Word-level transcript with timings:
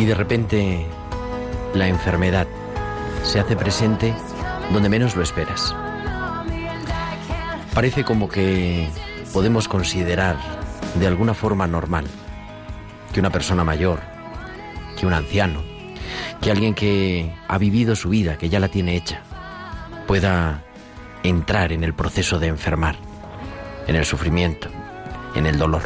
Y 0.00 0.06
de 0.06 0.14
repente 0.14 0.86
la 1.74 1.86
enfermedad 1.86 2.46
se 3.22 3.38
hace 3.38 3.54
presente 3.54 4.14
donde 4.72 4.88
menos 4.88 5.14
lo 5.14 5.22
esperas. 5.22 5.76
Parece 7.74 8.02
como 8.02 8.26
que 8.26 8.88
podemos 9.34 9.68
considerar 9.68 10.38
de 10.94 11.06
alguna 11.06 11.34
forma 11.34 11.66
normal 11.66 12.06
que 13.12 13.20
una 13.20 13.28
persona 13.28 13.62
mayor, 13.62 14.00
que 14.98 15.04
un 15.04 15.12
anciano, 15.12 15.62
que 16.40 16.50
alguien 16.50 16.72
que 16.72 17.34
ha 17.46 17.58
vivido 17.58 17.94
su 17.94 18.08
vida, 18.08 18.38
que 18.38 18.48
ya 18.48 18.58
la 18.58 18.68
tiene 18.68 18.96
hecha, 18.96 19.20
pueda 20.06 20.64
entrar 21.24 21.72
en 21.72 21.84
el 21.84 21.92
proceso 21.92 22.38
de 22.38 22.46
enfermar, 22.46 22.96
en 23.86 23.96
el 23.96 24.06
sufrimiento, 24.06 24.70
en 25.34 25.44
el 25.44 25.58
dolor. 25.58 25.82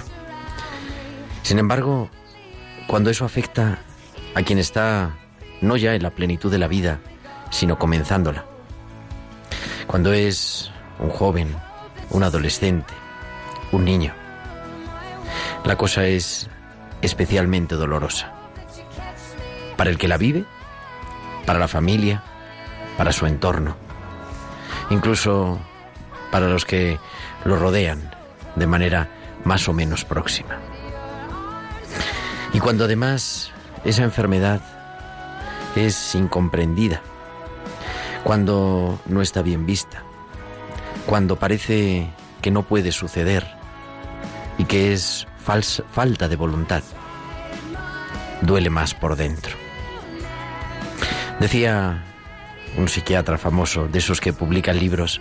Sin 1.43 1.59
embargo, 1.59 2.11
cuando 2.87 3.11
eso 3.11 3.25
afecta 3.25 3.81
a 4.35 4.43
quien 4.43 4.59
está 4.59 5.17
no 5.61 5.77
ya 5.77 5.95
en 5.95 6.03
la 6.03 6.11
plenitud 6.11 6.51
de 6.51 6.59
la 6.59 6.69
vida, 6.69 7.01
sino 7.51 7.79
comenzándola. 7.79 8.45
Cuando 9.87 10.13
es 10.13 10.71
un 10.99 11.11
joven, 11.11 11.55
un 12.11 12.23
adolescente, 12.23 12.93
un 13.73 13.85
niño, 13.85 14.13
la 15.65 15.77
cosa 15.77 16.07
es 16.07 16.49
especialmente 17.01 17.75
dolorosa. 17.75 18.33
Para 19.77 19.91
el 19.91 19.99
que 19.99 20.09
la 20.09 20.19
vive, 20.19 20.45
para 21.47 21.59
la 21.59 21.69
familia, 21.69 22.23
para 22.97 23.13
su 23.13 23.27
entorno, 23.27 23.77
incluso 24.91 25.59
para 26.31 26.49
los 26.49 26.65
que 26.65 26.99
lo 27.45 27.57
rodean 27.57 28.11
de 28.57 28.67
manera 28.67 29.09
más 29.45 29.69
o 29.69 29.73
menos 29.73 30.05
próxima. 30.05 30.59
Y 32.53 32.61
cuando 32.61 32.85
además 32.85 33.54
esa 33.85 34.03
enfermedad 34.03 34.61
es 35.77 36.15
incomprendida, 36.15 37.03
cuando 38.23 38.99
no 39.07 39.23
está 39.23 39.43
bien 39.43 39.67
vista, 39.67 40.03
cuando 41.07 41.37
parece 41.37 42.11
que 42.41 42.51
no 42.51 42.63
puede 42.63 42.93
suceder. 42.93 43.47
Y 44.57 44.67
que 44.67 44.93
es 44.93 45.27
falsa, 45.39 45.83
falta 45.91 46.29
de 46.29 46.37
voluntad, 46.37 46.85
duele 48.41 48.71
más 48.71 48.95
por 48.95 49.17
dentro. 49.17 49.57
Decía 51.41 52.05
un 52.77 52.89
psiquiatra 52.89 53.37
famoso, 53.37 53.89
de 53.89 53.99
esos 53.99 54.21
que 54.21 54.33
publican 54.33 54.79
libros, 54.79 55.21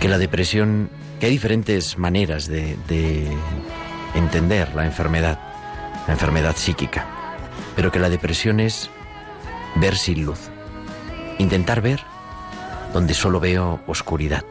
que 0.00 0.08
la 0.08 0.16
depresión, 0.16 0.88
que 1.20 1.26
hay 1.26 1.32
diferentes 1.32 1.98
maneras 1.98 2.46
de, 2.46 2.78
de 2.88 3.30
entender 4.14 4.74
la 4.74 4.86
enfermedad, 4.86 5.38
la 6.06 6.14
enfermedad 6.14 6.56
psíquica, 6.56 7.06
pero 7.76 7.92
que 7.92 8.00
la 8.00 8.08
depresión 8.08 8.58
es 8.58 8.90
ver 9.76 9.96
sin 9.96 10.24
luz, 10.24 10.50
intentar 11.38 11.82
ver 11.82 12.00
donde 12.92 13.14
solo 13.14 13.38
veo 13.38 13.80
oscuridad. 13.86 14.44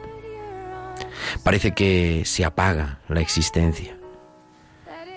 Parece 1.43 1.73
que 1.73 2.23
se 2.25 2.45
apaga 2.45 2.99
la 3.09 3.19
existencia, 3.19 3.97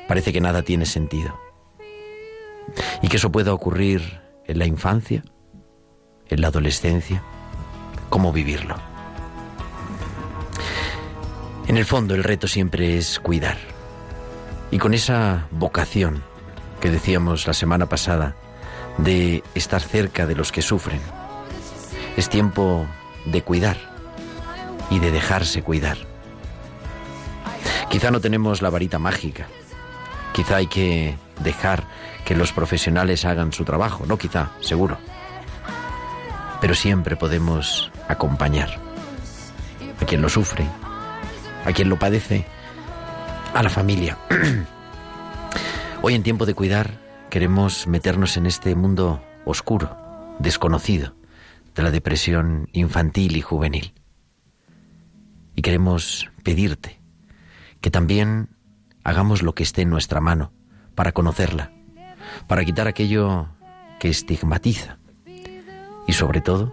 parece 0.08 0.32
que 0.32 0.40
nada 0.40 0.62
tiene 0.62 0.86
sentido 0.86 1.38
y 3.02 3.08
que 3.08 3.18
eso 3.18 3.30
pueda 3.30 3.52
ocurrir 3.52 4.20
en 4.46 4.58
la 4.58 4.66
infancia, 4.66 5.22
en 6.28 6.40
la 6.40 6.48
adolescencia, 6.48 7.22
cómo 8.08 8.32
vivirlo. 8.32 8.76
En 11.66 11.76
el 11.76 11.84
fondo 11.84 12.14
el 12.14 12.24
reto 12.24 12.48
siempre 12.48 12.96
es 12.96 13.20
cuidar. 13.20 13.58
Y 14.70 14.78
con 14.78 14.94
esa 14.94 15.46
vocación 15.50 16.22
que 16.80 16.90
decíamos 16.90 17.46
la 17.46 17.54
semana 17.54 17.86
pasada 17.86 18.34
de 18.98 19.42
estar 19.54 19.80
cerca 19.80 20.26
de 20.26 20.34
los 20.34 20.52
que 20.52 20.62
sufren, 20.62 21.00
es 22.16 22.28
tiempo 22.28 22.86
de 23.26 23.42
cuidar 23.42 23.76
y 24.90 24.98
de 24.98 25.10
dejarse 25.10 25.62
cuidar. 25.62 25.98
Quizá 27.90 28.10
no 28.10 28.20
tenemos 28.20 28.60
la 28.62 28.70
varita 28.70 28.98
mágica, 28.98 29.46
quizá 30.32 30.56
hay 30.56 30.66
que 30.66 31.16
dejar 31.40 31.84
que 32.24 32.34
los 32.34 32.52
profesionales 32.52 33.24
hagan 33.24 33.52
su 33.52 33.64
trabajo, 33.64 34.04
no 34.06 34.18
quizá, 34.18 34.50
seguro. 34.60 34.98
Pero 36.60 36.74
siempre 36.74 37.16
podemos 37.16 37.90
acompañar 38.08 38.78
a 40.00 40.04
quien 40.04 40.22
lo 40.22 40.28
sufre, 40.28 40.66
a 41.64 41.72
quien 41.72 41.88
lo 41.88 41.98
padece, 41.98 42.44
a 43.54 43.62
la 43.62 43.70
familia. 43.70 44.18
Hoy 46.08 46.14
en 46.14 46.22
tiempo 46.22 46.46
de 46.46 46.54
cuidar 46.54 46.98
queremos 47.28 47.86
meternos 47.86 48.38
en 48.38 48.46
este 48.46 48.74
mundo 48.74 49.22
oscuro, 49.44 49.94
desconocido, 50.38 51.14
de 51.74 51.82
la 51.82 51.90
depresión 51.90 52.70
infantil 52.72 53.36
y 53.36 53.42
juvenil. 53.42 53.92
Y 55.54 55.60
queremos 55.60 56.30
pedirte 56.42 57.02
que 57.82 57.90
también 57.90 58.56
hagamos 59.04 59.42
lo 59.42 59.54
que 59.54 59.62
esté 59.62 59.82
en 59.82 59.90
nuestra 59.90 60.22
mano 60.22 60.50
para 60.94 61.12
conocerla, 61.12 61.72
para 62.46 62.64
quitar 62.64 62.88
aquello 62.88 63.48
que 64.00 64.08
estigmatiza 64.08 64.96
y 66.06 66.14
sobre 66.14 66.40
todo 66.40 66.72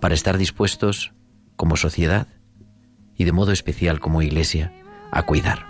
para 0.00 0.14
estar 0.14 0.38
dispuestos 0.38 1.12
como 1.54 1.76
sociedad 1.76 2.26
y 3.14 3.22
de 3.22 3.30
modo 3.30 3.52
especial 3.52 4.00
como 4.00 4.22
iglesia 4.22 4.72
a 5.12 5.22
cuidar. 5.22 5.68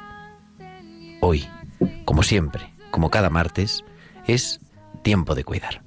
Hoy, 1.20 1.46
como 2.06 2.22
siempre, 2.22 2.71
como 2.92 3.10
cada 3.10 3.28
martes, 3.30 3.84
es 4.28 4.60
tiempo 5.02 5.34
de 5.34 5.42
cuidar. 5.42 5.82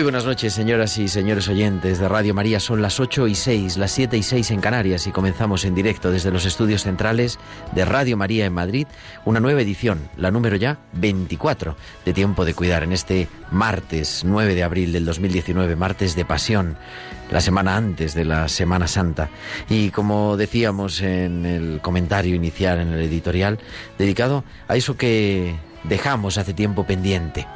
Muy 0.00 0.04
buenas 0.04 0.24
noches, 0.24 0.54
señoras 0.54 0.96
y 0.96 1.08
señores 1.08 1.46
oyentes 1.48 1.98
de 1.98 2.08
Radio 2.08 2.32
María. 2.32 2.58
Son 2.58 2.80
las 2.80 3.00
8 3.00 3.28
y 3.28 3.34
6, 3.34 3.76
las 3.76 3.90
7 3.90 4.16
y 4.16 4.22
6 4.22 4.50
en 4.52 4.62
Canarias 4.62 5.06
y 5.06 5.10
comenzamos 5.10 5.66
en 5.66 5.74
directo 5.74 6.10
desde 6.10 6.30
los 6.30 6.46
estudios 6.46 6.84
centrales 6.84 7.38
de 7.72 7.84
Radio 7.84 8.16
María 8.16 8.46
en 8.46 8.54
Madrid 8.54 8.86
una 9.26 9.40
nueva 9.40 9.60
edición, 9.60 10.08
la 10.16 10.30
número 10.30 10.56
ya 10.56 10.78
24 10.94 11.76
de 12.06 12.14
Tiempo 12.14 12.46
de 12.46 12.54
Cuidar, 12.54 12.82
en 12.82 12.94
este 12.94 13.28
martes 13.50 14.22
9 14.24 14.54
de 14.54 14.62
abril 14.62 14.90
del 14.94 15.04
2019, 15.04 15.76
martes 15.76 16.16
de 16.16 16.24
Pasión, 16.24 16.78
la 17.30 17.42
semana 17.42 17.76
antes 17.76 18.14
de 18.14 18.24
la 18.24 18.48
Semana 18.48 18.88
Santa. 18.88 19.28
Y 19.68 19.90
como 19.90 20.38
decíamos 20.38 21.02
en 21.02 21.44
el 21.44 21.80
comentario 21.82 22.34
inicial, 22.34 22.80
en 22.80 22.88
el 22.88 23.02
editorial, 23.02 23.58
dedicado 23.98 24.44
a 24.66 24.76
eso 24.76 24.96
que 24.96 25.56
dejamos 25.84 26.38
hace 26.38 26.54
tiempo 26.54 26.84
pendiente 26.84 27.46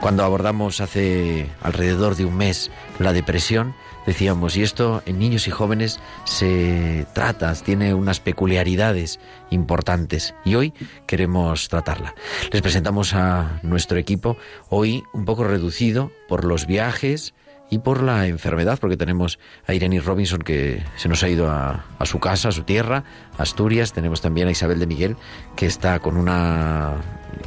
cuando 0.00 0.24
abordamos 0.24 0.80
hace 0.80 1.48
alrededor 1.62 2.16
de 2.16 2.24
un 2.24 2.36
mes 2.36 2.70
la 2.98 3.12
depresión, 3.12 3.74
decíamos, 4.06 4.56
y 4.56 4.62
esto 4.62 5.02
en 5.04 5.18
niños 5.18 5.46
y 5.46 5.50
jóvenes 5.50 6.00
se 6.24 7.06
trata, 7.12 7.54
tiene 7.54 7.92
unas 7.94 8.18
peculiaridades 8.18 9.20
importantes 9.50 10.34
y 10.44 10.54
hoy 10.54 10.72
queremos 11.06 11.68
tratarla. 11.68 12.14
Les 12.50 12.62
presentamos 12.62 13.14
a 13.14 13.60
nuestro 13.62 13.98
equipo 13.98 14.36
hoy 14.70 15.04
un 15.12 15.26
poco 15.26 15.44
reducido 15.44 16.10
por 16.28 16.44
los 16.44 16.66
viajes 16.66 17.34
y 17.68 17.78
por 17.78 18.02
la 18.02 18.26
enfermedad, 18.26 18.78
porque 18.80 18.96
tenemos 18.96 19.38
a 19.66 19.74
Irene 19.74 20.00
Robinson 20.00 20.40
que 20.40 20.82
se 20.96 21.08
nos 21.08 21.22
ha 21.22 21.28
ido 21.28 21.48
a, 21.48 21.84
a 21.98 22.06
su 22.06 22.18
casa, 22.18 22.48
a 22.48 22.52
su 22.52 22.64
tierra, 22.64 23.04
Asturias. 23.38 23.92
Tenemos 23.92 24.20
también 24.20 24.48
a 24.48 24.50
Isabel 24.50 24.80
de 24.80 24.86
Miguel 24.86 25.16
que 25.54 25.66
está 25.66 26.00
con 26.00 26.16
una 26.16 26.96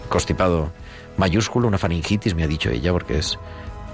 constipado 0.08 0.72
mayúsculo, 1.18 1.68
una 1.68 1.78
faringitis, 1.78 2.36
me 2.36 2.44
ha 2.44 2.48
dicho 2.48 2.70
ella, 2.70 2.92
porque 2.92 3.18
es 3.18 3.38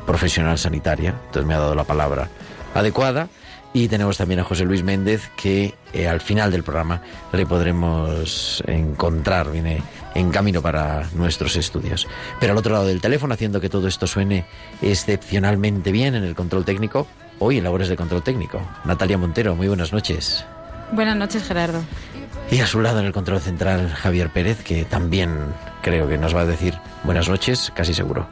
profesional 0.06 0.58
sanitaria, 0.58 1.16
entonces 1.26 1.46
me 1.46 1.54
ha 1.54 1.60
dado 1.60 1.76
la 1.76 1.84
palabra 1.84 2.30
adecuada. 2.74 3.28
Y 3.72 3.88
tenemos 3.88 4.18
también 4.18 4.40
a 4.40 4.44
José 4.44 4.66
Luis 4.66 4.84
Méndez, 4.84 5.30
que 5.38 5.76
eh, 5.94 6.08
al 6.08 6.22
final 6.22 6.52
del 6.52 6.64
programa 6.64 7.04
le 7.32 7.46
podremos 7.46 8.64
encontrar, 8.66 9.52
viene 9.52 9.84
en 10.16 10.32
camino 10.32 10.62
para 10.62 11.08
nuestros 11.14 11.56
estudios. 11.56 12.08
Pero 12.40 12.54
al 12.54 12.58
otro 12.58 12.74
lado 12.74 12.88
del 12.88 13.00
teléfono, 13.00 13.36
haciendo 13.36 13.62
que 13.62 13.70
todo 13.70 13.88
esto 13.88 14.08
suene 14.08 14.46
excepcionalmente 14.82 15.92
bien 15.92 16.16
en 16.16 16.24
el 16.24 16.34
control 16.34 16.66
técnico, 16.66 17.06
hoy 17.38 17.60
en 17.60 17.64
labores 17.64 17.90
de 17.90 17.96
control 17.96 18.24
técnico, 18.24 18.60
Natalia 18.86 19.20
Montero, 19.20 19.56
muy 19.56 19.68
buenas 19.68 19.94
noches. 19.94 20.46
Buenas 20.92 21.16
noches, 21.16 21.44
Gerardo. 21.44 21.84
Y 22.52 22.62
a 22.62 22.68
su 22.68 22.82
lado 22.82 23.00
en 23.00 23.06
el 23.06 23.12
control 23.14 23.40
central, 23.42 23.90
Javier 23.90 24.32
Pérez, 24.32 24.64
que 24.64 24.84
también 24.84 25.38
creo 25.84 26.08
que 26.08 26.18
nos 26.18 26.36
va 26.36 26.42
a 26.42 26.46
decir 26.46 26.74
buenas 27.04 27.30
noches, 27.30 27.72
casi 27.76 27.94
seguro. 27.94 28.28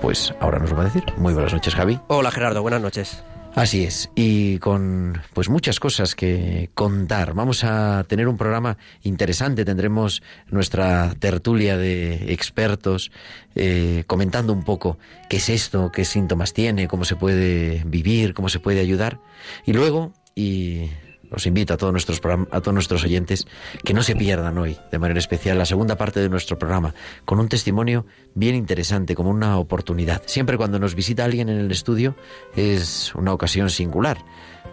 Pues 0.00 0.32
ahora 0.40 0.60
nos 0.60 0.72
va 0.74 0.82
a 0.82 0.84
decir. 0.84 1.04
Muy 1.16 1.32
buenas 1.32 1.52
noches, 1.52 1.74
Javi. 1.74 1.98
Hola, 2.06 2.30
Gerardo, 2.30 2.62
buenas 2.62 2.80
noches. 2.80 3.24
Así 3.54 3.84
es, 3.84 4.10
y 4.14 4.58
con 4.58 5.20
pues 5.34 5.50
muchas 5.50 5.78
cosas 5.78 6.14
que 6.14 6.70
contar. 6.72 7.34
Vamos 7.34 7.64
a 7.64 8.02
tener 8.08 8.26
un 8.26 8.38
programa 8.38 8.78
interesante, 9.02 9.66
tendremos 9.66 10.22
nuestra 10.48 11.14
tertulia 11.18 11.76
de 11.76 12.32
expertos 12.32 13.10
eh, 13.54 14.04
comentando 14.06 14.54
un 14.54 14.62
poco 14.62 14.98
qué 15.28 15.36
es 15.36 15.50
esto, 15.50 15.90
qué 15.92 16.06
síntomas 16.06 16.54
tiene, 16.54 16.88
cómo 16.88 17.04
se 17.04 17.16
puede 17.16 17.82
vivir, 17.84 18.32
cómo 18.32 18.48
se 18.48 18.58
puede 18.58 18.80
ayudar. 18.80 19.20
Y 19.66 19.74
luego, 19.74 20.14
y 20.34 20.88
os 21.34 21.46
invito 21.46 21.74
a 21.74 21.76
todos 21.76 21.92
nuestros 21.92 22.20
a 22.50 22.60
todos 22.60 22.74
nuestros 22.74 23.04
oyentes 23.04 23.46
que 23.84 23.94
no 23.94 24.02
se 24.02 24.14
pierdan 24.14 24.58
hoy, 24.58 24.78
de 24.90 24.98
manera 24.98 25.18
especial, 25.18 25.58
la 25.58 25.66
segunda 25.66 25.96
parte 25.96 26.20
de 26.20 26.28
nuestro 26.28 26.58
programa, 26.58 26.94
con 27.24 27.40
un 27.40 27.48
testimonio 27.48 28.06
bien 28.34 28.54
interesante, 28.54 29.14
como 29.14 29.30
una 29.30 29.58
oportunidad. 29.58 30.22
Siempre 30.26 30.56
cuando 30.56 30.78
nos 30.78 30.94
visita 30.94 31.24
alguien 31.24 31.48
en 31.48 31.58
el 31.58 31.70
estudio 31.70 32.14
es 32.56 33.14
una 33.14 33.32
ocasión 33.32 33.70
singular, 33.70 34.18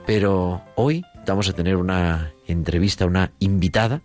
pero 0.05 0.61
hoy 0.75 1.03
vamos 1.25 1.49
a 1.49 1.53
tener 1.53 1.75
una 1.75 2.33
entrevista, 2.47 3.05
una 3.05 3.31
invitada 3.39 4.01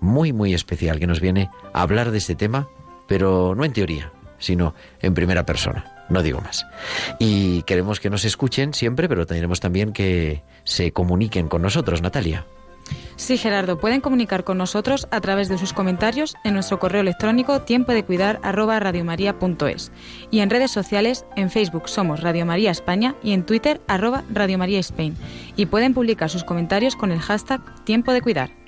muy, 0.00 0.32
muy 0.32 0.54
especial 0.54 0.98
que 0.98 1.06
nos 1.06 1.20
viene 1.20 1.50
a 1.72 1.82
hablar 1.82 2.10
de 2.10 2.18
este 2.18 2.34
tema, 2.34 2.68
pero 3.06 3.54
no 3.54 3.64
en 3.64 3.72
teoría, 3.72 4.12
sino 4.38 4.74
en 5.00 5.14
primera 5.14 5.44
persona. 5.44 5.99
No 6.10 6.22
digo 6.22 6.40
más. 6.40 6.66
Y 7.18 7.62
queremos 7.62 8.00
que 8.00 8.10
nos 8.10 8.24
escuchen 8.24 8.74
siempre, 8.74 9.08
pero 9.08 9.26
tendremos 9.26 9.60
también 9.60 9.92
que 9.92 10.42
se 10.64 10.92
comuniquen 10.92 11.48
con 11.48 11.62
nosotros, 11.62 12.02
Natalia. 12.02 12.44
Sí, 13.16 13.36
Gerardo, 13.36 13.78
pueden 13.78 14.00
comunicar 14.00 14.44
con 14.44 14.58
nosotros 14.58 15.06
a 15.10 15.20
través 15.20 15.48
de 15.48 15.58
sus 15.58 15.72
comentarios 15.72 16.34
en 16.42 16.54
nuestro 16.54 16.78
correo 16.78 17.02
electrónico 17.02 17.60
tiempo 17.60 17.92
de 17.92 18.04
cuidar 18.04 18.40
y 20.30 20.40
en 20.40 20.50
redes 20.50 20.70
sociales 20.70 21.26
en 21.36 21.50
Facebook 21.50 21.88
somos 21.88 22.20
Radio 22.20 22.46
María 22.46 22.70
España 22.70 23.14
y 23.22 23.32
en 23.32 23.44
Twitter 23.44 23.80
arroba 23.86 24.24
Radio 24.32 24.58
María 24.58 24.80
Spain 24.80 25.14
y 25.54 25.66
pueden 25.66 25.92
publicar 25.94 26.30
sus 26.30 26.44
comentarios 26.44 26.96
con 26.96 27.12
el 27.12 27.20
hashtag 27.20 27.84
tiempo 27.84 28.12
de 28.12 28.22
cuidar. 28.22 28.59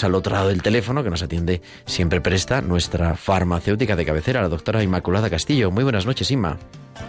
Al 0.04 0.16
otro 0.16 0.34
lado 0.34 0.48
del 0.48 0.64
teléfono, 0.64 1.04
que 1.04 1.10
nos 1.10 1.22
atiende 1.22 1.62
siempre 1.86 2.22
presta, 2.22 2.62
nuestra 2.62 3.16
farmacéutica 3.16 3.96
de 3.96 4.06
cabecera, 4.06 4.42
la 4.42 4.50
doctora 4.50 4.82
Inmaculada 4.82 5.30
Castillo. 5.30 5.70
Muy 5.70 5.84
buenas 5.84 6.06
noches, 6.06 6.32
Inma. 6.32 6.58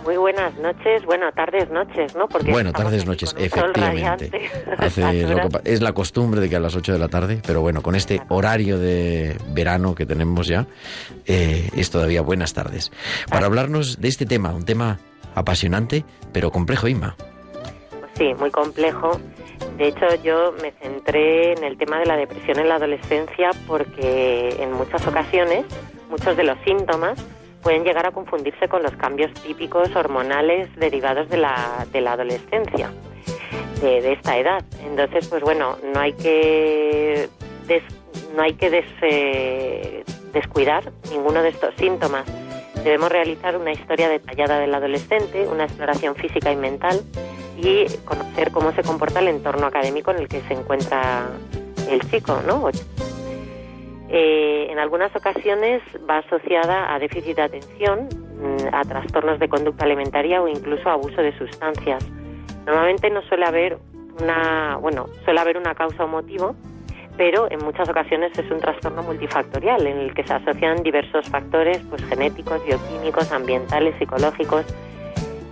Muy 0.04 0.16
buenas 0.16 0.54
noches, 0.58 1.04
bueno, 1.04 1.26
tardes, 1.32 1.70
noches, 1.70 2.14
¿no? 2.14 2.26
Porque 2.26 2.50
bueno, 2.50 2.72
tardes, 2.72 3.06
noches, 3.06 3.34
efectivamente. 3.38 4.50
es 5.64 5.80
la 5.80 5.92
costumbre 5.92 6.40
de 6.40 6.50
que 6.50 6.56
a 6.56 6.60
las 6.60 6.74
8 6.76 6.92
de 6.92 6.98
la 6.98 7.08
tarde, 7.08 7.40
pero 7.46 7.60
bueno, 7.60 7.82
con 7.82 7.94
este 7.94 8.20
horario 8.28 8.78
de 8.78 9.38
verano 9.48 9.94
que 9.94 10.04
tenemos 10.04 10.46
ya, 10.46 10.66
eh, 11.26 11.70
es 11.76 11.90
todavía 11.90 12.22
buenas 12.22 12.52
tardes. 12.52 12.92
Para 13.30 13.46
hablarnos 13.46 14.00
de 14.00 14.08
este 14.08 14.26
tema, 14.26 14.52
un 14.52 14.64
tema 14.64 14.98
apasionante, 15.34 16.04
pero 16.32 16.50
complejo, 16.50 16.88
Inma. 16.88 17.16
Sí, 18.18 18.32
muy 18.38 18.50
complejo 18.50 19.20
de 19.76 19.88
hecho, 19.88 20.06
yo 20.22 20.54
me 20.62 20.70
centré 20.80 21.52
en 21.52 21.64
el 21.64 21.76
tema 21.76 21.98
de 21.98 22.06
la 22.06 22.16
depresión 22.16 22.60
en 22.60 22.68
la 22.68 22.76
adolescencia 22.76 23.50
porque 23.66 24.54
en 24.60 24.72
muchas 24.72 25.04
ocasiones 25.06 25.64
muchos 26.08 26.36
de 26.36 26.44
los 26.44 26.56
síntomas 26.64 27.18
pueden 27.60 27.82
llegar 27.82 28.06
a 28.06 28.12
confundirse 28.12 28.68
con 28.68 28.84
los 28.84 28.92
cambios 28.92 29.32
típicos 29.42 29.94
hormonales 29.96 30.68
derivados 30.76 31.28
de 31.28 31.38
la, 31.38 31.86
de 31.90 32.00
la 32.02 32.12
adolescencia, 32.12 32.92
de, 33.80 34.12
esta 34.12 34.38
edad. 34.38 34.64
Entonces, 34.84 35.26
pues 35.26 35.42
bueno, 35.42 35.76
no 35.92 35.98
hay 35.98 36.12
que, 36.12 37.28
no 38.36 38.42
hay 38.42 38.52
que 38.52 38.84
eh, 39.02 40.04
descuidar 40.32 40.92
ninguno 41.10 41.42
de 41.42 41.48
estos 41.48 41.74
síntomas. 41.76 42.24
Debemos 42.84 43.10
realizar 43.10 43.56
una 43.56 43.72
historia 43.72 44.08
detallada 44.08 44.60
del 44.60 44.72
adolescente, 44.72 45.48
una 45.48 45.64
exploración 45.64 46.14
física 46.14 46.52
y 46.52 46.56
mental 46.56 47.00
y 47.56 47.86
conocer 48.04 48.50
cómo 48.50 48.72
se 48.72 48.82
comporta 48.82 49.20
el 49.20 49.28
entorno 49.28 49.66
académico 49.66 50.10
en 50.10 50.18
el 50.18 50.28
que 50.28 50.40
se 50.42 50.54
encuentra 50.54 51.28
el 51.88 52.00
chico, 52.10 52.40
¿no? 52.46 52.68
Eh, 54.08 54.68
en 54.70 54.78
algunas 54.78 55.14
ocasiones 55.16 55.82
va 56.08 56.18
asociada 56.18 56.94
a 56.94 56.98
déficit 56.98 57.36
de 57.36 57.42
atención, 57.42 58.08
mm, 58.08 58.74
a 58.74 58.82
trastornos 58.82 59.38
de 59.38 59.48
conducta 59.48 59.84
alimentaria 59.84 60.42
o 60.42 60.48
incluso 60.48 60.88
a 60.88 60.92
abuso 60.92 61.20
de 61.20 61.36
sustancias. 61.38 62.04
Normalmente 62.66 63.10
no 63.10 63.22
suele 63.22 63.44
haber 63.46 63.78
una, 64.20 64.76
bueno, 64.80 65.06
suele 65.24 65.40
haber 65.40 65.56
una 65.56 65.74
causa 65.74 66.04
o 66.04 66.08
motivo, 66.08 66.54
pero 67.16 67.50
en 67.50 67.64
muchas 67.64 67.88
ocasiones 67.88 68.36
es 68.38 68.50
un 68.50 68.60
trastorno 68.60 69.02
multifactorial 69.02 69.86
en 69.86 69.98
el 69.98 70.14
que 70.14 70.24
se 70.24 70.32
asocian 70.32 70.82
diversos 70.82 71.28
factores, 71.28 71.78
pues 71.88 72.04
genéticos, 72.04 72.64
bioquímicos, 72.64 73.30
ambientales, 73.32 73.94
psicológicos 73.98 74.64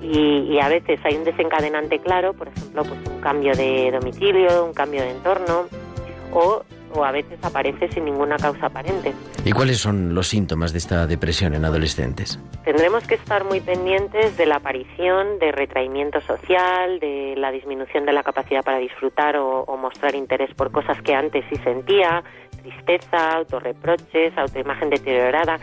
y, 0.02 0.58
a 0.60 0.68
veces 0.68 1.00
hay 1.04 1.16
un 1.16 1.24
desencadenante 1.24 1.98
claro, 2.00 2.34
por 2.34 2.48
ejemplo, 2.48 2.82
pues 2.84 2.98
un 3.08 3.20
cambio 3.20 3.54
de 3.54 3.90
domicilio, 3.92 4.64
un 4.64 4.72
cambio 4.72 5.02
de 5.02 5.10
entorno 5.10 5.66
o, 6.32 6.64
o 6.94 7.04
a 7.04 7.12
veces 7.12 7.38
aparece 7.42 7.88
sin 7.88 8.04
ninguna 8.04 8.36
causa 8.36 8.66
aparente. 8.66 9.12
¿Y 9.44 9.52
cuáles 9.52 9.78
son 9.78 10.14
los 10.14 10.28
síntomas 10.28 10.72
de 10.72 10.78
esta 10.78 11.06
depresión 11.06 11.54
en 11.54 11.64
adolescentes? 11.64 12.38
Tendremos 12.64 13.06
que 13.06 13.14
estar 13.14 13.44
muy 13.44 13.60
pendientes 13.60 14.36
de 14.36 14.46
la 14.46 14.56
aparición 14.56 15.38
de 15.38 15.52
retraimiento 15.52 16.20
social, 16.20 16.98
de 17.00 17.34
la 17.36 17.50
disminución 17.50 18.04
de 18.04 18.12
la 18.12 18.22
capacidad 18.22 18.62
para 18.62 18.78
disfrutar 18.78 19.36
o, 19.36 19.62
o 19.62 19.76
mostrar 19.76 20.14
interés 20.14 20.52
por 20.54 20.72
cosas 20.72 21.00
que 21.02 21.14
antes 21.14 21.44
sí 21.50 21.56
sentía, 21.62 22.22
tristeza, 22.62 23.34
autorreproches, 23.34 24.36
autoimagen 24.36 24.90
deteriorada 24.90 25.58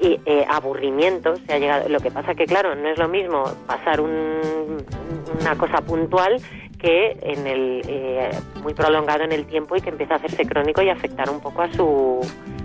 y 0.00 0.20
eh, 0.26 0.44
aburrimiento 0.48 1.34
se 1.46 1.54
ha 1.54 1.58
llegado 1.58 1.88
lo 1.88 2.00
que 2.00 2.10
pasa 2.10 2.34
que 2.34 2.46
claro 2.46 2.74
no 2.74 2.88
es 2.88 2.98
lo 2.98 3.08
mismo 3.08 3.44
pasar 3.66 4.00
una 4.00 5.56
cosa 5.56 5.80
puntual 5.82 6.40
que 6.78 7.16
en 7.22 7.46
el 7.46 7.82
eh, 7.86 8.30
muy 8.62 8.74
prolongado 8.74 9.24
en 9.24 9.32
el 9.32 9.46
tiempo 9.46 9.76
y 9.76 9.80
que 9.80 9.90
empieza 9.90 10.14
a 10.14 10.16
hacerse 10.18 10.44
crónico 10.44 10.82
y 10.82 10.90
afectar 10.90 11.30
un 11.30 11.40
poco 11.40 11.62
a 11.62 11.72
su 11.72 12.20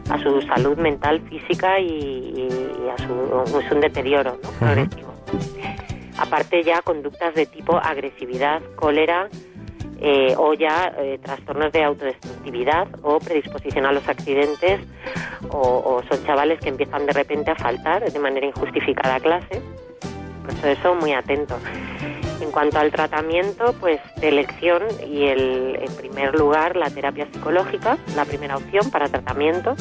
a 0.10 0.22
su 0.22 0.42
salud 0.42 0.78
mental 0.78 1.22
física 1.30 1.80
y, 1.80 2.48
a 2.92 2.98
su 2.98 3.60
es 3.60 3.72
un 3.72 3.80
deterioro 3.80 4.38
¿no? 4.44 4.50
progresivo 4.52 5.14
aparte 6.18 6.64
ya 6.64 6.82
conductas 6.82 7.34
de 7.36 7.46
tipo 7.46 7.78
agresividad 7.78 8.62
cólera 8.76 9.30
eh, 10.02 10.34
o 10.38 10.54
ya 10.54 10.94
eh, 10.98 11.20
trastornos 11.22 11.74
de 11.74 11.84
autodestructividad 11.84 12.88
o 13.02 13.20
predisposición 13.20 13.86
a 13.86 13.92
los 13.92 14.08
accidentes 14.08 14.80
o, 15.50 16.02
son 16.10 16.26
chavales 16.26 16.60
que 16.60 16.70
empiezan 16.70 17.06
de 17.06 17.14
repente 17.14 17.52
a 17.52 17.56
faltar 17.56 18.10
de 18.10 18.20
manera 18.20 18.48
injustificada 18.48 19.16
a 19.16 19.20
clase. 19.20 19.62
Por 20.46 20.54
todo 20.56 20.68
eso 20.72 20.96
muy 20.96 21.14
atento. 21.14 21.58
En 22.40 22.52
cuanto 22.52 22.80
al 22.80 22.92
tratamiento, 22.92 23.76
pues 23.80 24.00
de 24.22 24.30
elección 24.30 24.84
y 25.06 25.26
el, 25.26 25.78
en 25.82 25.96
primer 25.98 26.34
lugar 26.36 26.78
la 26.78 26.90
terapia 26.90 27.28
psicológica, 27.34 27.98
la 28.16 28.24
primera 28.24 28.56
opción 28.56 28.90
para 28.92 29.10
tratamiento 29.10 29.76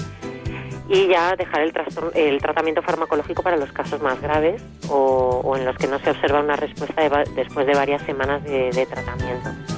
y 0.89 1.07
ya 1.07 1.37
dejar 1.37 1.61
el, 1.61 1.73
el 2.15 2.41
tratamiento 2.41 2.83
farmacológico 2.83 3.43
para 3.43 3.57
los 3.57 3.71
casos 3.73 4.01
más 4.03 4.21
graves 4.21 4.63
o, 4.91 5.55
en 5.57 5.65
los 5.65 5.77
que 5.77 5.87
no 5.87 5.99
se 6.01 6.11
observa 6.11 6.41
una 6.41 6.57
respuesta 6.57 7.09
después 7.37 7.67
de 7.67 7.75
varias 7.75 8.03
semanas 8.03 8.43
de 8.43 8.87
tratamiento. 8.91 9.78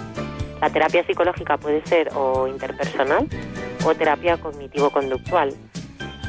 La 0.60 0.70
terapia 0.70 1.04
psicológica 1.06 1.56
puede 1.56 1.84
ser 1.86 2.10
o 2.14 2.46
interpersonal 2.46 3.26
o 3.84 3.94
terapia 3.94 4.36
cognitivo-conductual. 4.36 5.54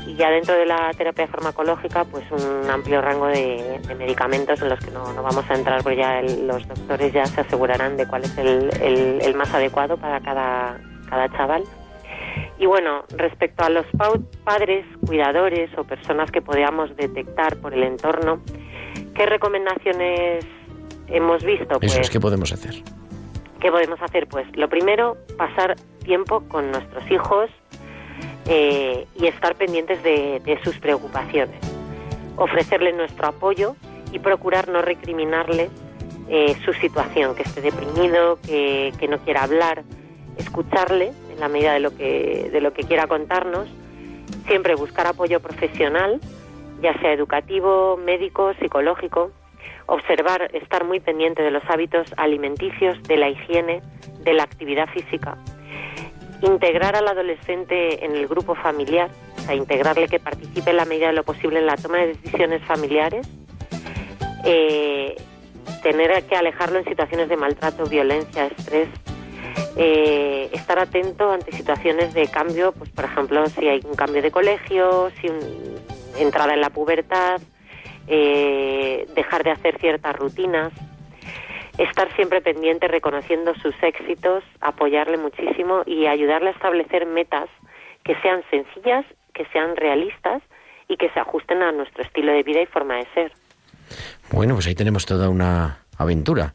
Y 0.08 0.16
ya 0.16 0.30
dentro 0.30 0.56
de 0.56 0.66
la 0.66 0.92
terapia 0.98 1.28
farmacológica, 1.28 2.06
pues 2.06 2.24
un 2.32 2.70
amplio 2.70 3.02
rango 3.02 3.28
de, 3.28 3.80
medicamentos 3.98 4.62
en 4.62 4.70
los 4.70 4.80
que 4.80 4.90
no, 4.92 5.04
vamos 5.22 5.46
a 5.50 5.54
entrar, 5.54 5.84
porque 5.84 5.98
ya 5.98 6.22
los 6.22 6.68
doctores 6.68 7.14
ya 7.14 7.26
se 7.26 7.42
asegurarán 7.42 7.98
de 7.98 8.08
cuál 8.08 8.24
es 8.24 8.38
el, 8.38 9.36
más 9.36 9.54
adecuado 9.54 9.98
para 9.98 10.20
cada, 10.22 10.80
cada 11.10 11.30
chaval. 11.38 11.64
Y 12.58 12.66
bueno, 12.66 13.04
respecto 13.10 13.64
a 13.64 13.70
los 13.70 13.86
padres, 14.44 14.86
cuidadores 15.06 15.70
o 15.78 15.84
personas 15.84 16.32
que 16.32 16.42
podamos 16.42 16.96
detectar 16.96 17.58
por 17.58 17.74
el 17.74 17.84
entorno, 17.84 18.42
¿qué 19.14 19.26
recomendaciones 19.26 20.46
hemos 21.08 21.44
visto? 21.44 21.78
Eso 21.82 21.86
es, 21.86 21.98
pues 21.98 22.10
¿qué 22.10 22.20
podemos 22.20 22.52
hacer? 22.54 22.76
¿Qué 23.62 23.70
podemos 23.70 24.02
hacer? 24.02 24.28
Pues 24.28 24.48
lo 24.58 24.68
primero, 24.70 25.18
pasar 25.38 25.76
tiempo 26.04 26.42
con 26.48 26.72
nuestros 26.72 27.10
hijos 27.12 27.48
eh, 28.48 29.06
y 29.16 29.28
estar 29.28 29.56
pendientes 29.56 30.02
de, 30.02 30.60
sus 30.64 30.80
preocupaciones. 30.80 31.60
Ofrecerle 32.38 32.92
nuestro 32.92 33.28
apoyo 33.28 33.76
y 34.12 34.18
procurar 34.18 34.68
no 34.68 34.82
recriminarle 34.82 35.70
eh, 36.28 36.56
su 36.66 36.74
situación, 36.74 37.36
que 37.36 37.44
esté 37.44 37.62
deprimido, 37.62 38.40
que, 38.42 39.08
no 39.08 39.20
quiera 39.20 39.44
hablar, 39.44 39.84
escucharle 40.38 41.12
en 41.32 41.40
la 41.40 41.48
medida 41.48 41.74
de 41.74 41.82
lo 41.82 41.96
que, 41.96 42.50
de 42.52 42.62
lo 42.62 42.74
que 42.74 42.82
quiera 42.84 43.06
contarnos, 43.06 43.68
siempre 44.48 44.74
buscar 44.74 45.06
apoyo 45.06 45.40
profesional, 45.40 46.20
ya 46.82 47.00
sea 47.00 47.14
educativo, 47.14 47.96
médico, 47.96 48.54
psicológico, 48.60 49.32
observar, 49.92 50.50
estar 50.56 50.86
muy 50.86 51.02
pendiente 51.02 51.44
de 51.44 51.52
los 51.52 51.64
hábitos 51.68 52.08
alimenticios, 52.16 53.04
de 53.04 53.18
la 53.18 53.30
higiene, 53.30 53.82
de 54.24 54.34
la 54.34 54.44
actividad 54.44 54.88
física, 54.88 55.38
integrar 56.42 56.96
al 56.96 57.10
adolescente 57.10 58.06
en 58.06 58.16
el 58.16 58.26
grupo 58.26 58.56
familiar, 58.56 59.10
o 59.38 59.42
sea, 59.42 59.54
integrarle 59.54 60.08
que 60.08 60.20
participe 60.20 60.70
en 60.70 60.78
la 60.78 60.86
medida 60.86 61.08
de 61.08 61.14
lo 61.14 61.24
posible 61.24 61.60
en 61.60 61.66
la 61.66 61.76
toma 61.76 61.98
de 61.98 62.08
decisiones 62.08 62.64
familiares, 62.64 63.28
eh, 64.46 65.18
tener 65.84 66.24
que 66.24 66.36
alejarlo 66.38 66.80
en 66.80 66.86
situaciones 66.86 67.28
de 67.28 67.36
maltrato, 67.36 67.84
violencia, 67.86 68.46
estrés, 68.46 68.88
eh, 69.76 70.50
estar 70.54 70.80
atento 70.80 71.32
ante 71.32 71.52
situaciones 71.52 72.14
de 72.14 72.28
cambio, 72.28 72.72
pues 72.72 72.90
por 72.92 73.04
ejemplo, 73.04 73.46
si 73.48 73.68
hay 73.68 73.82
un 73.84 73.96
cambio 73.96 74.22
de 74.22 74.32
colegio, 74.32 75.12
si 75.20 75.28
entrada 76.18 76.54
en 76.54 76.62
la 76.62 76.70
pubertad, 76.70 77.42
eh, 78.14 79.08
dejar 79.16 79.42
de 79.44 79.52
hacer 79.52 79.80
ciertas 79.80 80.14
rutinas, 80.18 80.74
estar 81.78 82.14
siempre 82.18 82.42
pendiente, 82.42 82.90
reconociendo 82.90 83.56
sus 83.56 83.74
éxitos, 83.82 84.44
apoyarle 84.60 85.18
muchísimo 85.18 85.84
y 85.86 86.08
ayudarle 86.08 86.50
a 86.50 86.52
establecer 86.52 87.06
metas 87.06 87.50
que 88.04 88.16
sean 88.22 88.44
sencillas, 88.50 89.06
que 89.34 89.46
sean 89.54 89.78
realistas 89.78 90.44
y 90.90 90.98
que 90.98 91.10
se 91.12 91.22
ajusten 91.22 91.62
a 91.62 91.72
nuestro 91.72 92.04
estilo 92.04 92.34
de 92.34 92.44
vida 92.44 92.62
y 92.62 92.66
forma 92.66 92.98
de 92.98 93.08
ser. 93.14 93.32
Bueno, 94.30 94.56
pues 94.56 94.68
ahí 94.68 94.76
tenemos 94.76 95.06
toda 95.06 95.30
una 95.30 95.86
aventura 95.98 96.54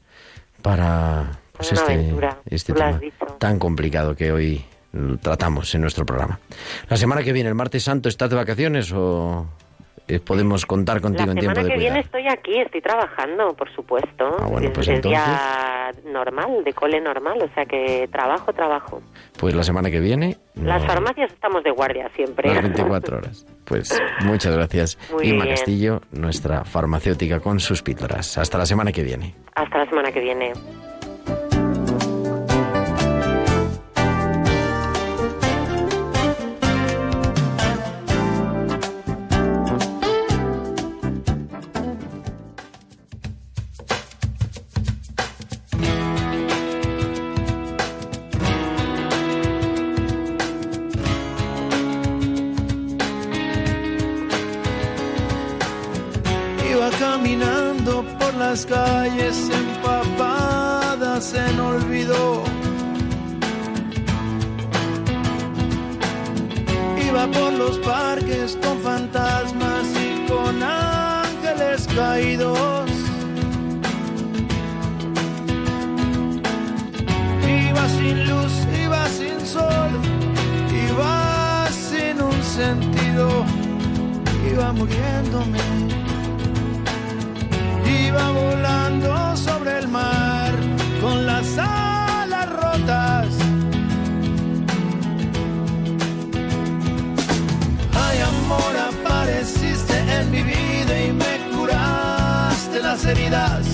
para 0.60 1.24
pues, 1.52 1.72
este, 1.72 2.14
este 2.50 2.74
tema 2.74 3.00
tan 3.38 3.58
complicado 3.58 4.14
que 4.14 4.30
hoy 4.30 4.62
tratamos 5.22 5.74
en 5.74 5.80
nuestro 5.80 6.04
programa. 6.04 6.38
La 6.90 6.98
semana 6.98 7.22
que 7.22 7.32
viene, 7.32 7.48
el 7.48 7.54
martes 7.54 7.82
santo, 7.84 8.10
¿estás 8.10 8.28
de 8.28 8.36
vacaciones 8.36 8.92
o 8.92 9.46
eh, 10.08 10.20
podemos 10.20 10.66
contar 10.66 11.00
contigo 11.00 11.30
en 11.32 11.38
tiempo 11.38 11.60
de 11.60 11.62
La 11.62 11.68
semana 11.68 11.74
que 11.74 11.80
viene 11.80 12.00
estoy 12.00 12.28
aquí, 12.28 12.60
estoy 12.60 12.80
trabajando, 12.80 13.54
por 13.54 13.72
supuesto. 13.74 14.36
Ah, 14.38 14.46
bueno, 14.46 14.70
pues 14.72 14.88
es, 14.88 15.02
día 15.02 15.92
normal, 16.04 16.62
de 16.64 16.72
cole 16.72 17.00
normal, 17.00 17.38
o 17.42 17.54
sea 17.54 17.64
que 17.64 18.08
trabajo, 18.12 18.52
trabajo. 18.52 19.02
Pues 19.38 19.54
la 19.54 19.62
semana 19.62 19.90
que 19.90 20.00
viene... 20.00 20.36
Las 20.54 20.84
farmacias 20.86 21.32
estamos 21.32 21.64
de 21.64 21.70
guardia 21.70 22.08
siempre. 22.14 22.54
Las 22.54 22.62
24 22.74 23.18
horas. 23.18 23.46
Pues 23.64 24.00
muchas 24.24 24.54
gracias. 24.54 24.98
Muy 25.12 25.28
Inma 25.28 25.46
Castillo, 25.46 26.00
nuestra 26.12 26.64
farmacéutica 26.64 27.40
con 27.40 27.58
sus 27.58 27.82
píldoras. 27.82 28.38
Hasta 28.38 28.58
la 28.58 28.66
semana 28.66 28.92
que 28.92 29.02
viene. 29.02 29.34
Hasta 29.54 29.78
la 29.78 29.86
semana 29.86 30.12
que 30.12 30.20
viene. 30.20 30.52
Muriéndome 84.76 85.58
iba 88.06 88.30
volando 88.30 89.36
sobre 89.36 89.78
el 89.78 89.88
mar 89.88 90.52
con 91.00 91.26
las 91.26 91.46
alas 91.58 92.48
rotas. 92.50 93.28
Ay, 97.94 98.18
amor, 98.32 98.72
apareciste 98.90 99.94
en 100.18 100.30
mi 100.30 100.42
vida 100.42 100.94
y 101.06 101.12
me 101.12 101.34
curaste 101.54 102.80
las 102.82 103.04
heridas. 103.04 103.66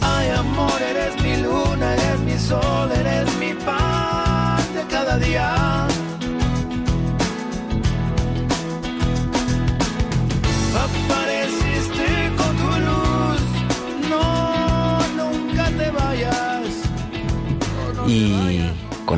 Ay, 0.00 0.30
amor, 0.30 0.78
eres 0.90 1.22
mi 1.22 1.36
luna, 1.36 1.94
eres 1.94 2.20
mi 2.20 2.38
sol, 2.38 2.90
eres 2.92 3.28
mi 3.36 3.52
pan 3.54 4.62
de 4.74 4.82
cada 4.94 5.18
día. 5.18 5.91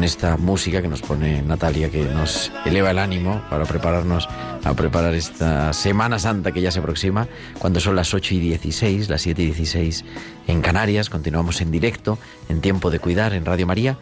Esta 0.03 0.37
música 0.37 0.83
que 0.83 0.89
nos 0.89 1.03
pone 1.03 1.43
Natalia, 1.43 1.91
que 1.91 2.03
nos 2.03 2.51
eleva 2.65 2.91
el 2.91 2.99
ánimo 2.99 3.43
para 3.49 3.65
prepararnos 3.65 4.29
a 4.65 4.75
preparar 4.75 5.15
esta 5.15 5.73
Semana 5.73 6.19
Santa 6.19 6.53
que 6.53 6.61
ya 6.61 6.71
se 6.71 6.81
aproxima, 6.81 7.29
cuando 7.59 7.81
son 7.81 7.95
las 7.95 8.15
8 8.15 8.35
y 8.35 8.41
16, 8.41 9.09
las 9.09 9.23
7 9.23 9.43
y 9.43 9.47
16 9.47 10.05
en 10.49 10.63
Canarias. 10.63 11.11
Continuamos 11.11 11.61
en 11.61 11.71
directo, 11.71 12.19
en 12.49 12.61
Tiempo 12.61 12.91
de 12.91 12.99
Cuidar, 12.99 13.35
en 13.35 13.45
Radio 13.45 13.67
María. 13.67 13.99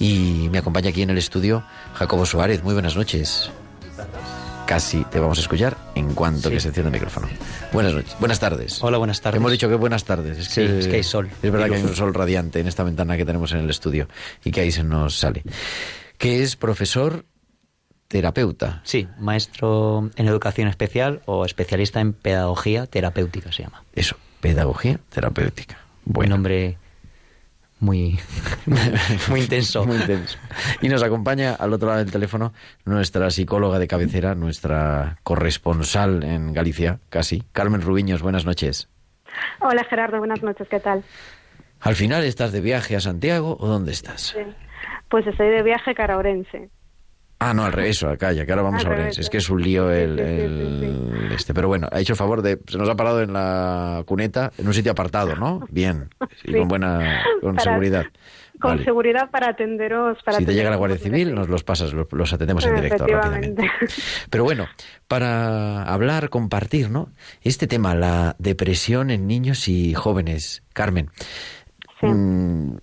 Y 0.00 0.48
me 0.50 0.58
acompaña 0.58 0.90
aquí 0.90 1.02
en 1.02 1.10
el 1.10 1.18
estudio 1.18 1.62
Jacobo 1.94 2.26
Suárez. 2.26 2.64
Muy 2.64 2.72
buenas 2.72 2.96
noches 2.96 3.50
casi 4.66 5.04
te 5.04 5.20
vamos 5.20 5.38
a 5.38 5.40
escuchar 5.40 5.76
en 5.94 6.12
cuanto 6.12 6.50
que 6.50 6.60
se 6.60 6.68
encienda 6.68 6.88
el 6.88 6.92
micrófono. 6.92 7.28
Buenas 7.72 7.94
noches, 7.94 8.16
buenas 8.18 8.40
tardes. 8.40 8.82
Hola, 8.82 8.98
buenas 8.98 9.20
tardes. 9.20 9.38
Hemos 9.38 9.52
dicho 9.52 9.68
que 9.68 9.76
buenas 9.76 10.04
tardes. 10.04 10.38
Es 10.38 10.48
que, 10.48 10.78
es 10.80 10.88
que 10.88 10.96
hay 10.96 11.02
sol. 11.04 11.30
Es 11.42 11.52
verdad 11.52 11.68
que 11.68 11.76
hay 11.76 11.82
un 11.82 11.94
sol 11.94 12.12
radiante 12.12 12.60
en 12.60 12.66
esta 12.66 12.82
ventana 12.82 13.16
que 13.16 13.24
tenemos 13.24 13.52
en 13.52 13.58
el 13.58 13.70
estudio 13.70 14.08
y 14.44 14.50
que 14.50 14.60
ahí 14.62 14.72
se 14.72 14.82
nos 14.82 15.16
sale. 15.16 15.44
Que 16.18 16.42
es 16.42 16.56
profesor 16.56 17.24
terapeuta. 18.08 18.80
Sí, 18.84 19.08
maestro 19.18 20.10
en 20.16 20.26
educación 20.26 20.68
especial 20.68 21.22
o 21.26 21.44
especialista 21.44 22.00
en 22.00 22.12
pedagogía 22.12 22.86
terapéutica 22.86 23.52
se 23.52 23.62
llama. 23.62 23.84
Eso, 23.94 24.16
pedagogía 24.40 24.98
terapéutica. 25.10 25.78
Buen 26.04 26.30
nombre 26.30 26.76
muy, 27.78 28.18
muy 29.28 29.40
intenso. 29.40 29.84
muy 29.84 29.96
intenso. 29.96 30.38
Y 30.80 30.88
nos 30.88 31.02
acompaña 31.02 31.54
al 31.54 31.72
otro 31.72 31.88
lado 31.88 32.00
del 32.00 32.10
teléfono 32.10 32.52
nuestra 32.84 33.30
psicóloga 33.30 33.78
de 33.78 33.86
cabecera, 33.86 34.34
nuestra 34.34 35.18
corresponsal 35.22 36.22
en 36.22 36.52
Galicia, 36.52 37.00
casi, 37.08 37.42
Carmen 37.52 37.82
Rubiños. 37.82 38.22
Buenas 38.22 38.44
noches. 38.44 38.88
Hola 39.60 39.84
Gerardo, 39.84 40.18
buenas 40.18 40.42
noches, 40.42 40.66
¿qué 40.68 40.80
tal? 40.80 41.04
Al 41.80 41.94
final, 41.94 42.24
¿estás 42.24 42.52
de 42.52 42.60
viaje 42.60 42.96
a 42.96 43.00
Santiago 43.00 43.56
o 43.60 43.66
dónde 43.66 43.92
estás? 43.92 44.36
Pues 45.08 45.26
estoy 45.26 45.48
de 45.48 45.62
viaje 45.62 45.94
a 45.96 46.16
Orense. 46.16 46.70
Ah, 47.38 47.52
no, 47.52 47.64
al 47.64 47.72
revés, 47.72 48.00
ya 48.00 48.16
que 48.16 48.50
ahora 48.50 48.62
vamos 48.62 48.84
a 48.86 48.88
Orense. 48.88 49.20
Es 49.20 49.28
que 49.28 49.38
es 49.38 49.50
un 49.50 49.60
lío 49.60 49.90
el, 49.90 51.30
este. 51.32 51.52
Pero 51.52 51.68
bueno, 51.68 51.86
ha 51.92 52.00
hecho 52.00 52.14
favor 52.16 52.40
de. 52.40 52.58
Se 52.66 52.78
nos 52.78 52.88
ha 52.88 52.96
parado 52.96 53.20
en 53.20 53.34
la 53.34 54.02
cuneta, 54.06 54.52
en 54.56 54.66
un 54.66 54.72
sitio 54.72 54.92
apartado, 54.92 55.36
¿no? 55.36 55.60
Bien. 55.68 56.08
Y 56.44 56.52
con 56.52 56.68
buena. 56.68 57.22
con 57.42 57.58
seguridad. 57.60 58.06
Con 58.58 58.82
seguridad 58.82 59.30
para 59.30 59.50
atenderos. 59.50 60.16
Para 60.24 60.38
si 60.38 60.46
te 60.46 60.54
llega 60.54 60.70
la 60.70 60.76
Guardia 60.76 60.96
Civil, 60.96 61.34
nos 61.34 61.48
los 61.48 61.62
pasas, 61.62 61.92
los, 61.92 62.32
atendemos 62.32 62.64
en 62.64 62.76
directo 62.76 63.06
rápidamente. 63.06 63.70
Pero 64.30 64.44
bueno, 64.44 64.66
para 65.06 65.82
hablar, 65.82 66.30
compartir, 66.30 66.90
¿no? 66.90 67.10
Este 67.42 67.66
tema, 67.66 67.94
la 67.94 68.34
depresión 68.38 69.10
en 69.10 69.26
niños 69.26 69.68
y 69.68 69.92
jóvenes. 69.92 70.62
Carmen. 70.72 71.10
Sí. 72.00 72.06
Mm, 72.06 72.78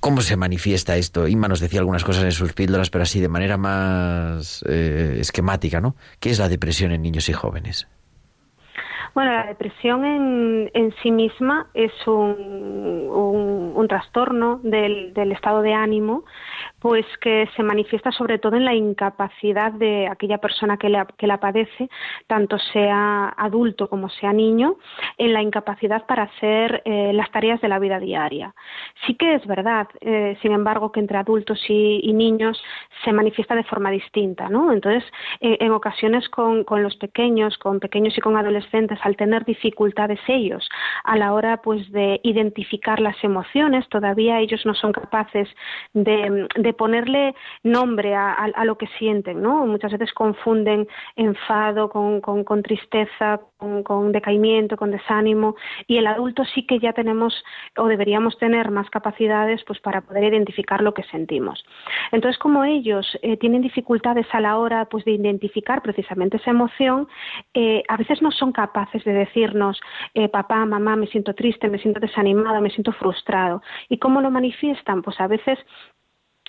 ¿Cómo 0.00 0.20
se 0.20 0.36
manifiesta 0.36 0.96
esto? 0.96 1.26
Inma 1.26 1.48
nos 1.48 1.60
decía 1.60 1.80
algunas 1.80 2.04
cosas 2.04 2.22
en 2.24 2.32
sus 2.32 2.52
píldoras, 2.52 2.88
pero 2.88 3.02
así 3.02 3.20
de 3.20 3.28
manera 3.28 3.56
más 3.56 4.64
eh, 4.68 5.16
esquemática, 5.18 5.80
¿no? 5.80 5.96
¿Qué 6.20 6.30
es 6.30 6.38
la 6.38 6.48
depresión 6.48 6.92
en 6.92 7.02
niños 7.02 7.28
y 7.28 7.32
jóvenes? 7.32 7.88
Bueno, 9.14 9.32
la 9.32 9.46
depresión 9.46 10.04
en, 10.04 10.70
en 10.74 10.94
sí 11.02 11.10
misma 11.10 11.66
es 11.74 11.90
un, 12.06 13.72
un, 13.74 13.88
trastorno 13.88 14.60
del, 14.62 15.12
del, 15.14 15.32
estado 15.32 15.62
de 15.62 15.72
ánimo, 15.74 16.24
pues 16.80 17.04
que 17.20 17.48
se 17.56 17.62
manifiesta 17.62 18.12
sobre 18.12 18.38
todo 18.38 18.56
en 18.56 18.64
la 18.64 18.74
incapacidad 18.74 19.72
de 19.72 20.06
aquella 20.06 20.38
persona 20.38 20.76
que 20.76 20.88
la, 20.88 21.40
padece, 21.40 21.88
tanto 22.26 22.58
sea 22.58 23.34
adulto 23.36 23.88
como 23.88 24.08
sea 24.08 24.32
niño, 24.32 24.76
en 25.16 25.32
la 25.32 25.42
incapacidad 25.42 26.06
para 26.06 26.24
hacer 26.24 26.82
eh, 26.84 27.12
las 27.12 27.30
tareas 27.30 27.60
de 27.60 27.68
la 27.68 27.78
vida 27.78 27.98
diaria. 27.98 28.54
Sí 29.06 29.14
que 29.14 29.34
es 29.34 29.46
verdad, 29.46 29.88
eh, 30.00 30.36
sin 30.42 30.52
embargo, 30.52 30.92
que 30.92 31.00
entre 31.00 31.18
adultos 31.18 31.58
y, 31.68 32.00
y, 32.02 32.12
niños 32.12 32.62
se 33.04 33.12
manifiesta 33.12 33.54
de 33.54 33.64
forma 33.64 33.90
distinta, 33.90 34.48
¿no? 34.48 34.72
Entonces, 34.72 35.04
eh, 35.40 35.58
en 35.60 35.72
ocasiones 35.72 36.28
con, 36.28 36.64
los 36.82 36.96
pequeños, 36.96 37.58
con 37.58 37.80
pequeños 37.80 38.16
y 38.16 38.20
con 38.20 38.36
adolescentes, 38.36 38.98
al 39.02 39.16
tener 39.16 39.44
dificultades 39.44 40.20
ellos 40.28 40.68
a 41.04 41.16
la 41.16 41.32
hora 41.32 41.58
pues 41.62 41.90
de 41.90 42.20
identificar 42.22 43.00
las 43.00 43.16
emociones, 43.22 43.88
todavía 43.88 44.40
ellos 44.40 44.64
no 44.64 44.74
son 44.74 44.92
capaces 44.92 45.48
de 45.92 46.67
ponerle 46.72 47.34
nombre 47.62 48.14
a, 48.14 48.64
lo 48.64 48.76
que 48.76 48.86
sienten, 48.98 49.42
¿no? 49.42 49.66
Muchas 49.66 49.92
veces 49.92 50.12
confunden 50.12 50.86
enfado 51.16 51.88
con, 51.88 52.20
con, 52.20 52.44
con 52.44 52.62
tristeza, 52.62 53.40
con, 53.56 53.82
con, 53.82 54.12
decaimiento, 54.12 54.76
con 54.76 54.90
desánimo, 54.90 55.56
y 55.86 55.98
el 55.98 56.06
adulto 56.06 56.44
sí 56.44 56.66
que 56.66 56.78
ya 56.78 56.92
tenemos 56.92 57.34
o 57.76 57.86
deberíamos 57.86 58.38
tener 58.38 58.70
más 58.70 58.90
capacidades 58.90 59.62
pues 59.64 59.80
para 59.80 60.00
poder 60.00 60.24
identificar 60.24 60.82
lo 60.82 60.94
que 60.94 61.02
sentimos. 61.04 61.64
Entonces, 62.12 62.38
como 62.38 62.64
ellos 62.64 63.18
eh, 63.22 63.36
tienen 63.36 63.62
dificultades 63.62 64.26
a 64.32 64.40
la 64.40 64.58
hora 64.58 64.86
pues 64.86 65.04
de 65.04 65.12
identificar 65.12 65.82
precisamente 65.82 66.36
esa 66.36 66.50
emoción, 66.50 67.08
eh, 67.54 67.82
a 67.88 67.96
veces 67.96 68.22
no 68.22 68.30
son 68.30 68.52
capaces 68.52 69.04
de 69.04 69.12
decirnos, 69.12 69.80
eh, 70.14 70.28
papá, 70.28 70.64
mamá, 70.64 70.96
me 70.96 71.06
siento 71.06 71.34
triste, 71.34 71.68
me 71.68 71.78
siento 71.78 72.00
desanimado, 72.00 72.60
me 72.60 72.70
siento 72.70 72.92
frustrado. 72.92 73.62
¿Y 73.88 73.98
cómo 73.98 74.20
lo 74.20 74.30
manifiestan? 74.30 75.02
Pues 75.02 75.20
a 75.20 75.26
veces 75.26 75.58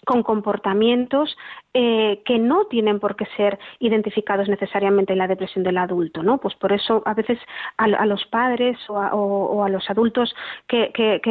con 0.06 0.24
comportamientos 0.24 1.38
eh, 1.74 2.22
que 2.26 2.40
no 2.40 2.66
tienen 2.66 3.00
por 3.00 3.16
qué 3.16 3.26
ser 3.38 3.60
identificados 3.80 4.50
necesariamente 4.50 5.14
en 5.14 5.20
la 5.20 5.28
depresión 5.28 5.64
del 5.64 5.78
adulto, 5.78 6.24
¿no? 6.24 6.40
Pues 6.40 6.56
por 6.56 6.72
eso 6.72 7.04
a 7.06 7.14
veces 7.14 7.40
a, 7.78 7.88
los 8.06 8.26
padres 8.26 8.78
o 8.90 9.64
a, 9.64 9.70
los 9.70 9.90
adultos 9.90 10.36
que, 10.68 10.92
que, 10.94 11.22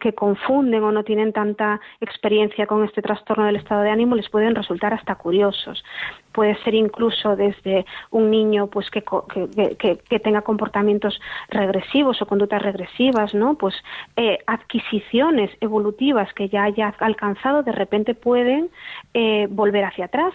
que, 0.00 0.12
confunden 0.14 0.82
o 0.82 0.92
no 0.92 1.04
tienen 1.04 1.32
tanta 1.32 1.80
experiencia 2.00 2.66
con 2.66 2.84
este 2.84 3.02
trastorno 3.02 3.46
del 3.46 3.56
estado 3.56 3.82
de 3.82 3.90
ánimo 3.90 4.16
les 4.16 4.28
pueden 4.28 4.54
resultar 4.54 4.92
hasta 4.92 5.14
curiosos. 5.16 5.84
Puede 6.34 6.56
ser 6.64 6.74
incluso 6.74 7.36
desde 7.36 7.86
un 8.10 8.30
niño 8.30 8.66
pues 8.66 8.90
que, 8.90 9.02
que 9.02 10.18
tenga 10.18 10.42
comportamientos 10.42 11.20
regresivos 11.48 12.20
o 12.20 12.26
conductas 12.26 12.60
regresivas, 12.60 13.32
¿no? 13.34 13.54
Pues 13.54 13.74
eh, 14.16 14.38
adquisiciones 14.46 15.50
evolutivas 15.60 16.32
que 16.34 16.48
ya 16.48 16.64
haya 16.64 16.92
alcanzado 16.98 17.62
de 17.62 17.72
repente 17.72 18.14
pueden 18.14 18.70
eh, 19.12 19.46
volver 19.50 19.84
hacia 19.84 20.06
atrás 20.06 20.34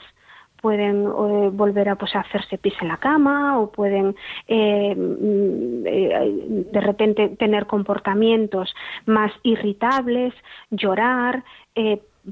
pueden 0.61 1.05
eh, 1.05 1.49
volver 1.53 1.87
a 1.87 1.95
pues 1.95 2.13
hacerse 2.15 2.57
pis 2.57 2.73
en 2.81 2.89
la 2.89 2.97
cama 2.97 3.59
o 3.59 3.71
pueden 3.71 4.15
eh, 4.47 4.93
mm, 4.93 6.71
de 6.71 6.81
repente 6.81 7.29
tener 7.29 7.65
comportamientos 7.65 8.73
más 9.05 9.31
irritables 9.43 10.33
llorar 10.69 11.43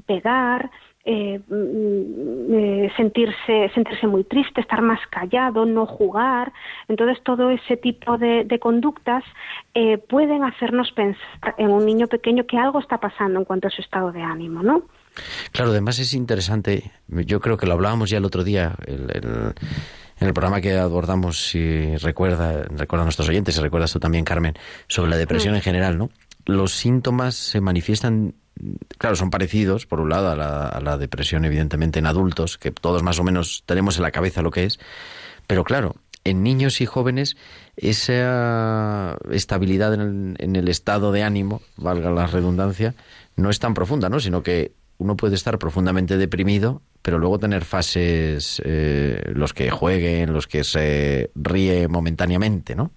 pegar 0.06 0.70
mm, 1.10 2.96
sentirse 2.96 3.70
sentirse 3.74 4.06
muy 4.06 4.24
triste 4.24 4.60
estar 4.60 4.82
más 4.82 5.00
callado 5.10 5.64
no 5.64 5.86
jugar. 5.86 6.52
Entonces 6.88 7.22
todo 7.22 7.50
ese 7.50 7.76
tipo 7.76 8.18
de, 8.18 8.44
de 8.44 8.58
conductas 8.58 9.24
pueden 10.08 10.44
hacernos 10.44 10.90
pensar 10.92 11.54
en 11.56 11.70
un 11.70 11.86
niño 11.86 12.08
pequeño 12.08 12.46
que 12.46 12.58
algo 12.58 12.80
está 12.80 12.98
pasando 12.98 13.38
en 13.38 13.44
cuanto 13.44 13.68
a 13.68 13.70
su 13.70 13.80
estado 13.80 14.10
de 14.10 14.22
ánimo 14.22 14.62
no 14.62 14.82
Claro, 15.52 15.70
además 15.70 15.98
es 15.98 16.14
interesante, 16.14 16.90
yo 17.08 17.40
creo 17.40 17.56
que 17.56 17.66
lo 17.66 17.74
hablábamos 17.74 18.10
ya 18.10 18.18
el 18.18 18.24
otro 18.24 18.44
día, 18.44 18.74
en 18.86 20.26
el 20.26 20.34
programa 20.34 20.60
que 20.60 20.76
abordamos, 20.76 21.48
si 21.48 21.96
recuerda, 21.96 22.64
recuerda 22.70 23.02
a 23.02 23.06
nuestros 23.06 23.28
oyentes, 23.28 23.54
si 23.54 23.60
recuerdas 23.60 23.92
tú 23.92 24.00
también, 24.00 24.24
Carmen, 24.24 24.54
sobre 24.86 25.10
la 25.10 25.16
depresión 25.16 25.54
en 25.54 25.62
general, 25.62 25.98
¿no? 25.98 26.10
Los 26.44 26.72
síntomas 26.72 27.34
se 27.34 27.60
manifiestan, 27.60 28.34
claro, 28.98 29.16
son 29.16 29.30
parecidos, 29.30 29.86
por 29.86 30.00
un 30.00 30.10
lado, 30.10 30.30
a 30.30 30.36
la, 30.36 30.68
a 30.68 30.80
la 30.80 30.98
depresión, 30.98 31.44
evidentemente, 31.44 31.98
en 31.98 32.06
adultos, 32.06 32.58
que 32.58 32.70
todos 32.70 33.02
más 33.02 33.18
o 33.18 33.24
menos 33.24 33.62
tenemos 33.66 33.96
en 33.96 34.02
la 34.02 34.10
cabeza 34.10 34.42
lo 34.42 34.50
que 34.50 34.64
es, 34.64 34.78
pero 35.46 35.64
claro, 35.64 35.96
en 36.24 36.42
niños 36.42 36.80
y 36.80 36.86
jóvenes 36.86 37.36
esa 37.76 39.16
estabilidad 39.30 39.94
en 39.94 40.00
el, 40.00 40.36
en 40.38 40.56
el, 40.56 40.68
estado 40.68 41.12
de 41.12 41.22
ánimo, 41.22 41.62
valga 41.76 42.10
la 42.10 42.26
redundancia, 42.26 42.94
no 43.36 43.50
es 43.50 43.58
tan 43.58 43.74
profunda, 43.74 44.08
¿no? 44.08 44.20
Sino 44.20 44.42
que 44.42 44.72
uno 44.98 45.16
puede 45.16 45.36
estar 45.36 45.58
profundamente 45.58 46.18
deprimido, 46.18 46.82
pero 47.02 47.18
luego 47.18 47.38
tener 47.38 47.64
fases, 47.64 48.60
eh, 48.64 49.22
los 49.34 49.54
que 49.54 49.70
jueguen, 49.70 50.32
los 50.32 50.46
que 50.46 50.64
se 50.64 51.30
ríe 51.34 51.88
momentáneamente, 51.88 52.74
¿no? 52.74 52.90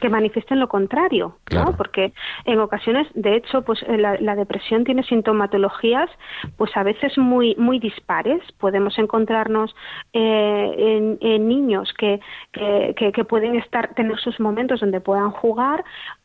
Que 0.00 0.08
manifiesten 0.08 0.60
lo 0.60 0.68
contrario, 0.68 1.38
¿no? 1.52 1.76
Porque 1.76 2.12
en 2.44 2.60
ocasiones, 2.60 3.06
de 3.14 3.36
hecho, 3.36 3.62
pues 3.62 3.82
eh, 3.88 3.96
la, 3.96 4.36
depresión 4.36 4.84
tiene 4.84 5.02
sintomatologías, 5.04 6.10
pues 6.56 6.76
a 6.76 6.82
veces 6.82 7.16
muy 7.16 7.54
muy 7.56 7.78
dispares. 7.78 8.40
Podemos 8.58 8.98
encontrarnos 8.98 9.74
eh, 10.12 11.18
en, 11.20 11.48
niños 11.48 11.92
que, 11.98 12.20
que, 12.52 13.12
que, 13.12 13.24
pueden 13.24 13.56
estar 13.56 13.94
tener 13.94 14.18
sus 14.18 14.38
momentos 14.40 14.80
donde 14.80 15.00
puedan 15.00 15.30
jugar 15.30 15.84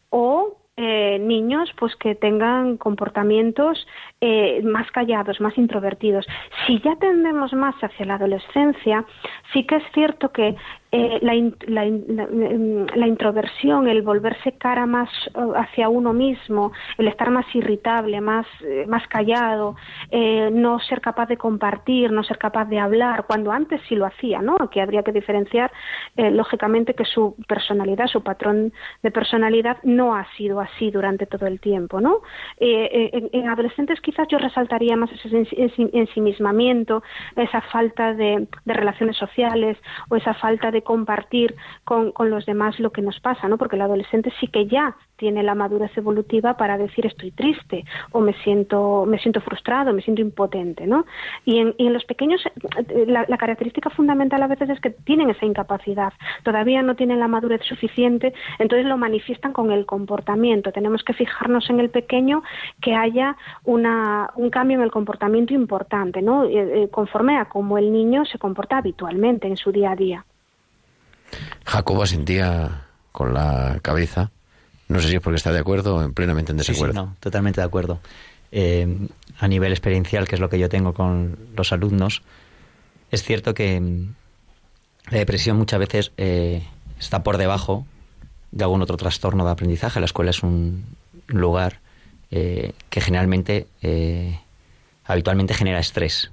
o 0.10 0.60
eh, 0.82 1.19
niños 1.19 1.69
pues 1.78 1.93
que 1.97 2.15
tengan 2.15 2.78
comportamientos 2.78 3.86
eh, 4.21 4.62
más 4.63 4.89
callados, 4.91 5.41
más 5.41 5.58
introvertidos. 5.58 6.25
Si 6.65 6.80
ya 6.80 6.95
tendemos 6.95 7.52
más 7.52 7.75
hacia 7.84 8.06
la 8.06 8.13
adolescencia, 8.13 9.04
sí 9.52 9.65
que 9.65 9.75
es 9.75 9.84
cierto 9.93 10.32
que 10.32 10.56
eh, 10.91 11.19
la, 11.21 11.34
la, 11.67 11.86
la, 12.95 13.08
introversión, 13.08 13.88
el 13.88 14.02
volverse 14.02 14.54
cara 14.54 14.88
más 14.88 15.08
eh, 15.28 15.39
hacia 15.56 15.88
uno 15.88 16.13
mismo, 16.13 16.71
el 16.97 17.08
estar 17.08 17.30
más 17.30 17.45
irritable, 17.54 18.19
más, 18.21 18.47
eh, 18.62 18.86
más 18.88 19.08
callado, 19.08 19.75
no 20.52 20.80
ser 20.80 20.99
capaz 21.02 21.28
de 21.28 21.38
compartir, 21.38 22.12
no 22.12 22.23
ser 22.23 22.39
capaz 22.39 22.65
de 22.65 22.80
hablar, 22.80 23.25
cuando 23.28 23.52
antes 23.52 23.82
sí 23.88 23.95
lo 23.95 24.08
hacía, 24.08 24.41
¿no? 24.41 24.58
Que 24.71 24.82
habría 24.82 25.04
que 25.04 25.12
diferenciar, 25.12 25.71
lógicamente, 26.15 26.95
que 26.95 27.06
su 27.06 27.36
personalidad, 27.47 28.08
su 28.08 28.23
patrón 28.23 28.73
de 29.04 29.12
personalidad 29.12 29.78
no 29.84 30.15
ha 30.15 30.25
sido 30.36 30.60
así 30.60 30.89
durante 30.89 31.28
todo 31.28 31.45
el 31.45 31.60
tiempo, 31.60 32.02
¿no? 32.02 32.21
En, 32.58 33.30
en, 33.32 33.49
adolescentes 33.49 34.02
quizás 34.02 34.28
yo 34.30 34.39
resaltaría 34.39 34.95
más 34.95 35.12
ese 35.12 35.45
ensimismamiento, 35.93 37.04
esa 37.36 37.62
falta 37.62 38.13
de, 38.13 38.47
de 38.65 38.73
relaciones 38.73 39.17
sociales 39.17 39.78
o 40.10 40.15
esa 40.15 40.34
falta 40.34 40.71
de 40.71 40.78
compartir 40.81 41.55
con, 41.83 42.11
con, 42.11 42.29
los 42.29 42.45
demás 42.45 42.79
lo 42.79 42.91
que 42.91 43.01
nos 43.01 43.19
pasa, 43.19 43.47
¿no? 43.47 43.57
Porque 43.57 43.75
el 43.75 43.81
adolescente 43.81 44.31
sí 44.39 44.47
que 44.47 44.67
ya 44.67 44.95
tiene 45.19 45.43
la 45.43 45.53
madurez 45.53 45.95
evolutiva 45.97 46.55
para 46.55 46.77
decir 46.77 47.05
estoy 47.05 47.31
triste 47.31 47.83
o 48.11 48.21
me 48.21 48.33
siento, 48.41 49.05
me 49.05 49.19
siento 49.19 49.41
frustrado, 49.41 49.93
me 49.93 50.01
siento 50.01 50.21
impotente, 50.21 50.87
¿no? 50.87 51.05
Y 51.45 51.59
en, 51.59 51.75
y 51.77 51.87
en 51.87 51.93
los 51.93 52.05
pequeños 52.05 52.41
la, 53.07 53.25
la, 53.27 53.37
característica 53.37 53.89
fundamental 53.89 54.41
a 54.41 54.47
veces 54.47 54.69
es 54.69 54.79
que 54.79 54.91
tienen 54.91 55.29
esa 55.29 55.45
incapacidad, 55.45 56.13
todavía 56.43 56.81
no 56.81 56.95
tienen 56.95 57.19
la 57.19 57.27
madurez 57.27 57.61
suficiente, 57.63 58.33
entonces 58.59 58.87
lo 58.87 58.97
manifiestan 58.97 59.51
con 59.53 59.71
el 59.71 59.85
comportamiento. 59.85 60.71
Tenemos 60.71 61.03
que 61.03 61.13
fijarnos 61.13 61.69
en 61.69 61.79
el 61.79 61.89
pequeño 61.89 62.41
que 62.81 62.95
haya 62.95 63.35
una, 63.65 64.31
un 64.35 64.49
cambio 64.49 64.77
en 64.77 64.83
el 64.83 64.91
comportamiento 64.91 65.53
importante, 65.53 66.21
¿no? 66.21 66.45
Eh, 66.45 66.83
eh, 66.83 66.87
conforme 66.89 67.37
a 67.37 67.45
cómo 67.45 67.77
el 67.77 67.91
niño 67.91 68.25
se 68.25 68.39
comporta 68.39 68.77
habitualmente 68.77 69.47
en 69.47 69.57
su 69.57 69.71
día 69.71 69.91
a 69.91 69.95
día. 69.95 70.25
Jacobo 71.65 72.05
sentía 72.05 72.85
con 73.11 73.33
la 73.33 73.79
cabeza. 73.81 74.31
No 74.87 74.99
sé 75.01 75.09
si 75.09 75.15
es 75.15 75.21
porque 75.21 75.37
está 75.37 75.51
de 75.51 75.59
acuerdo 75.59 75.97
o 75.97 76.11
plenamente 76.11 76.51
en 76.51 76.57
desacuerdo. 76.57 76.93
Sí, 76.93 76.99
sí, 76.99 77.05
no, 77.05 77.15
totalmente 77.19 77.61
de 77.61 77.67
acuerdo. 77.67 77.99
Eh, 78.51 79.07
a 79.37 79.47
nivel 79.47 79.71
experiencial, 79.71 80.27
que 80.27 80.35
es 80.35 80.41
lo 80.41 80.49
que 80.49 80.57
yo 80.57 80.69
tengo 80.69 80.93
con 80.93 81.37
los 81.55 81.71
alumnos, 81.71 82.23
es 83.11 83.23
cierto 83.23 83.53
que 83.53 83.79
mm, 83.79 84.13
la 85.11 85.17
depresión 85.19 85.57
muchas 85.57 85.79
veces 85.79 86.11
eh, 86.17 86.63
está 86.99 87.23
por 87.23 87.37
debajo 87.37 87.85
de 88.51 88.63
algún 88.63 88.81
otro 88.81 88.97
trastorno 88.97 89.45
de 89.45 89.51
aprendizaje. 89.51 89.99
La 89.99 90.07
escuela 90.07 90.31
es 90.31 90.41
un 90.41 90.83
lugar 91.27 91.79
eh, 92.31 92.73
que 92.89 93.01
generalmente, 93.01 93.67
habitualmente 95.05 95.53
genera 95.53 95.79
estrés. 95.79 96.31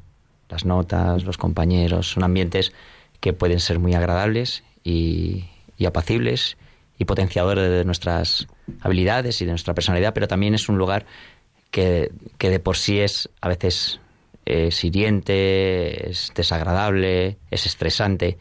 Las 0.49 0.65
notas, 0.65 1.25
los 1.25 1.37
compañeros, 1.37 2.11
son 2.11 2.25
ambientes 2.25 2.73
que 3.21 3.33
pueden 3.33 3.61
ser 3.61 3.79
muy 3.79 3.95
agradables 3.95 4.63
y, 4.87 5.45
apacibles 5.85 6.57
y 6.99 7.05
potenciadores 7.05 7.69
de 7.69 7.85
nuestras 7.85 8.47
habilidades 8.81 9.43
y 9.43 9.45
de 9.45 9.51
nuestra 9.53 9.75
personalidad, 9.75 10.15
pero 10.15 10.29
también 10.29 10.55
es 10.55 10.69
un 10.69 10.79
lugar 10.79 11.05
que, 11.71 12.13
que 12.39 12.49
de 12.49 12.61
por 12.61 12.77
sí 12.77 13.01
es 13.01 13.29
a 13.41 13.49
veces 13.49 14.01
es 14.47 14.85
hiriente, 14.85 16.09
es 16.09 16.33
desagradable, 16.35 17.37
es 17.51 17.67
estresante. 17.67 18.39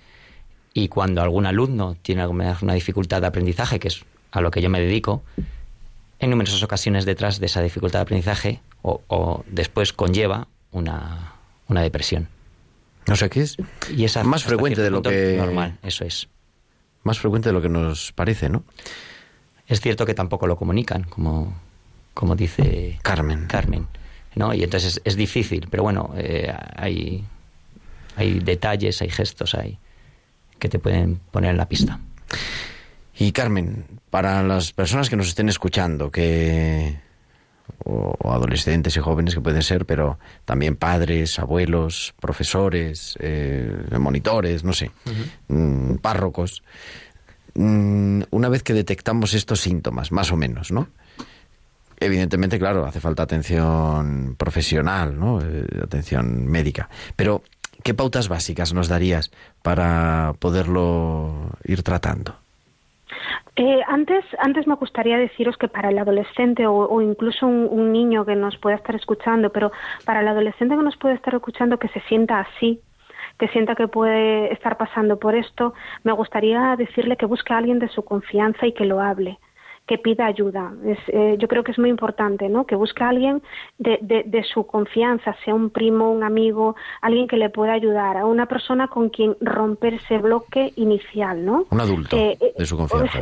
Y 0.74 0.88
cuando 0.88 1.22
algún 1.22 1.48
alumno 1.48 1.98
tiene 2.02 2.22
alguna 2.22 2.58
una 2.62 2.74
dificultad 2.74 3.22
de 3.22 3.28
aprendizaje, 3.28 3.80
que 3.80 3.88
es 3.88 4.06
a 4.32 4.40
lo 4.40 4.52
que 4.52 4.62
yo 4.62 4.70
me 4.70 4.80
dedico, 4.80 5.24
en 6.20 6.30
numerosas 6.30 6.62
ocasiones 6.64 7.06
detrás 7.06 7.40
de 7.40 7.48
esa 7.48 7.62
dificultad 7.62 8.00
de 8.00 8.04
aprendizaje 8.04 8.62
o, 8.84 9.02
o 9.08 9.44
después 9.48 9.94
conlleva 9.94 10.48
una, 10.72 11.34
una 11.68 11.82
depresión. 11.82 12.30
No 13.08 13.16
sé 13.16 13.30
qué 13.30 13.42
es. 13.42 13.58
Y 13.90 14.06
esa 14.06 14.24
más 14.24 14.44
frecuente 14.44 14.82
de 14.82 14.92
lo 14.92 15.02
que 15.02 15.36
normal, 15.38 15.78
eso 15.84 16.06
es 16.06 16.28
más 17.06 17.20
frecuente 17.20 17.50
de 17.50 17.54
lo 17.54 17.62
que 17.62 17.70
nos 17.70 18.12
parece, 18.12 18.50
¿no? 18.50 18.64
Es 19.68 19.80
cierto 19.80 20.06
que 20.06 20.14
tampoco 20.14 20.48
lo 20.48 20.58
comunican, 20.58 21.04
como, 21.04 21.54
como 22.14 22.36
dice 22.36 23.00
Carmen. 23.02 23.46
Carmen, 23.48 23.88
¿no? 24.36 24.54
Y 24.54 24.64
entonces 24.64 25.00
es, 25.04 25.16
difícil, 25.16 25.68
pero 25.70 25.84
bueno, 25.84 26.14
eh, 26.18 26.54
hay, 26.76 27.24
hay 28.16 28.40
detalles, 28.40 29.02
hay 29.02 29.10
gestos, 29.10 29.54
hay 29.56 29.78
que 30.60 30.68
te 30.68 30.80
pueden 30.80 31.20
poner 31.32 31.52
en 31.52 31.58
la 31.58 31.68
pista. 31.70 32.00
Y 33.18 33.32
Carmen, 33.32 33.86
para 34.10 34.44
las 34.44 34.74
personas 34.74 35.10
que 35.10 35.16
nos 35.16 35.28
estén 35.28 35.48
escuchando, 35.48 36.12
que 36.12 37.00
o, 37.84 38.16
adolescentes 38.32 38.98
y 38.98 39.00
jóvenes 39.00 39.36
que 39.36 39.42
pueden 39.42 39.62
ser, 39.62 39.86
pero 39.86 40.18
también 40.46 40.76
padres, 40.76 41.40
abuelos, 41.40 42.14
profesores, 42.20 43.18
eh, 43.20 43.76
monitores, 44.00 44.64
no 44.64 44.74
sé, 44.74 44.92
mm, 45.48 45.96
párrocos. 45.96 46.64
Mm, 47.54 48.24
una 48.32 48.50
vez 48.50 48.64
que 48.64 48.74
detectamos 48.74 49.34
estos 49.34 49.62
síntomas, 49.62 50.12
más 50.12 50.32
o 50.32 50.38
menos, 50.38 50.72
¿no? 50.72 50.90
Evidentemente, 51.98 52.60
claro, 52.60 52.86
hace 52.86 53.00
falta 53.00 53.24
atención 53.24 54.36
profesional, 54.38 55.18
¿no? 55.18 55.40
Eh, 55.42 55.66
atención 55.82 56.46
médica. 56.46 56.90
Pero, 57.16 57.44
¿qué 57.84 57.94
pautas 57.94 58.28
básicas 58.28 58.74
nos 58.74 58.90
darías 58.90 59.32
para 59.62 60.34
poderlo 60.40 61.52
ir 61.64 61.84
tratando? 61.84 62.45
Eh, 63.56 63.82
antes, 63.88 64.26
antes 64.40 64.68
me 64.68 64.76
gustaría 64.76 65.18
deciros 65.18 65.58
que 65.58 65.68
para 65.68 65.90
el 65.90 65.98
adolescente 65.98 66.68
o, 66.68 67.02
incluso 67.02 67.48
un, 67.48 67.92
niño 67.94 68.26
que 68.26 68.36
nos 68.36 68.58
pueda 68.58 68.76
estar 68.76 68.96
escuchando, 68.96 69.52
pero 69.52 69.72
para 70.06 70.22
el 70.22 70.28
adolescente 70.28 70.76
que 70.76 70.84
nos 70.84 70.98
puede 70.98 71.16
estar 71.16 71.34
escuchando 71.34 71.78
que 71.78 71.88
se 71.90 72.02
sienta 72.02 72.40
así, 72.40 72.82
que 73.40 73.48
sienta 73.50 73.76
que 73.76 73.88
puede 73.88 74.52
estar 74.52 74.78
pasando 74.78 75.20
por 75.20 75.36
esto, 75.36 75.74
me 76.04 76.12
gustaría 76.12 76.76
decirle 76.78 77.18
que 77.18 77.26
busque 77.26 77.54
a 77.54 77.58
alguien 77.58 77.80
de 77.80 77.90
su 77.90 78.04
confianza 78.04 78.68
y 78.68 78.74
que 78.74 78.86
lo 78.86 79.00
hable 79.00 79.40
que 79.88 79.98
pida 79.98 80.26
ayuda. 80.26 80.74
Es, 80.84 80.98
eh, 81.08 81.36
yo 81.38 81.48
creo 81.48 81.64
que 81.64 81.72
es 81.72 81.80
muy 81.80 81.90
importante, 81.90 82.50
¿no? 82.50 82.66
Que 82.66 82.76
busque 82.76 83.04
a 83.04 83.10
alguien 83.10 83.42
de, 83.78 84.00
de, 84.02 84.44
su 84.44 84.66
confianza, 84.66 85.36
sea 85.44 85.54
un 85.54 85.70
primo, 85.70 86.12
un 86.12 86.24
amigo, 86.24 86.76
alguien 87.02 87.28
que 87.28 87.38
le 87.38 87.50
pueda 87.50 87.74
ayudar, 87.74 88.18
a 88.18 88.26
una 88.26 88.48
persona 88.48 88.88
con 88.88 89.10
quien 89.10 89.36
romper 89.42 89.96
ese 89.96 90.18
bloque 90.18 90.72
inicial, 90.76 91.46
¿no? 91.46 91.66
Un 91.70 91.82
adulto 91.82 92.18
eh, 92.18 92.38
eh, 92.40 92.54
de 92.58 92.66
su 92.66 92.78
confianza. 92.78 93.22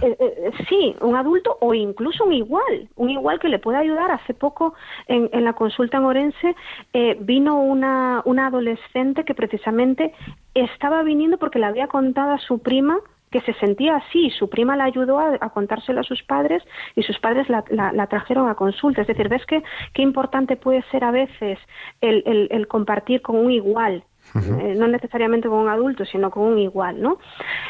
sí, 0.70 0.96
un 1.02 1.16
adulto 1.16 1.58
o 1.60 1.74
incluso 1.74 2.24
un 2.24 2.34
igual, 2.34 2.88
un 2.96 3.10
igual 3.10 3.40
que 3.40 3.50
le 3.50 3.60
pueda 3.60 3.80
ayudar. 3.80 4.12
Hace 4.12 4.34
poco 4.34 4.74
en, 5.08 5.30
en 5.34 5.44
la 5.44 5.54
consulta 5.54 5.98
en 5.98 6.06
Orense 6.06 6.56
vino 7.20 7.62
una, 7.62 8.22
una 8.26 8.48
adolescente 8.48 9.26
que 9.26 9.34
precisamente 9.34 10.14
estaba 10.54 11.04
viniendo 11.04 11.38
porque 11.38 11.60
le 11.60 11.66
había 11.66 11.88
contado 11.88 12.32
a 12.32 12.40
su 12.40 12.60
prima 12.60 13.00
que 13.34 13.42
se 13.42 13.54
sentía 13.56 13.96
así. 13.96 14.30
Su 14.30 14.48
prima 14.48 14.78
la 14.78 14.84
ayudó 14.84 15.18
a, 15.20 15.50
contárselo 15.50 16.02
a 16.02 16.04
sus 16.04 16.22
padres 16.22 16.62
y 16.96 17.02
sus 17.02 17.18
padres 17.18 17.48
la, 17.50 18.08
trajeron 18.08 18.48
a 18.48 18.54
consulta. 18.54 19.02
Es 19.02 19.08
decir, 19.08 19.28
¿ves 19.28 19.44
qué, 19.48 19.64
qué 19.94 20.04
importante 20.04 20.56
puede 20.56 20.84
ser 20.92 21.04
a 21.04 21.10
veces 21.10 21.58
el, 22.00 22.68
compartir 22.68 23.24
con 23.24 23.38
un 23.38 23.52
igual? 23.52 24.04
Eh, 24.36 24.76
no 24.78 24.88
necesariamente 24.88 25.50
con 25.50 25.60
un 25.60 25.68
adulto, 25.68 26.06
sino 26.06 26.32
con 26.32 26.44
un 26.44 26.58
igual, 26.58 27.02
¿no? 27.02 27.18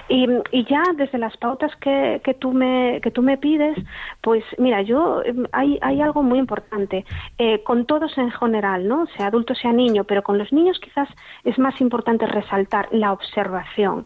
Y, 0.07 0.27
ya 0.69 0.83
desde 0.95 1.17
las 1.17 1.35
pautas 1.37 1.75
que, 1.77 2.21
que, 2.23 2.35
tú 2.35 2.53
me, 2.53 3.01
que 3.01 3.09
tú 3.09 3.21
me 3.23 3.37
pides, 3.37 3.75
pues 4.21 4.43
mira, 4.59 4.81
yo 4.83 5.23
em, 5.23 5.45
hay, 5.51 5.79
hay 5.81 5.99
algo 5.99 6.21
muy 6.21 6.37
importante. 6.39 7.05
Eh, 7.37 7.63
con 7.63 7.85
todos 7.85 8.15
en 8.17 8.31
general, 8.31 8.87
¿no? 8.87 9.07
Sea 9.17 9.27
adulto, 9.27 9.55
sea 9.55 9.73
niño, 9.73 10.03
pero 10.03 10.21
con 10.21 10.37
los 10.37 10.53
niños 10.53 10.79
quizás 10.79 11.09
es 11.43 11.57
más 11.57 11.81
importante 11.81 12.27
resaltar 12.27 12.87
la 12.91 13.11
observación. 13.11 14.05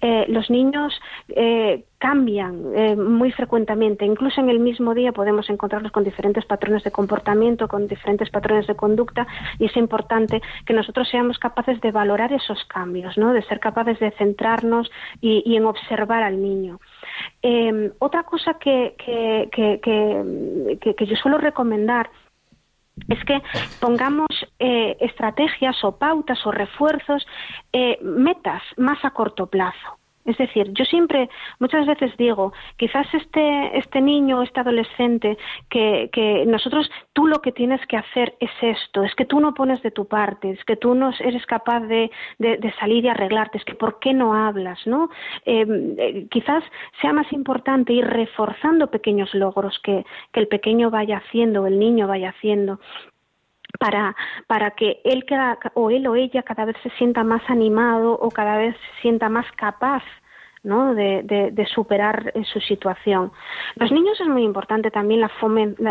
Eh, 0.00 0.26
los 0.28 0.50
niños 0.50 0.98
eh, 1.28 1.84
cambian 1.98 2.72
eh, 2.74 2.96
muy 2.96 3.30
frecuentemente. 3.32 4.04
Incluso 4.04 4.40
en 4.40 4.48
el 4.48 4.58
mismo 4.58 4.94
día 4.94 5.12
podemos 5.12 5.50
encontrarlos 5.50 5.92
con 5.92 6.04
diferentes 6.04 6.44
patrones 6.46 6.82
de 6.84 6.90
comportamiento, 6.90 7.68
con 7.68 7.86
diferentes 7.86 8.30
patrones 8.30 8.66
de 8.66 8.74
conducta, 8.74 9.26
y 9.58 9.66
es 9.66 9.76
importante 9.76 10.40
que 10.64 10.72
nosotros 10.72 11.08
seamos 11.08 11.38
capaces 11.38 11.80
de 11.80 11.92
valorar 11.92 12.32
esos 12.32 12.64
cambios, 12.64 13.18
¿no? 13.18 13.32
de 13.32 13.42
ser 13.42 13.60
capaces 13.60 13.98
de 13.98 14.10
centrarnos 14.12 14.90
y, 15.20 15.56
en 15.56 15.66
observar 15.66 16.22
al 16.22 16.40
niño. 16.40 16.80
otra 17.98 18.22
cosa 18.22 18.54
que, 18.54 18.94
que 18.96 21.06
yo 21.06 21.16
suelo 21.16 21.38
recomendar 21.38 22.10
es 23.08 23.24
que 23.24 23.42
pongamos 23.80 24.28
eh, 24.58 24.96
estrategias 25.00 25.82
o 25.84 25.96
pautas 25.96 26.44
o 26.46 26.50
refuerzos, 26.50 27.26
eh, 27.72 27.98
metas 28.02 28.62
más 28.76 29.04
a 29.04 29.10
corto 29.10 29.46
plazo. 29.46 29.99
Es 30.24 30.36
decir, 30.36 30.70
yo 30.72 30.84
siempre, 30.84 31.30
muchas 31.58 31.86
veces 31.86 32.14
digo, 32.18 32.52
quizás 32.76 33.06
este, 33.14 33.78
este 33.78 34.00
niño, 34.00 34.42
este 34.42 34.60
adolescente, 34.60 35.38
que, 35.70 36.10
que 36.12 36.44
nosotros, 36.46 36.90
tú 37.14 37.26
lo 37.26 37.40
que 37.40 37.52
tienes 37.52 37.84
que 37.86 37.96
hacer 37.96 38.34
es 38.38 38.50
esto, 38.60 39.02
es 39.02 39.14
que 39.14 39.24
tú 39.24 39.40
no 39.40 39.54
pones 39.54 39.82
de 39.82 39.90
tu 39.90 40.06
parte, 40.06 40.50
es 40.50 40.64
que 40.64 40.76
tú 40.76 40.94
no 40.94 41.10
eres 41.20 41.46
capaz 41.46 41.80
de, 41.80 42.10
de, 42.38 42.74
salir 42.78 43.04
y 43.04 43.08
arreglarte, 43.08 43.58
es 43.58 43.64
que 43.64 43.74
¿por 43.74 43.98
qué 43.98 44.12
no 44.12 44.34
hablas? 44.34 44.78
¿no? 44.86 45.08
Em, 45.46 45.94
eh, 45.98 46.26
quizás 46.30 46.62
sea 47.00 47.12
más 47.12 47.32
importante 47.32 47.92
ir 47.92 48.06
reforzando 48.06 48.90
pequeños 48.90 49.34
logros 49.34 49.78
que, 49.82 50.04
que 50.32 50.40
el 50.40 50.48
pequeño 50.48 50.90
vaya 50.90 51.18
haciendo, 51.18 51.66
el 51.66 51.78
niño 51.78 52.06
vaya 52.06 52.30
haciendo 52.30 52.78
para, 53.78 54.16
para 54.46 54.72
que 54.72 55.00
él 55.04 55.24
o 55.74 55.90
él 55.90 56.06
o 56.06 56.14
ella 56.14 56.42
cada 56.42 56.64
vez 56.64 56.76
se 56.82 56.90
sienta 56.90 57.24
más 57.24 57.42
animado 57.48 58.12
o 58.12 58.30
cada 58.30 58.56
vez 58.56 58.74
se 58.76 59.02
sienta 59.02 59.28
más 59.28 59.46
capaz 59.52 60.02
¿no? 60.62 60.94
de, 60.94 61.50
de, 61.52 61.66
superar 61.66 62.32
eh, 62.34 62.44
su 62.44 62.60
situación. 62.60 63.32
Los 63.76 63.90
niños 63.90 64.20
es 64.20 64.28
muy 64.28 64.42
importante 64.42 64.90
también 64.90 65.20
la 65.20 65.30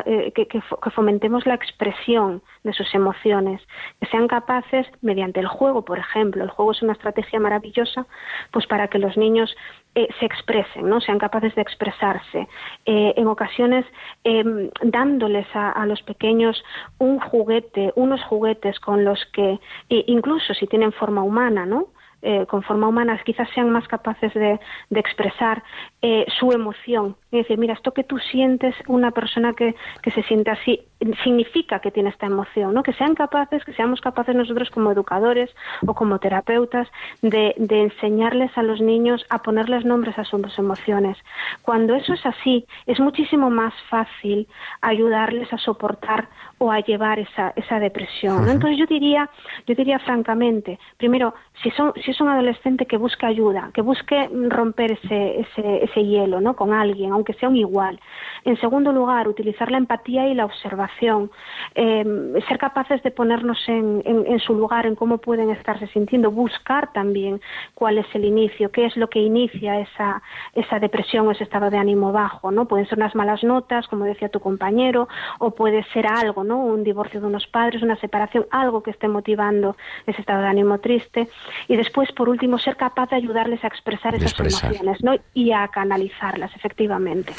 eh, 0.05 0.31
que, 0.33 0.47
que, 0.47 0.61
fomentemos 0.91 1.45
la 1.45 1.55
expresión 1.55 2.41
de 2.63 2.73
sus 2.73 2.93
emociones, 2.93 3.61
que 3.99 4.07
sean 4.07 4.27
capaces, 4.27 4.85
mediante 5.01 5.39
el 5.39 5.47
juego, 5.47 5.83
por 5.83 5.97
ejemplo, 5.97 6.43
el 6.43 6.49
juego 6.49 6.71
es 6.71 6.81
una 6.81 6.93
estrategia 6.93 7.39
maravillosa, 7.39 8.05
pues 8.51 8.67
para 8.67 8.87
que 8.89 8.99
los 8.99 9.17
niños 9.17 9.55
eh, 9.95 10.07
se 10.19 10.25
expresen, 10.25 10.87
¿no? 10.87 11.01
sean 11.01 11.19
capaces 11.19 11.53
de 11.55 11.61
expresarse. 11.61 12.47
en 12.85 13.27
ocasiones, 13.27 13.85
em, 14.23 14.69
dándoles 14.81 15.47
a, 15.53 15.71
a, 15.71 15.85
los 15.85 16.01
pequeños 16.03 16.63
un 16.97 17.19
juguete, 17.19 17.91
unos 17.95 18.23
juguetes 18.23 18.79
con 18.79 19.03
los 19.03 19.25
que, 19.33 19.59
incluso 19.89 20.53
si 20.53 20.67
tienen 20.67 20.91
forma 20.91 21.21
humana, 21.23 21.65
¿no? 21.65 21.87
Eh, 22.21 22.45
con 22.47 22.63
forma 22.63 22.87
humana 22.87 23.19
quizás 23.23 23.49
sean 23.53 23.69
más 23.69 23.87
capaces 23.87 24.33
de, 24.33 24.59
de 24.89 24.99
expresar 24.99 25.63
eh, 26.01 26.25
su 26.39 26.51
emoción. 26.51 27.15
Y 27.31 27.37
decir, 27.37 27.57
mira, 27.57 27.73
esto 27.73 27.93
que 27.93 28.03
tú 28.03 28.17
sientes, 28.17 28.73
una 28.87 29.11
persona 29.11 29.53
que, 29.53 29.75
que 30.01 30.11
se 30.11 30.23
siente 30.23 30.49
así, 30.49 30.81
significa 31.23 31.79
que 31.79 31.91
tiene 31.91 32.09
esta 32.09 32.25
emoción, 32.25 32.73
¿no? 32.73 32.83
Que 32.83 32.93
sean 32.93 33.13
capaces, 33.13 33.63
que 33.63 33.73
seamos 33.73 34.01
capaces 34.01 34.35
nosotros 34.35 34.69
como 34.71 34.91
educadores 34.91 35.49
o 35.85 35.93
como 35.93 36.19
terapeutas 36.19 36.87
de, 37.21 37.53
de 37.57 37.81
enseñarles 37.83 38.57
a 38.57 38.63
los 38.63 38.81
niños 38.81 39.25
a 39.29 39.41
ponerles 39.43 39.85
nombres 39.85 40.17
a 40.17 40.25
sus 40.25 40.57
emociones. 40.57 41.17
Cuando 41.61 41.95
eso 41.95 42.13
es 42.13 42.25
así, 42.25 42.65
es 42.85 42.99
muchísimo 42.99 43.49
más 43.49 43.73
fácil 43.89 44.47
ayudarles 44.81 45.51
a 45.53 45.57
soportar 45.57 46.27
o 46.57 46.71
a 46.71 46.79
llevar 46.79 47.19
esa, 47.19 47.53
esa 47.55 47.79
depresión. 47.79 48.49
Entonces 48.49 48.77
yo 48.77 48.85
diría, 48.85 49.29
yo 49.67 49.75
diría 49.75 49.99
francamente, 49.99 50.79
primero, 50.97 51.33
si 51.63 51.71
son, 51.71 51.93
si 52.03 52.08
es 52.11 52.21
un 52.21 52.29
adolescente 52.29 52.85
que 52.85 52.97
busque 52.97 53.25
ayuda, 53.25 53.71
que 53.73 53.81
busque 53.81 54.29
romper 54.49 54.93
ese, 54.93 55.41
ese, 55.41 55.83
ese 55.83 56.05
hielo, 56.05 56.39
¿no? 56.39 56.55
Con 56.55 56.73
alguien, 56.73 57.11
aunque 57.11 57.33
sea 57.33 57.49
un 57.49 57.57
igual. 57.57 57.99
En 58.45 58.59
segundo 58.59 58.91
lugar, 58.93 59.27
utilizar 59.27 59.69
la 59.71 59.77
empatía 59.77 60.27
y 60.27 60.33
la 60.33 60.45
observación, 60.45 61.29
eh, 61.75 62.05
ser 62.47 62.57
capaces 62.57 63.03
de 63.03 63.11
ponernos 63.11 63.57
en, 63.67 64.39
su 64.39 64.53
lugar, 64.53 64.85
en 64.85 64.95
cómo 64.95 65.17
pueden 65.17 65.49
estarse 65.49 65.87
sintiendo, 65.87 66.31
buscar 66.31 66.93
también 66.93 67.41
cuál 67.73 67.97
es 67.97 68.07
el 68.13 68.25
inicio, 68.25 68.71
qué 68.71 68.85
es 68.85 68.95
lo 68.95 69.09
que 69.09 69.19
inicia 69.19 69.79
esa, 69.79 70.21
esa 70.53 70.79
depresión 70.79 71.27
o 71.27 71.31
ese 71.31 71.43
estado 71.43 71.69
de 71.69 71.77
ánimo 71.77 72.11
bajo, 72.11 72.51
¿no? 72.51 72.65
Pueden 72.65 72.87
ser 72.87 72.97
unas 72.97 73.15
malas 73.15 73.43
notas, 73.43 73.87
como 73.87 74.05
decía 74.05 74.29
tu 74.29 74.39
compañero, 74.39 75.09
o 75.39 75.51
puede 75.51 75.83
ser 75.91 76.07
algo, 76.07 76.43
¿no? 76.43 76.59
Un 76.59 76.83
divorcio 76.83 77.19
de 77.19 77.27
unos 77.27 77.47
padres, 77.47 77.81
una 77.81 77.97
separación, 77.97 78.45
algo 78.51 78.81
que 78.83 78.91
esté 78.91 79.07
motivando 79.07 79.75
ese 80.07 80.21
estado 80.21 80.41
de 80.41 80.47
ánimo 80.47 80.79
triste. 80.79 81.27
Y 81.67 81.75
después, 81.75 81.98
por 82.15 82.29
último, 82.29 82.57
ser 82.57 82.77
capaz 82.77 83.09
de 83.09 83.17
ayudarles 83.17 83.63
a 83.63 83.67
expresar 83.67 84.15
esas 84.15 84.39
emociones, 84.39 85.03
¿no? 85.03 85.15
Y 85.33 85.51
a 85.51 85.67
canalizarlas, 85.67 86.51
efectivamente. 86.55 87.33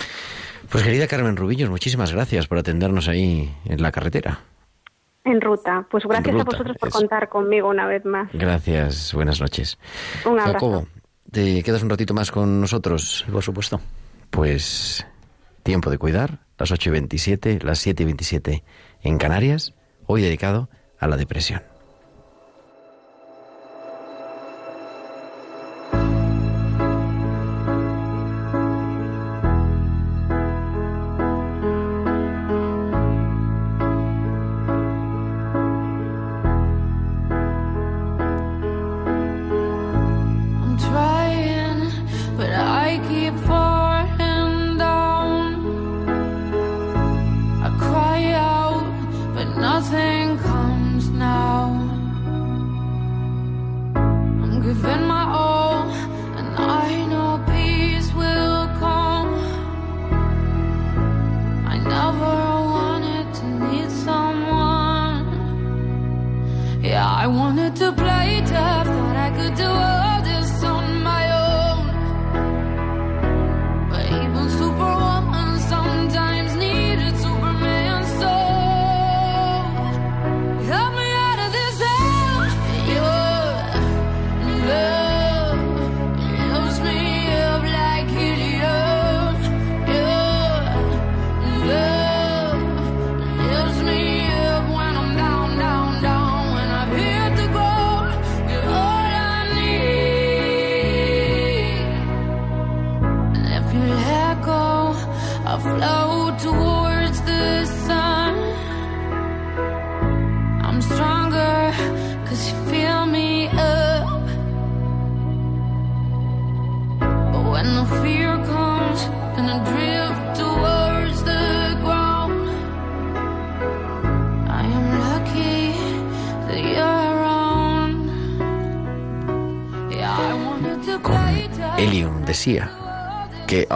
Pues 0.68 0.84
querida 0.84 1.06
Carmen 1.06 1.36
Rubillos, 1.36 1.70
muchísimas 1.70 2.12
gracias 2.12 2.46
por 2.46 2.58
atendernos 2.58 3.08
ahí 3.08 3.50
en 3.64 3.82
la 3.82 3.90
carretera. 3.90 4.40
En 5.24 5.40
ruta. 5.40 5.86
Pues 5.90 6.04
gracias 6.04 6.34
a 6.34 6.44
vosotros 6.44 6.76
por 6.78 6.90
contar 6.90 7.28
conmigo 7.28 7.68
una 7.68 7.86
vez 7.86 8.04
más. 8.04 8.28
Gracias, 8.32 9.12
buenas 9.14 9.40
noches. 9.40 9.78
Un 10.24 10.40
abrazo. 10.40 10.52
Jacobo, 10.52 10.86
¿te 11.30 11.62
quedas 11.62 11.82
un 11.82 11.90
ratito 11.90 12.14
más 12.14 12.30
con 12.30 12.60
nosotros? 12.60 13.26
Por 13.30 13.42
supuesto. 13.42 13.80
Pues 14.30 15.06
tiempo 15.62 15.90
de 15.90 15.98
cuidar, 15.98 16.38
las 16.58 16.70
8 16.70 16.88
y 16.88 16.92
27, 16.92 17.58
las 17.62 17.78
7 17.80 18.02
y 18.02 18.06
27 18.06 18.64
en 19.02 19.18
Canarias, 19.18 19.74
hoy 20.06 20.22
dedicado 20.22 20.68
a 20.98 21.06
la 21.06 21.16
depresión. 21.16 21.62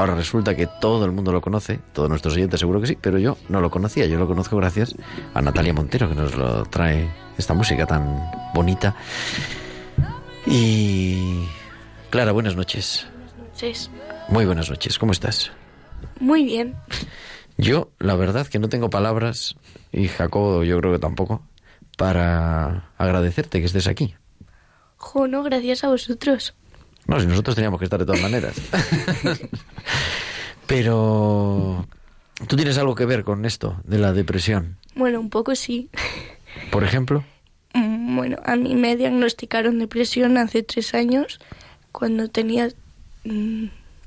Ahora 0.05 0.17
resulta 0.17 0.55
que 0.55 0.67
todo 0.67 1.07
el 1.07 1.13
mundo 1.13 1.33
lo 1.33 1.41
conoce, 1.41 1.81
todos 1.95 2.11
nuestros 2.11 2.35
oyentes 2.35 2.61
seguro 2.61 2.79
que 2.79 2.87
sí, 2.87 2.99
pero 3.01 3.19
yo 3.19 3.39
no 3.49 3.63
lo 3.63 3.71
conocía, 3.71 4.05
yo 4.05 4.19
lo 4.19 4.27
conozco 4.27 4.57
gracias 4.59 4.95
a 5.33 5.41
Natalia 5.41 5.73
Montero 5.73 6.11
que 6.11 6.15
nos 6.15 6.37
lo 6.37 6.65
trae 6.67 7.09
esta 7.39 7.55
música 7.55 7.87
tan 7.87 8.31
bonita. 8.53 8.95
Y 10.47 11.47
Clara, 12.11 12.33
buenas 12.33 12.55
noches. 12.55 13.07
Sí. 13.55 13.73
Muy 14.29 14.45
buenas 14.45 14.69
noches, 14.69 14.99
¿cómo 14.99 15.13
estás? 15.13 15.53
Muy 16.21 16.45
bien. 16.45 16.77
Yo, 17.57 17.91
la 17.99 18.15
verdad 18.15 18.47
que 18.47 18.59
no 18.59 18.69
tengo 18.69 18.91
palabras, 18.91 19.57
y 19.91 20.09
Jacobo 20.09 20.65
yo 20.65 20.79
creo 20.81 20.93
que 20.93 20.99
tampoco, 20.99 21.43
para 21.97 22.91
agradecerte 22.99 23.61
que 23.61 23.67
estés 23.67 23.87
aquí. 23.87 24.15
Jo, 24.99 25.29
no, 25.29 25.43
gracias 25.43 25.83
a 25.83 25.89
vosotros. 25.89 26.55
No, 27.07 27.21
si 27.21 27.27
nosotros 27.27 27.55
teníamos 27.55 27.79
que 27.79 27.85
estar 27.85 27.99
de 27.99 28.07
todas 28.07 28.23
maneras. 28.23 28.55
Pero 30.67 31.87
tú 32.49 32.57
tienes 32.57 32.79
algo 32.79 32.95
que 32.95 33.05
ver 33.05 33.25
con 33.25 33.45
esto 33.45 33.77
de 33.85 33.99
la 33.99 34.13
depresión. 34.13 34.79
Bueno, 34.95 35.21
un 35.21 35.31
poco 35.31 35.55
sí. 35.55 35.91
Por 36.71 36.85
ejemplo. 36.85 37.25
Mm, 37.75 38.17
bueno, 38.17 38.39
a 38.45 38.57
mí 38.57 38.75
me 38.75 38.97
diagnosticaron 38.97 39.79
depresión 39.79 40.39
hace 40.39 40.63
tres 40.63 40.95
años, 40.95 41.41
cuando 41.93 42.29
tenía 42.29 42.69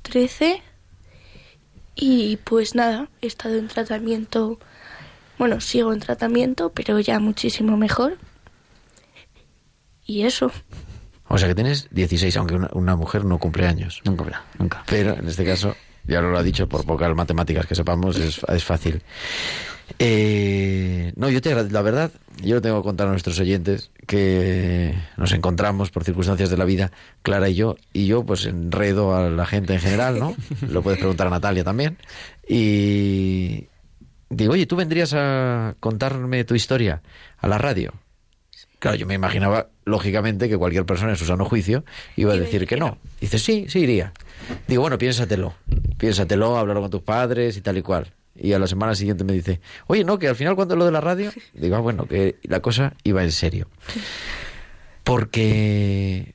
13. 0.02 0.56
Mm, 0.56 0.68
y 1.96 2.38
pues 2.38 2.76
nada, 2.76 3.10
he 3.22 3.28
estado 3.28 3.58
en 3.58 3.68
tratamiento. 3.68 4.60
Bueno, 5.38 5.62
sigo 5.62 5.94
en 5.94 6.00
tratamiento, 6.00 6.72
pero 6.72 7.00
ya 7.00 7.20
muchísimo 7.20 7.78
mejor. 7.78 8.18
Y 10.06 10.24
eso. 10.24 10.52
O 11.30 11.38
sea 11.38 11.48
que 11.48 11.56
tienes 11.56 11.88
16, 11.92 12.36
aunque 12.38 12.56
una, 12.56 12.96
mujer 12.96 13.26
no 13.26 13.38
cumple 13.38 13.68
años. 13.68 14.02
Nunca, 14.06 14.44
nunca. 14.58 14.84
Pero 14.88 15.18
en 15.18 15.28
este 15.28 15.46
caso 15.46 15.76
ya 16.06 16.22
lo 16.22 16.38
ha 16.38 16.44
dicho, 16.44 16.68
por 16.68 16.86
pocas 16.86 17.14
matemáticas 17.16 17.66
que 17.66 17.76
sepamos, 17.76 18.18
es, 18.18 18.42
es 18.48 18.64
fácil. 18.64 19.02
Eh, 20.00 21.14
no, 21.16 21.30
yo 21.30 21.42
te 21.42 21.56
la 21.70 21.82
verdad, 21.82 22.12
yo 22.42 22.56
lo 22.56 22.62
tengo 22.62 22.82
que 22.82 22.88
contar 22.88 23.08
a 23.08 23.12
nuestros 23.12 23.40
oyentes 23.40 23.92
que 24.06 24.94
nos 25.16 25.32
encontramos 25.32 25.92
por 25.92 26.04
circunstancias 26.04 26.50
de 26.50 26.58
la 26.58 26.66
vida, 26.66 26.92
Clara 27.22 27.50
y 27.50 27.56
yo, 27.56 27.78
y 27.94 28.06
yo 28.06 28.26
pues 28.26 28.46
enredo 28.46 29.16
a 29.16 29.30
la 29.30 29.46
gente 29.46 29.74
en 29.74 29.80
general, 29.80 30.20
¿no? 30.20 30.36
Lo 30.70 30.82
puedes 30.82 31.00
preguntar 31.00 31.28
a 31.28 31.30
Natalia 31.32 31.64
también. 31.64 31.98
Y 32.48 33.68
digo, 34.30 34.54
oye, 34.54 34.66
¿tú 34.66 34.76
vendrías 34.76 35.14
a 35.14 35.76
contarme 35.80 36.44
tu 36.44 36.56
historia 36.56 37.02
a 37.38 37.48
la 37.48 37.58
radio? 37.58 37.94
Claro, 38.80 38.96
yo 38.98 39.08
me 39.08 39.16
imaginaba, 39.16 39.70
lógicamente, 39.86 40.48
que 40.50 40.58
cualquier 40.58 40.86
persona 40.86 41.12
en 41.12 41.18
su 41.18 41.26
sano 41.26 41.46
juicio 41.46 41.84
iba 42.16 42.34
a 42.34 42.38
decir 42.38 42.68
que 42.68 42.78
no. 42.78 43.00
Dice, 43.20 43.40
sí, 43.40 43.66
sí 43.70 43.80
iría. 43.80 44.14
Digo, 44.68 44.84
bueno, 44.84 44.98
piénsatelo. 45.00 45.56
Piénsatelo, 45.98 46.58
hablarlo 46.58 46.82
con 46.84 46.92
tus 46.92 47.02
padres 47.02 47.58
y 47.58 47.62
tal 47.62 47.78
y 47.78 47.82
cual. 47.82 48.14
Y 48.36 48.54
a 48.54 48.60
la 48.60 48.68
semana 48.68 48.94
siguiente 48.94 49.24
me 49.24 49.34
dice, 49.34 49.62
oye, 49.88 50.04
no, 50.04 50.20
que 50.20 50.28
al 50.28 50.36
final 50.36 50.56
cuando 50.56 50.76
lo 50.76 50.86
de 50.86 50.92
la 50.92 51.02
radio, 51.02 51.32
digo, 51.56 51.76
ah, 51.76 51.80
bueno, 51.80 52.06
que 52.06 52.36
la 52.44 52.60
cosa 52.60 52.94
iba 53.04 53.24
en 53.24 53.32
serio. 53.32 53.68
Porque, 55.04 56.34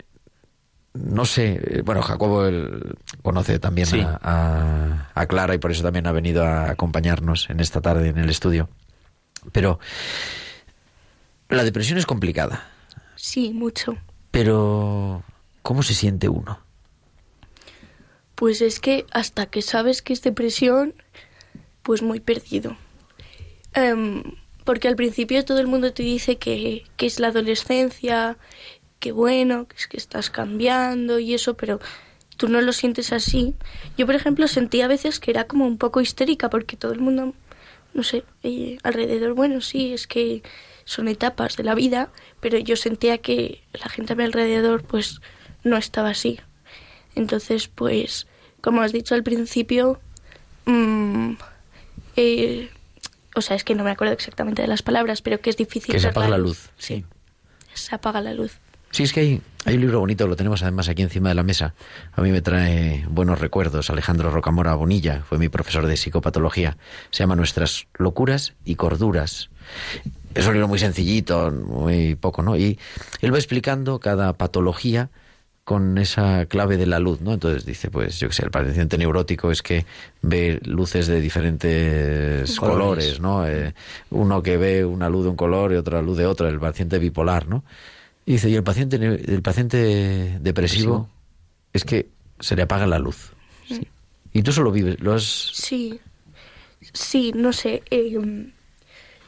no 0.95 1.25
sé, 1.25 1.61
eh, 1.63 1.83
bueno, 1.85 2.03
Jacobo 2.03 2.47
él 2.47 2.97
conoce 3.23 3.59
también 3.59 3.87
Sí. 3.87 4.01
a, 4.01 4.19
a- 4.23 5.11
a 5.15 5.27
Clara 5.27 5.55
y 5.55 5.59
por 5.59 5.71
eso 5.71 5.83
también 5.83 6.07
ha 6.07 6.13
venido 6.13 6.45
a 6.45 6.71
acompañarnos 6.71 7.51
en 7.51 7.61
esta 7.61 7.81
tarde 7.81 8.09
en 8.09 8.19
el 8.19 8.31
estudio. 8.31 8.69
Pero 9.53 9.79
la 11.53 11.65
depresión 11.65 11.99
es 11.99 12.07
complicada, 12.07 12.69
Sí, 13.17 13.51
mucho. 13.53 13.97
pero 14.31 15.23
¿cómo 15.63 15.83
se 15.83 15.95
siente 15.95 16.29
uno? 16.29 16.59
Pues 18.35 18.61
es 18.61 18.81
que 18.81 19.07
hasta 19.13 19.47
que 19.47 19.63
sabes 19.63 20.03
que 20.03 20.13
es 20.13 20.23
depresión, 20.23 20.95
pues 21.83 22.03
muy 22.03 22.21
perdido. 22.21 22.77
Em, 23.75 24.23
porque 24.65 24.89
al 24.89 24.97
principio 24.97 25.45
todo 25.45 25.61
el 25.61 25.67
mundo 25.67 25.93
te 25.93 26.03
dice 26.03 26.37
que, 26.39 26.85
que 26.97 27.07
es 27.07 27.21
la 27.21 27.29
adolescencia, 27.29 28.37
que 28.99 29.13
bueno, 29.13 29.67
que 29.69 29.77
es 29.77 29.87
que 29.87 29.97
estás 29.97 30.31
cambiando 30.31 31.19
y 31.19 31.35
eso, 31.35 31.55
pero 31.57 31.81
tú 32.37 32.49
no 32.49 32.61
lo 32.61 32.73
sientes 32.73 33.13
así. 33.13 33.55
Yo, 33.97 34.07
por 34.07 34.15
ejemplo, 34.15 34.49
sentía 34.49 34.87
a 34.87 34.89
veces 34.89 35.21
que 35.21 35.31
era 35.31 35.45
como 35.45 35.67
un 35.67 35.79
poco 35.79 36.01
histérica 36.01 36.51
porque 36.51 36.77
todo 36.77 36.93
el 36.93 37.01
mundo, 37.01 37.35
no 37.95 38.03
sé, 38.03 38.25
eh, 38.43 38.79
alrededor, 38.83 39.35
bueno, 39.35 39.61
sí, 39.61 39.93
es 39.93 40.07
que 40.07 40.43
son 40.85 41.09
etapas 41.09 41.57
de 41.57 41.65
la 41.65 41.75
vida, 41.75 42.11
pero 42.41 42.59
yo 42.59 42.77
sentía 42.77 43.19
que 43.19 43.63
la 43.73 43.89
gente 43.89 44.13
a 44.13 44.17
mi 44.17 44.25
alrededor 44.25 44.83
pues 44.83 45.21
no 45.65 45.77
estaba 45.77 46.11
así. 46.11 46.41
Entonces, 47.15 47.69
pues, 47.69 48.27
como 48.61 48.83
has 48.83 48.93
dicho 48.93 49.15
al 49.15 49.23
principio, 49.23 50.01
mm, 50.67 51.33
eh, 52.17 52.71
o 53.35 53.41
sea, 53.41 53.57
es 53.57 53.65
que 53.65 53.75
no 53.75 53.85
me 53.85 53.91
acuerdo 53.91 54.15
exactamente 54.15 54.63
de 54.63 54.69
las 54.69 54.83
palabras, 54.83 55.23
pero 55.23 55.41
que 55.41 55.51
es 55.51 55.57
difícil. 55.57 55.95
Que 55.95 56.01
se 56.01 56.09
apaga 56.09 56.29
la 56.29 56.39
luz. 56.39 56.71
Sí, 56.79 57.05
se 57.75 57.95
apaga 57.95 58.21
la 58.21 58.35
luz. 58.35 58.59
Sí, 58.91 59.05
es 59.05 59.15
que 59.15 59.21
hay, 59.21 59.43
hay 59.65 59.77
un 59.77 59.81
libro 59.81 60.01
bonito, 60.01 60.27
lo 60.27 60.37
tenemos 60.37 60.63
además 60.63 60.91
aquí 60.91 61.01
encima 61.01 61.31
de 61.31 61.35
la 61.35 61.43
mesa. 61.43 61.75
A 62.13 62.21
mí 62.21 62.31
me 62.31 62.43
trae 62.43 63.07
buenos 63.09 63.41
recuerdos. 63.41 63.89
Alejandro 63.89 64.31
Rocamora 64.31 64.75
Bonilla 64.75 65.23
fue 65.27 65.39
mi 65.39 65.49
profesor 65.49 65.87
de 65.87 65.97
psicopatología. 65.97 66.77
Se 67.11 67.23
llama 67.23 67.35
Nuestras 67.35 67.87
locuras 67.95 68.53
y 68.67 68.75
corduras. 68.75 69.49
Es 70.35 70.47
un 70.47 70.53
libro 70.55 70.69
muy 70.69 70.79
sencillito, 70.79 71.51
muy 71.51 72.15
poco, 72.15 72.43
¿no? 72.43 72.57
Y 72.57 72.79
él 73.21 73.33
va 73.33 73.39
explicando 73.39 73.99
cada 73.99 74.33
patología 74.33 75.11
con 75.65 75.97
esa 75.99 76.47
clave 76.47 76.77
de 76.77 76.87
la 76.87 76.99
luz, 76.99 77.21
¿no? 77.21 77.33
Entonces 77.35 77.65
dice, 77.65 77.89
pues 77.91 78.19
yo 78.19 78.29
qué 78.29 78.35
sé, 78.35 78.45
el 78.45 78.51
paciente 78.51 78.99
neurótico 78.99 79.51
es 79.53 79.63
que 79.63 79.87
ve 80.21 80.59
luces 80.65 81.07
de 81.07 81.21
diferentes 81.21 82.59
colores, 82.59 83.19
Colores. 83.19 83.21
¿no? 83.21 83.47
Eh, 83.47 83.73
uno 84.11 84.43
que 84.43 84.57
ve 84.57 84.85
una 84.85 85.09
luz 85.09 85.23
de 85.25 85.31
un 85.31 85.37
color 85.37 85.73
y 85.73 85.77
otra 85.77 86.03
luz 86.03 86.19
de 86.19 86.27
otro, 86.27 86.49
el 86.49 86.59
paciente 86.59 86.99
bipolar, 86.99 87.47
¿no? 87.47 87.63
Y 88.27 88.33
dice, 88.33 88.51
y 88.51 88.57
el 88.57 88.63
paciente, 88.65 88.97
el 88.97 89.43
paciente 89.43 89.77
depresivo, 90.41 90.43
Depresivo. 90.43 91.09
es 91.73 91.85
que 91.85 92.09
se 92.41 92.57
le 92.57 92.63
apaga 92.63 92.87
la 92.87 92.99
luz. 92.99 93.33
Y 94.33 94.43
tú 94.43 94.51
solo 94.53 94.73
vives, 94.73 94.99
lo 95.01 95.13
has... 95.15 95.23
Sí, 95.53 96.01
sí, 96.93 97.33
no 97.37 97.53
sé. 97.53 97.83
eh, 97.91 98.19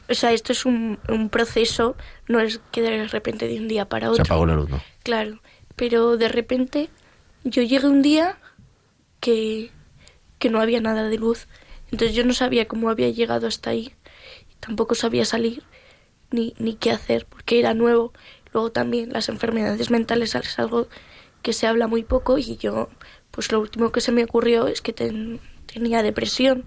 o 0.09 0.13
sea, 0.13 0.31
esto 0.33 0.51
es 0.53 0.65
un, 0.65 0.99
un 1.09 1.29
proceso, 1.29 1.95
no 2.27 2.39
es 2.39 2.59
que 2.71 2.81
de 2.81 3.07
repente 3.07 3.47
de 3.47 3.57
un 3.59 3.67
día 3.67 3.87
para 3.89 4.07
Se 4.07 4.13
otro. 4.13 4.23
apagó 4.23 4.45
la 4.45 4.55
luz, 4.55 4.69
¿no? 4.69 4.79
Claro, 5.03 5.39
pero 5.75 6.17
de 6.17 6.29
repente 6.29 6.89
yo 7.43 7.61
llegué 7.63 7.87
un 7.87 8.01
día 8.01 8.37
que, 9.19 9.71
que 10.39 10.49
no 10.49 10.59
había 10.61 10.81
nada 10.81 11.07
de 11.09 11.17
luz. 11.17 11.47
Entonces 11.91 12.15
yo 12.15 12.25
no 12.25 12.33
sabía 12.33 12.67
cómo 12.67 12.89
había 12.89 13.09
llegado 13.09 13.47
hasta 13.47 13.69
ahí. 13.71 13.93
Tampoco 14.59 14.95
sabía 14.95 15.25
salir 15.25 15.63
ni, 16.31 16.53
ni 16.59 16.75
qué 16.75 16.91
hacer 16.91 17.25
porque 17.27 17.59
era 17.59 17.73
nuevo. 17.73 18.13
Luego 18.53 18.71
también 18.71 19.11
las 19.11 19.29
enfermedades 19.29 19.91
mentales 19.91 20.35
es 20.35 20.59
algo 20.59 20.87
que 21.41 21.53
se 21.53 21.67
habla 21.67 21.87
muy 21.87 22.03
poco 22.03 22.37
y 22.37 22.57
yo, 22.57 22.89
pues 23.31 23.51
lo 23.51 23.59
último 23.59 23.91
que 23.91 24.01
se 24.01 24.11
me 24.11 24.23
ocurrió 24.23 24.67
es 24.67 24.81
que 24.81 24.93
ten- 24.93 25.39
tenía 25.67 26.03
depresión. 26.03 26.65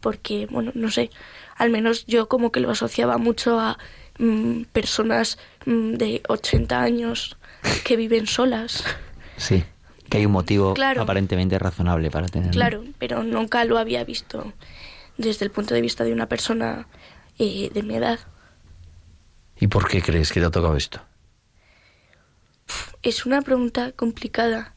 Porque, 0.00 0.46
bueno, 0.50 0.72
no 0.74 0.90
sé, 0.90 1.10
al 1.56 1.70
menos 1.70 2.06
yo 2.06 2.28
como 2.28 2.52
que 2.52 2.60
lo 2.60 2.70
asociaba 2.70 3.18
mucho 3.18 3.58
a 3.60 3.78
mm, 4.18 4.62
personas 4.72 5.38
mm, 5.64 5.94
de 5.94 6.22
80 6.28 6.80
años 6.82 7.36
que 7.84 7.96
viven 7.96 8.26
solas. 8.26 8.84
Sí, 9.36 9.64
que 10.08 10.18
hay 10.18 10.26
un 10.26 10.32
motivo 10.32 10.74
Claro. 10.74 11.02
aparentemente 11.02 11.58
razonable 11.58 12.10
para 12.10 12.26
tener. 12.28 12.50
Claro, 12.52 12.84
pero 12.98 13.22
nunca 13.22 13.64
lo 13.64 13.78
había 13.78 14.04
visto 14.04 14.52
desde 15.18 15.44
el 15.44 15.50
punto 15.50 15.74
de 15.74 15.80
vista 15.80 16.04
de 16.04 16.12
una 16.12 16.26
persona 16.28 16.86
eh, 17.38 17.70
de 17.72 17.82
mi 17.82 17.94
edad. 17.96 18.20
¿Y 19.58 19.68
por 19.68 19.88
qué 19.88 20.02
crees 20.02 20.32
que 20.32 20.40
te 20.40 20.46
ha 20.46 20.50
tocado 20.50 20.76
esto? 20.76 21.00
Es 23.02 23.24
una 23.24 23.40
pregunta 23.42 23.92
complicada. 23.92 24.74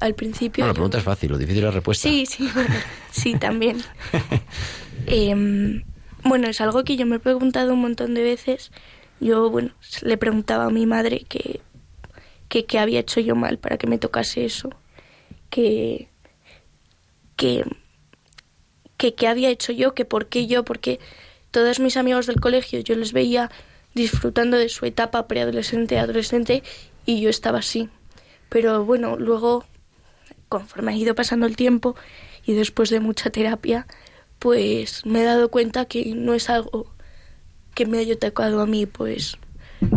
Al 0.00 0.14
principio... 0.14 0.64
No, 0.64 0.68
la 0.68 0.72
yo- 0.72 0.74
pregunta 0.74 0.98
es 0.98 1.04
fácil, 1.04 1.30
lo 1.30 1.38
difícil 1.38 1.58
es 1.58 1.64
la 1.64 1.70
respuesta. 1.70 2.08
Sí, 2.08 2.26
sí, 2.26 2.50
bueno, 2.52 2.74
sí, 3.10 3.34
también. 3.36 3.82
Em, 5.06 5.84
bueno, 6.24 6.48
es 6.48 6.60
algo 6.60 6.84
que 6.84 6.96
yo 6.96 7.06
me 7.06 7.16
he 7.16 7.20
preguntado 7.20 7.72
un 7.72 7.80
montón 7.80 8.14
de 8.14 8.22
veces. 8.22 8.70
Yo, 9.20 9.50
bueno, 9.50 9.72
le 10.02 10.16
preguntaba 10.16 10.64
a 10.66 10.70
mi 10.70 10.86
madre 10.86 11.24
que 11.28 11.60
que, 12.50 12.66
que 12.66 12.78
había 12.78 13.00
hecho 13.00 13.20
yo 13.20 13.34
mal 13.36 13.58
para 13.58 13.78
que 13.78 13.86
me 13.86 13.96
tocase 13.96 14.44
eso. 14.44 14.70
Que, 15.48 16.08
que, 17.36 17.64
que, 18.98 19.26
había 19.26 19.48
hecho 19.48 19.72
yo, 19.72 19.94
que 19.94 20.04
por 20.04 20.26
qué 20.26 20.46
yo, 20.46 20.64
porque 20.64 21.00
todos 21.50 21.80
mis 21.80 21.96
amigos 21.96 22.26
del 22.26 22.40
colegio 22.40 22.80
yo 22.80 22.94
les 22.96 23.12
veía 23.12 23.50
disfrutando 23.94 24.58
de 24.58 24.68
su 24.68 24.84
etapa 24.84 25.26
preadolescente, 25.26 25.98
adolescente, 25.98 26.62
y 27.06 27.20
yo 27.20 27.30
estaba 27.30 27.60
así. 27.60 27.88
Pero 28.48 28.84
bueno, 28.84 29.16
luego 29.16 29.64
conforme 30.48 30.92
ha 30.92 30.96
ido 30.96 31.14
pasando 31.14 31.46
el 31.46 31.56
tiempo 31.56 31.94
y 32.44 32.54
después 32.54 32.90
de 32.90 32.98
mucha 32.98 33.30
terapia, 33.30 33.86
pues 34.40 35.04
me 35.06 35.20
he 35.20 35.24
dado 35.24 35.50
cuenta 35.50 35.84
que 35.84 36.14
no 36.16 36.34
es 36.34 36.50
algo 36.50 36.90
que 37.74 37.86
me 37.86 37.98
haya 37.98 38.18
tocado 38.18 38.60
a 38.60 38.66
mí, 38.66 38.86
pues 38.86 39.38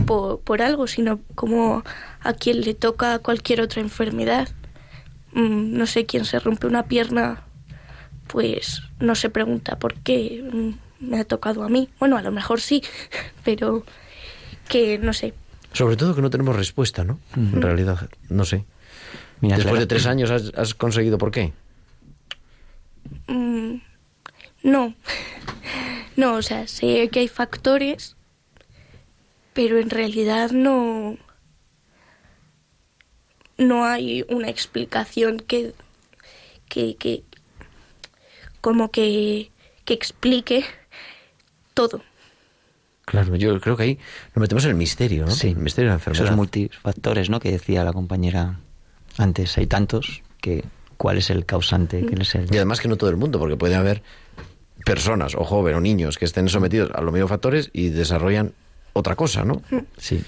por, 0.05 0.41
por 0.41 0.61
algo, 0.61 0.85
sino 0.85 1.21
como 1.33 1.83
a 2.19 2.33
quien 2.33 2.61
le 2.61 2.73
toca 2.73 3.17
cualquier 3.19 3.61
otra 3.61 3.81
enfermedad. 3.81 4.49
Mm, 5.31 5.77
no 5.77 5.87
sé, 5.87 6.05
quien 6.05 6.25
se 6.25 6.39
rompe 6.39 6.67
una 6.67 6.87
pierna, 6.87 7.43
pues 8.27 8.83
no 8.99 9.15
se 9.15 9.29
pregunta 9.29 9.79
por 9.79 9.95
qué 9.95 10.43
mm, 10.51 11.09
me 11.09 11.19
ha 11.19 11.23
tocado 11.23 11.63
a 11.63 11.69
mí. 11.69 11.89
Bueno, 11.99 12.17
a 12.17 12.21
lo 12.21 12.31
mejor 12.31 12.59
sí, 12.59 12.83
pero 13.45 13.85
que 14.67 14.99
no 14.99 15.13
sé. 15.13 15.33
Sobre 15.71 15.95
todo 15.95 16.13
que 16.13 16.21
no 16.21 16.29
tenemos 16.29 16.55
respuesta, 16.55 17.03
¿no? 17.03 17.19
En 17.35 17.61
realidad, 17.61 18.09
no 18.29 18.45
sé. 18.45 18.65
Mira, 19.39 19.55
Después 19.55 19.79
de 19.79 19.87
tres 19.87 20.05
años 20.05 20.29
has, 20.29 20.51
has 20.55 20.75
conseguido 20.75 21.17
por 21.17 21.31
qué. 21.31 21.53
No. 24.63 24.95
No, 26.15 26.35
o 26.35 26.41
sea, 26.41 26.67
sé 26.67 27.09
que 27.09 27.19
hay 27.21 27.27
factores, 27.27 28.15
pero 29.53 29.79
en 29.79 29.89
realidad 29.89 30.51
no. 30.51 31.17
No 33.57 33.85
hay 33.85 34.25
una 34.29 34.49
explicación 34.49 35.37
que. 35.39 35.73
que. 36.69 36.95
que 36.95 37.23
como 38.61 38.91
que. 38.91 39.51
que 39.85 39.93
explique 39.93 40.65
todo. 41.73 42.01
Claro, 43.05 43.35
yo 43.35 43.59
creo 43.59 43.75
que 43.75 43.83
ahí 43.83 43.99
nos 44.33 44.41
metemos 44.41 44.63
en 44.63 44.71
el 44.71 44.77
misterio, 44.77 45.25
¿no? 45.25 45.31
Sí, 45.31 45.49
El 45.49 45.57
misterio 45.57 45.89
de 45.89 45.91
la 45.91 45.95
enfermedad. 45.95 46.25
Esos 46.25 46.35
multifactores, 46.37 47.29
¿no? 47.29 47.39
Que 47.39 47.51
decía 47.51 47.83
la 47.83 47.91
compañera 47.91 48.59
antes. 49.17 49.57
Hay 49.57 49.67
tantos 49.67 50.23
que 50.39 50.63
cuál 50.97 51.17
es 51.17 51.29
el 51.29 51.45
causante, 51.45 52.05
quién 52.05 52.21
es 52.21 52.33
el... 52.35 52.47
Y 52.53 52.55
además 52.55 52.79
que 52.79 52.87
no 52.87 52.95
todo 52.95 53.09
el 53.09 53.17
mundo, 53.17 53.39
porque 53.39 53.57
puede 53.57 53.75
haber 53.75 54.03
personas, 54.85 55.35
o 55.35 55.43
jóvenes, 55.43 55.77
o 55.77 55.81
niños, 55.81 56.17
que 56.17 56.25
estén 56.25 56.49
sometidos 56.49 56.91
a 56.93 57.01
los 57.01 57.13
mismos 57.13 57.29
factores 57.29 57.69
y 57.73 57.89
desarrollan 57.89 58.53
otra 58.93 59.15
cosa, 59.15 59.43
¿no? 59.43 59.61
Sí. 59.97 60.23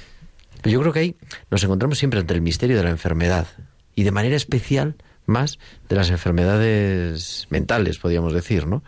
Pero 0.62 0.74
yo 0.74 0.82
creo 0.82 0.94
que 0.94 1.00
ahí 1.00 1.16
nos 1.52 1.64
encontramos 1.64 2.00
siempre 2.00 2.20
ante 2.20 2.34
el 2.34 2.42
misterio 2.42 2.76
de 2.76 2.84
la 2.84 2.90
enfermedad 2.90 3.48
y 3.94 4.04
de 4.04 4.12
manera 4.12 4.36
especial 4.36 4.96
más 5.28 5.60
de 5.90 5.96
las 5.96 6.10
enfermedades 6.10 7.46
mentales, 7.50 8.00
podríamos 8.00 8.34
decir, 8.34 8.66
¿no? 8.66 8.84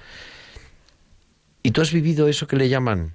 ¿Y 1.62 1.72
tú 1.72 1.82
has 1.82 1.92
vivido 1.92 2.28
eso 2.28 2.48
que 2.48 2.56
le 2.56 2.70
llaman? 2.70 3.14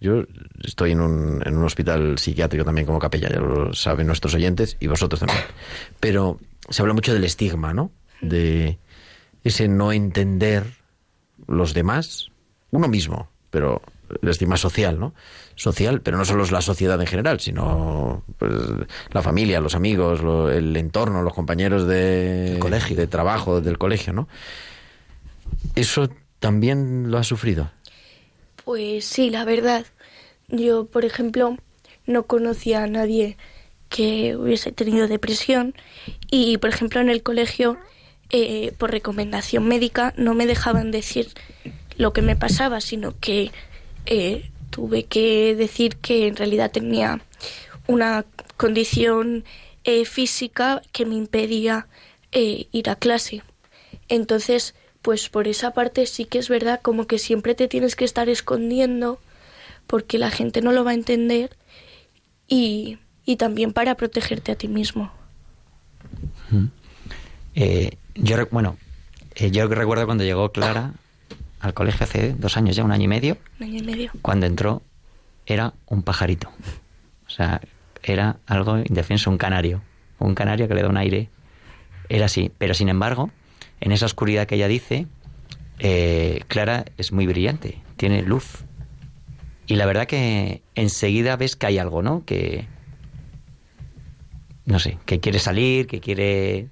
Yo 0.00 0.24
estoy 0.62 0.92
en 0.92 1.00
un, 1.00 1.42
en 1.44 1.56
un 1.56 1.64
hospital 1.64 2.16
psiquiátrico 2.18 2.64
también 2.64 2.86
como 2.86 2.98
capella, 2.98 3.28
ya 3.28 3.40
lo 3.40 3.74
saben 3.74 4.06
nuestros 4.06 4.34
oyentes 4.34 4.76
y 4.80 4.86
vosotros 4.86 5.20
también. 5.20 5.42
Pero 5.98 6.38
se 6.68 6.80
habla 6.80 6.94
mucho 6.94 7.12
del 7.12 7.24
estigma, 7.24 7.74
¿no? 7.74 7.90
De 8.20 8.78
ese 9.42 9.68
no 9.68 9.92
entender 9.92 10.77
los 11.46 11.74
demás, 11.74 12.30
uno 12.70 12.88
mismo, 12.88 13.28
pero 13.50 13.80
el 14.22 14.28
estigma 14.28 14.56
social, 14.56 14.98
¿no? 14.98 15.14
Social, 15.54 16.00
pero 16.00 16.16
no 16.16 16.24
solo 16.24 16.42
es 16.44 16.50
la 16.52 16.60
sociedad 16.62 17.00
en 17.00 17.06
general, 17.06 17.40
sino 17.40 18.22
pues, 18.38 18.52
la 19.10 19.22
familia, 19.22 19.60
los 19.60 19.74
amigos, 19.74 20.22
lo- 20.22 20.50
el 20.50 20.76
entorno, 20.76 21.22
los 21.22 21.34
compañeros 21.34 21.86
de 21.86 22.56
colegio. 22.60 22.96
de 22.96 23.06
trabajo, 23.06 23.60
del 23.60 23.76
colegio, 23.78 24.12
¿no? 24.12 24.28
Eso 25.74 26.08
también 26.38 27.10
lo 27.10 27.18
has 27.18 27.26
sufrido. 27.26 27.70
Pues 28.64 29.04
sí, 29.04 29.30
la 29.30 29.44
verdad. 29.44 29.86
Yo, 30.48 30.86
por 30.86 31.04
ejemplo, 31.04 31.56
no 32.06 32.22
conocía 32.24 32.84
a 32.84 32.86
nadie 32.86 33.36
que 33.88 34.36
hubiese 34.36 34.72
tenido 34.72 35.08
depresión 35.08 35.74
y, 36.30 36.58
por 36.58 36.70
ejemplo, 36.70 37.00
en 37.00 37.08
el 37.08 37.22
colegio, 37.22 37.78
eh, 38.30 38.72
por 38.78 38.90
recomendación 38.90 39.66
médica, 39.66 40.14
no 40.16 40.34
me 40.34 40.46
dejaban 40.46 40.90
decir 40.90 41.28
lo 41.96 42.12
que 42.12 42.22
me 42.22 42.36
pasaba, 42.36 42.80
sino 42.80 43.18
que 43.18 43.50
eh, 44.06 44.50
tuve 44.70 45.04
que 45.04 45.54
decir 45.54 45.96
que 45.96 46.28
en 46.28 46.36
realidad 46.36 46.70
tenía 46.70 47.20
una 47.86 48.24
condición 48.56 49.44
eh, 49.84 50.04
física 50.04 50.82
que 50.92 51.06
me 51.06 51.14
impedía 51.14 51.86
eh, 52.32 52.66
ir 52.72 52.90
a 52.90 52.96
clase. 52.96 53.42
Entonces, 54.08 54.74
pues 55.02 55.28
por 55.28 55.48
esa 55.48 55.72
parte 55.72 56.06
sí 56.06 56.24
que 56.24 56.38
es 56.38 56.48
verdad 56.48 56.80
como 56.82 57.06
que 57.06 57.18
siempre 57.18 57.54
te 57.54 57.68
tienes 57.68 57.96
que 57.96 58.04
estar 58.04 58.28
escondiendo 58.28 59.18
porque 59.86 60.18
la 60.18 60.30
gente 60.30 60.60
no 60.60 60.72
lo 60.72 60.84
va 60.84 60.90
a 60.90 60.94
entender 60.94 61.56
y, 62.46 62.98
y 63.24 63.36
también 63.36 63.72
para 63.72 63.94
protegerte 63.94 64.52
a 64.52 64.56
ti 64.56 64.68
mismo. 64.68 65.10
Eh, 67.54 67.96
yo, 68.22 68.36
bueno, 68.50 68.76
eh, 69.34 69.50
yo 69.50 69.66
recuerdo 69.68 70.06
cuando 70.06 70.24
llegó 70.24 70.50
Clara 70.52 70.92
al 71.60 71.74
colegio 71.74 72.04
hace 72.04 72.34
dos 72.34 72.56
años, 72.56 72.76
ya 72.76 72.84
un 72.84 72.92
año 72.92 73.04
y 73.04 73.08
medio, 73.08 73.38
Un 73.58 73.66
año 73.66 73.78
y 73.78 73.82
medio. 73.82 74.10
cuando 74.22 74.46
entró 74.46 74.82
era 75.46 75.74
un 75.86 76.02
pajarito. 76.02 76.50
O 77.26 77.30
sea, 77.30 77.60
era 78.02 78.36
algo 78.46 78.78
indefenso, 78.78 79.30
un 79.30 79.38
canario. 79.38 79.82
Un 80.18 80.34
canario 80.34 80.68
que 80.68 80.74
le 80.74 80.82
da 80.82 80.88
un 80.88 80.96
aire. 80.96 81.30
Era 82.08 82.26
así. 82.26 82.50
Pero 82.58 82.74
sin 82.74 82.88
embargo, 82.88 83.30
en 83.80 83.92
esa 83.92 84.06
oscuridad 84.06 84.46
que 84.46 84.56
ella 84.56 84.68
dice, 84.68 85.06
eh, 85.78 86.42
Clara 86.48 86.84
es 86.96 87.12
muy 87.12 87.26
brillante, 87.26 87.80
tiene 87.96 88.22
luz. 88.22 88.64
Y 89.66 89.76
la 89.76 89.86
verdad 89.86 90.06
que 90.06 90.62
enseguida 90.74 91.36
ves 91.36 91.56
que 91.56 91.66
hay 91.66 91.78
algo, 91.78 92.02
¿no? 92.02 92.24
Que. 92.24 92.66
No 94.64 94.78
sé, 94.78 94.98
que 95.06 95.20
quiere 95.20 95.38
salir, 95.38 95.86
que 95.86 96.00
quiere 96.00 96.68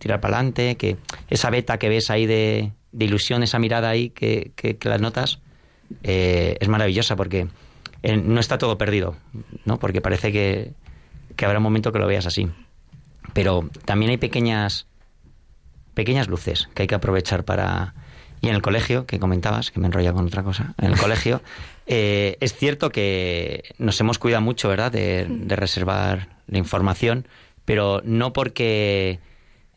tirar 0.00 0.20
para 0.20 0.38
adelante, 0.38 0.76
que 0.76 0.96
esa 1.28 1.50
beta 1.50 1.78
que 1.78 1.88
ves 1.88 2.10
ahí 2.10 2.26
de, 2.26 2.72
de 2.90 3.04
ilusión, 3.04 3.44
esa 3.44 3.60
mirada 3.60 3.90
ahí 3.90 4.10
que, 4.10 4.50
que, 4.56 4.76
que 4.78 4.88
la 4.88 4.98
notas, 4.98 5.38
eh, 6.02 6.56
es 6.58 6.68
maravillosa 6.68 7.14
porque 7.14 7.46
eh, 8.02 8.16
no 8.16 8.40
está 8.40 8.58
todo 8.58 8.78
perdido, 8.78 9.16
¿no? 9.64 9.78
Porque 9.78 10.00
parece 10.00 10.32
que, 10.32 10.72
que 11.36 11.44
habrá 11.44 11.58
un 11.58 11.64
momento 11.64 11.92
que 11.92 11.98
lo 11.98 12.06
veas 12.06 12.26
así. 12.26 12.48
Pero 13.34 13.68
también 13.84 14.10
hay 14.10 14.16
pequeñas 14.16 14.86
pequeñas 15.94 16.28
luces 16.28 16.68
que 16.74 16.82
hay 16.82 16.88
que 16.88 16.94
aprovechar 16.94 17.44
para... 17.44 17.94
Y 18.40 18.48
en 18.48 18.54
el 18.54 18.62
colegio, 18.62 19.04
que 19.04 19.18
comentabas, 19.18 19.70
que 19.70 19.80
me 19.80 19.86
enrolla 19.86 20.14
con 20.14 20.24
otra 20.24 20.42
cosa, 20.42 20.74
en 20.78 20.92
el 20.92 20.98
colegio, 20.98 21.42
eh, 21.86 22.38
es 22.40 22.54
cierto 22.54 22.88
que 22.88 23.74
nos 23.76 24.00
hemos 24.00 24.18
cuidado 24.18 24.40
mucho, 24.40 24.70
¿verdad?, 24.70 24.90
de, 24.90 25.26
de 25.28 25.56
reservar 25.56 26.28
la 26.46 26.58
información, 26.58 27.28
pero 27.66 28.00
no 28.02 28.32
porque... 28.32 29.20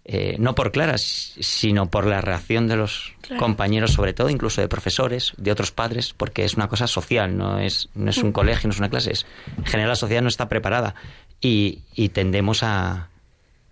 eh, 0.06 0.36
no 0.40 0.54
por 0.56 0.72
Clara, 0.72 0.98
sino 0.98 1.86
por 1.90 2.06
la 2.06 2.20
reacción 2.22 2.68
de 2.68 2.76
los 2.76 3.14
Claro. 3.22 3.40
compañeros, 3.40 3.94
sobre 3.94 4.14
todo 4.14 4.30
incluso 4.30 4.60
de 4.60 4.68
profesores, 4.68 5.32
de 5.38 5.52
otros 5.52 5.72
padres, 5.72 6.14
porque 6.16 6.44
es 6.44 6.56
una 6.56 6.68
cosa 6.68 6.88
social, 6.88 7.38
no 7.38 7.58
es, 7.60 7.88
no 7.96 8.10
es 8.10 8.18
un 8.18 8.34
colegio, 8.34 8.68
no 8.68 8.74
es 8.74 8.80
una 8.80 8.90
clase. 8.90 9.12
Es, 9.14 9.26
en 9.58 9.64
general 9.66 9.90
la 9.90 9.96
sociedad 9.96 10.22
no 10.22 10.28
está 10.28 10.50
preparada 10.50 10.94
y, 11.40 11.84
y 11.96 12.10
tendemos 12.10 12.64
a, 12.64 13.08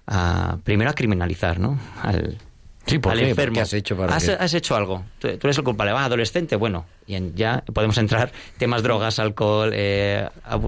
a 0.07 0.57
primero 0.63 0.89
a 0.89 0.93
criminalizar, 0.93 1.59
¿no? 1.59 1.77
Al, 2.01 2.37
Sí, 2.87 2.97
¿por 2.97 3.11
al 3.11 3.19
qué? 3.19 3.23
¿Por 3.25 3.29
enfermo. 3.29 3.53
qué 3.55 3.61
has 3.61 3.73
hecho 3.73 3.95
para 3.95 4.15
has, 4.15 4.27
has 4.27 4.53
hecho 4.55 4.75
algo. 4.75 5.05
Tú, 5.19 5.27
tú 5.37 5.45
eres 5.47 5.57
el 5.57 5.63
culpable. 5.63 5.91
Va, 5.93 6.03
adolescente, 6.05 6.55
bueno. 6.55 6.85
Y 7.05 7.13
en- 7.13 7.35
ya 7.35 7.63
podemos 7.73 7.97
entrar 7.99 8.31
temas 8.57 8.81
drogas, 8.81 9.19
alcohol, 9.19 9.69
eh, 9.73 10.27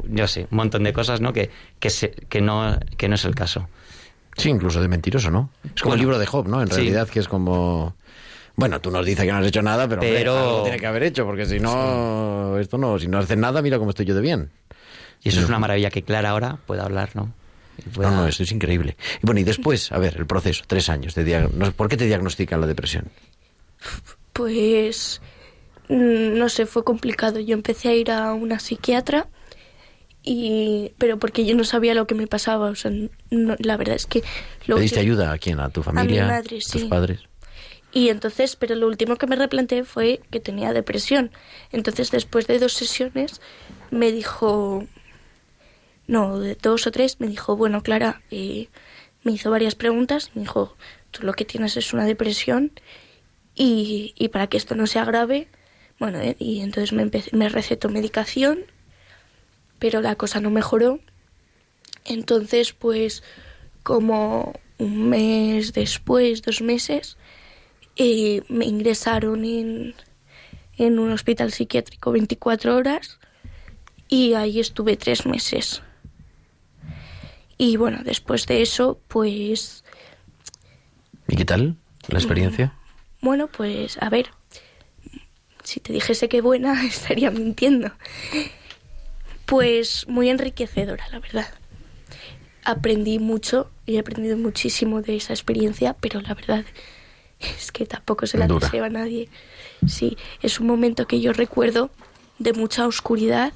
yo 0.10 0.28
sé, 0.28 0.42
un 0.52 0.58
montón 0.58 0.84
de 0.84 0.94
cosas, 0.94 1.22
¿no? 1.22 1.34
Que, 1.34 1.50
que, 1.80 1.90
se- 1.90 2.12
que 2.12 2.40
no 2.40 2.78
que 2.98 3.08
no 3.08 3.16
es 3.16 3.26
el 3.26 3.34
caso. 3.34 3.68
Sí, 4.38 4.50
incluso 4.50 4.82
de 4.82 4.88
mentiroso, 4.88 5.30
¿no? 5.32 5.50
Es 5.76 5.82
como 5.82 5.94
el 5.96 6.00
libro 6.00 6.18
de 6.18 6.26
Job, 6.26 6.48
¿no? 6.48 6.62
En 6.62 6.68
sí. 6.70 6.76
realidad, 6.76 7.08
que 7.10 7.20
es 7.20 7.28
como... 7.28 7.96
Bueno, 8.56 8.80
tú 8.82 8.92
nos 8.92 9.06
dices 9.06 9.26
que 9.26 9.32
no 9.32 9.40
has 9.40 9.48
hecho 9.48 9.62
nada, 9.64 9.88
pero, 9.88 10.02
hombre, 10.02 10.18
Pero- 10.18 10.38
algo 10.38 10.64
tiene 10.64 10.80
que 10.80 10.86
haber 10.88 11.04
hecho, 11.04 11.26
porque 11.26 11.46
si 11.46 11.60
no, 11.60 12.58
esto 12.60 12.78
no, 12.78 13.00
si 13.00 13.08
no 13.08 13.18
haces 13.20 13.38
nada, 13.38 13.62
mira 13.62 13.78
cómo 13.80 13.90
estoy 13.90 14.06
yo 14.06 14.14
de 14.16 14.22
bien. 14.22 14.52
Y 15.24 15.30
eso 15.30 15.40
es 15.40 15.48
una 15.48 15.58
maravilla 15.60 15.90
que 15.90 16.04
Clara 16.04 16.30
ahora 16.32 16.58
pueda 16.68 16.84
hablar, 16.84 17.10
¿no? 17.16 17.34
Pueda- 17.96 18.12
No, 18.12 18.18
no, 18.18 18.28
esto 18.28 18.44
es 18.44 18.52
increíble. 18.52 18.96
Y 19.22 19.26
bueno, 19.26 19.40
y 19.40 19.44
después, 19.44 19.92
a 19.92 19.98
ver, 19.98 20.16
el 20.18 20.28
proceso, 20.28 20.64
tres 20.68 20.90
años 20.90 21.16
de 21.16 21.26
diag- 21.26 21.72
¿Por 21.74 21.90
qué 21.90 21.98
te 21.98 22.06
diagnostican 22.06 22.62
la 22.62 22.68
depresión? 22.68 23.06
Pues 24.34 25.22
mm, 25.90 26.38
no 26.38 26.50
sé, 26.50 26.66
fue 26.66 26.84
complicado. 26.84 27.40
Yo 27.40 27.54
empecé 27.54 27.90
a 27.90 27.94
ir 27.96 28.12
a 28.12 28.34
una 28.34 28.60
psiquiatra 28.60 29.28
y 30.24 30.94
pero 30.98 31.20
porque 31.20 31.46
yo 31.46 31.56
no 31.56 31.64
sabía 31.66 31.94
lo 31.94 32.08
que 32.08 32.16
me 32.16 32.28
pasaba, 32.28 32.70
o 32.70 32.76
sea, 32.76 32.92
no- 33.30 33.56
la 33.60 33.78
verdad 33.78 33.96
es 33.96 34.06
que 34.06 34.24
lo 34.68 34.76
¿Pediste 34.78 34.96
que- 34.96 35.02
ayuda 35.02 35.32
a 35.32 35.38
quién? 35.38 35.60
¿A 35.60 35.70
tu 35.70 35.84
familia? 35.84 36.28
madre, 36.28 36.58
¿A 36.58 36.72
tus 36.72 36.82
sí. 36.82 36.88
padres? 36.90 37.20
Y 37.92 38.10
entonces, 38.10 38.56
pero 38.56 38.74
lo 38.76 38.88
último 38.88 39.18
que 39.18 39.28
me 39.28 39.36
replanteé 39.36 39.84
fue 39.84 40.22
que 40.32 40.40
tenía 40.40 40.74
depresión. 40.74 41.30
Entonces, 41.72 42.10
después 42.10 42.48
de 42.48 42.58
dos 42.58 42.74
sesiones, 42.74 43.40
me 43.92 44.12
dijo, 44.12 44.88
no, 46.08 46.40
de 46.40 46.56
dos 46.56 46.88
o 46.88 46.92
tres, 46.92 47.20
me 47.20 47.28
dijo, 47.28 47.56
bueno, 47.56 47.82
Clara, 47.84 48.22
eh, 48.32 48.70
me 49.24 49.32
hizo 49.32 49.52
varias 49.52 49.76
preguntas 49.76 50.32
me 50.36 50.42
dijo, 50.42 50.76
tú 51.12 51.26
lo 51.26 51.34
que 51.34 51.46
tienes 51.46 51.78
es 51.78 51.94
una 51.94 52.06
depresión 52.06 52.72
y, 53.56 54.14
y 54.18 54.30
para 54.30 54.48
que 54.48 54.58
esto 54.58 54.76
no 54.76 54.88
se 54.88 55.00
agrave, 55.00 55.48
bueno, 56.00 56.20
eh, 56.20 56.36
y 56.40 56.62
entonces 56.62 56.92
me, 56.94 57.04
empecé- 57.04 57.32
me 57.36 57.48
recetó 57.50 57.88
medicación, 57.90 58.66
pero 59.84 60.00
la 60.00 60.16
cosa 60.16 60.40
no 60.40 60.50
mejoró. 60.50 61.02
Entonces, 62.06 62.72
pues, 62.72 63.22
como 63.84 64.54
un 64.78 65.10
mes 65.10 65.74
después, 65.74 66.42
dos 66.42 66.62
meses, 66.62 67.18
eh, 67.98 68.44
me 68.48 68.64
ingresaron 68.64 69.44
en, 69.44 69.94
en 70.78 71.00
un 71.00 71.12
hospital 71.12 71.52
psiquiátrico 71.52 72.14
24 72.14 72.78
horas 72.78 73.20
y 74.08 74.36
ahí 74.36 74.62
estuve 74.62 74.96
tres 74.96 75.26
meses. 75.26 75.82
Y 77.58 77.76
bueno, 77.76 78.04
después 78.06 78.48
de 78.48 78.62
eso, 78.62 79.02
pues, 79.10 79.84
¿Y 81.28 81.36
qué 81.36 81.44
tal 81.44 81.76
la 82.08 82.20
experiencia? 82.20 82.74
bueno, 83.20 83.48
pues 83.48 83.98
a 84.02 84.08
ver, 84.08 84.30
si 85.62 85.82
te 85.82 85.92
dijese 85.92 86.30
que 86.30 86.40
buena, 86.40 86.82
estaría 86.88 87.32
mintiendo. 87.32 87.92
Pues 89.54 90.08
muy 90.08 90.30
enriquecedora, 90.32 91.06
la 91.12 91.20
verdad. 91.20 91.48
Aprendí 92.64 93.20
mucho 93.20 93.70
y 93.86 93.98
he 93.98 94.00
aprendido 94.00 94.36
muchísimo 94.36 95.04
de 95.04 95.16
esa 95.18 95.32
experiencia, 95.34 95.94
pero 96.00 96.22
la 96.22 96.34
verdad 96.34 96.66
es 97.40 97.72
que 97.72 97.86
tampoco 97.86 98.26
se 98.26 98.40
la 98.40 98.48
Dura. 98.48 98.66
deseo 98.66 98.84
a 98.84 98.90
nadie. 98.90 99.30
Sí, 99.86 100.18
es 100.42 100.60
un 100.60 100.66
momento 100.66 101.06
que 101.06 101.22
yo 101.22 101.34
recuerdo 101.34 101.92
de 102.40 102.54
mucha 102.54 102.88
oscuridad, 102.88 103.54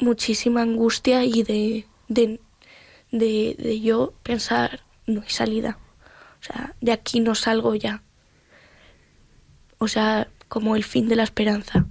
muchísima 0.00 0.62
angustia 0.62 1.24
y 1.24 1.44
de, 1.44 1.86
de, 2.08 2.40
de, 3.12 3.54
de 3.58 3.80
yo 3.80 4.12
pensar, 4.24 4.80
no 5.06 5.22
hay 5.22 5.30
salida. 5.30 5.78
O 6.40 6.42
sea, 6.42 6.74
de 6.80 6.90
aquí 6.90 7.20
no 7.20 7.36
salgo 7.36 7.76
ya. 7.76 8.02
O 9.78 9.86
sea, 9.86 10.26
como 10.48 10.74
el 10.74 10.82
fin 10.82 11.08
de 11.08 11.14
la 11.14 11.22
esperanza. 11.22 11.86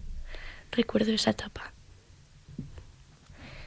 Recuerdo 0.72 1.14
esa 1.14 1.30
etapa. 1.32 1.72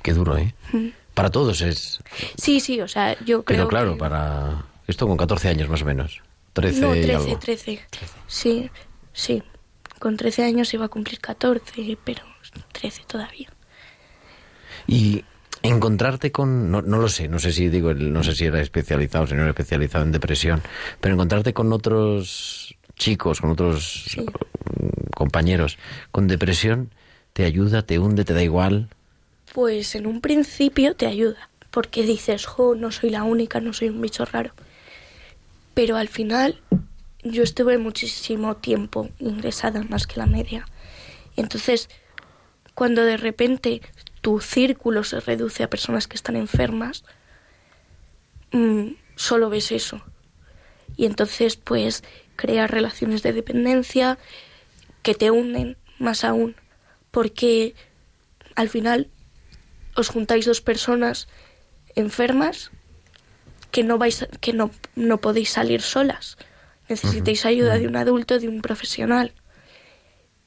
Qué 0.03 0.13
duro, 0.15 0.37
¿eh? 0.37 0.55
Mm. 0.73 0.89
Para 1.15 1.31
todos 1.31 1.61
es... 1.61 2.01
Sí, 2.37 2.61
sí, 2.61 2.81
o 2.81 2.89
sea, 2.89 3.13
yo 3.25 3.43
creo 3.45 3.59
Pero 3.59 3.69
claro, 3.69 3.93
que- 3.93 3.99
para... 3.99 4.65
Esto 4.87 5.07
con 5.07 5.17
14 5.17 5.49
años 5.49 5.69
más 5.69 5.83
o 5.83 5.85
menos. 5.85 6.21
13 6.55 6.81
No, 6.81 6.95
y 6.95 7.01
13, 7.03 7.15
algo. 7.15 7.39
13. 7.39 7.81
Sí, 8.27 8.71
sí. 9.13 9.43
Con 9.99 10.17
13 10.17 10.45
años 10.45 10.73
iba 10.75 10.87
a 10.87 10.89
cumplir 10.89 11.21
14, 11.21 11.97
pero 12.05 12.23
13 12.73 13.03
todavía. 13.07 13.49
Y 14.87 15.25
encontrarte 15.63 16.33
con 16.33 16.71
no, 16.73 16.83
no 16.83 16.99
lo 16.99 17.09
sé 17.09 17.29
no 17.29 17.39
sé 17.39 17.53
si 17.53 17.69
digo 17.69 17.95
no 17.95 18.25
sé 18.25 18.35
si 18.35 18.47
era 18.47 18.61
especializado 18.61 19.29
si 19.29 19.35
no 19.35 19.43
era 19.43 19.51
especializado 19.51 20.05
en 20.05 20.11
depresión 20.11 20.61
pero 21.01 21.15
encontrarte 21.15 21.55
con 21.55 21.73
otros 21.73 22.75
chicos 22.97 23.41
con 23.41 23.51
otros 23.53 24.07
Sí. 24.09 24.27
compañeros 25.15 25.79
con 26.11 26.27
depresión 26.27 26.91
te 27.33 27.45
ayuda 27.45 27.83
te 27.83 28.01
hunde 28.01 28.25
te 28.25 28.35
da 28.35 28.43
igual 28.43 28.89
Pues 29.53 29.95
en 29.95 30.07
un 30.07 30.23
principio 30.23 30.97
te 30.97 31.07
ayuda, 31.07 31.51
porque 31.71 32.05
dices, 32.05 32.47
jo, 32.47 32.75
no 32.75 32.91
soy 32.91 33.11
la 33.11 33.23
única, 33.23 33.61
no 33.61 33.75
soy 33.75 33.91
un 33.91 34.01
bicho 34.01 34.25
raro. 34.25 34.55
Pero 35.75 35.97
al 35.97 36.09
final 36.09 36.59
yo 37.23 37.43
estuve 37.43 37.77
muchísimo 37.77 38.57
tiempo 38.57 39.11
ingresada, 39.19 39.83
más 39.83 40.07
que 40.07 40.19
la 40.19 40.27
media. 40.27 40.67
Entonces, 41.37 41.91
cuando 42.75 43.05
de 43.05 43.19
repente 43.19 43.83
tu 44.23 44.41
círculo 44.41 45.05
se 45.05 45.21
reduce 45.21 45.63
a 45.63 45.71
personas 45.71 46.09
que 46.09 46.17
están 46.17 46.37
enfermas, 46.37 47.05
mm, 48.53 48.93
solo 49.17 49.51
ves 49.51 49.71
eso. 49.71 50.01
Y 50.97 51.05
entonces, 51.05 51.57
pues, 51.57 52.05
creas 52.37 52.71
relaciones 52.71 53.23
de 53.23 53.35
dependencia 53.35 54.19
que 55.03 55.15
te 55.15 55.31
hunden 55.31 55.77
más 55.99 56.25
aún, 56.25 56.57
porque 57.11 57.75
al 58.55 58.71
final 58.71 59.09
os 59.95 60.09
juntáis 60.09 60.47
dos 60.47 60.61
personas 60.61 61.29
enfermas 61.95 62.71
que 63.71 63.83
no 63.83 63.99
vais 63.99 64.27
que 64.41 64.53
no, 64.53 64.71
no 64.95 65.19
podéis 65.19 65.51
salir 65.51 65.83
solas. 65.83 66.37
Necesitáis 66.89 67.47
ayuda 67.47 67.79
de 67.79 67.87
un 67.87 67.97
adulto, 67.97 68.39
de 68.39 68.49
un 68.49 68.61
profesional. 68.61 69.33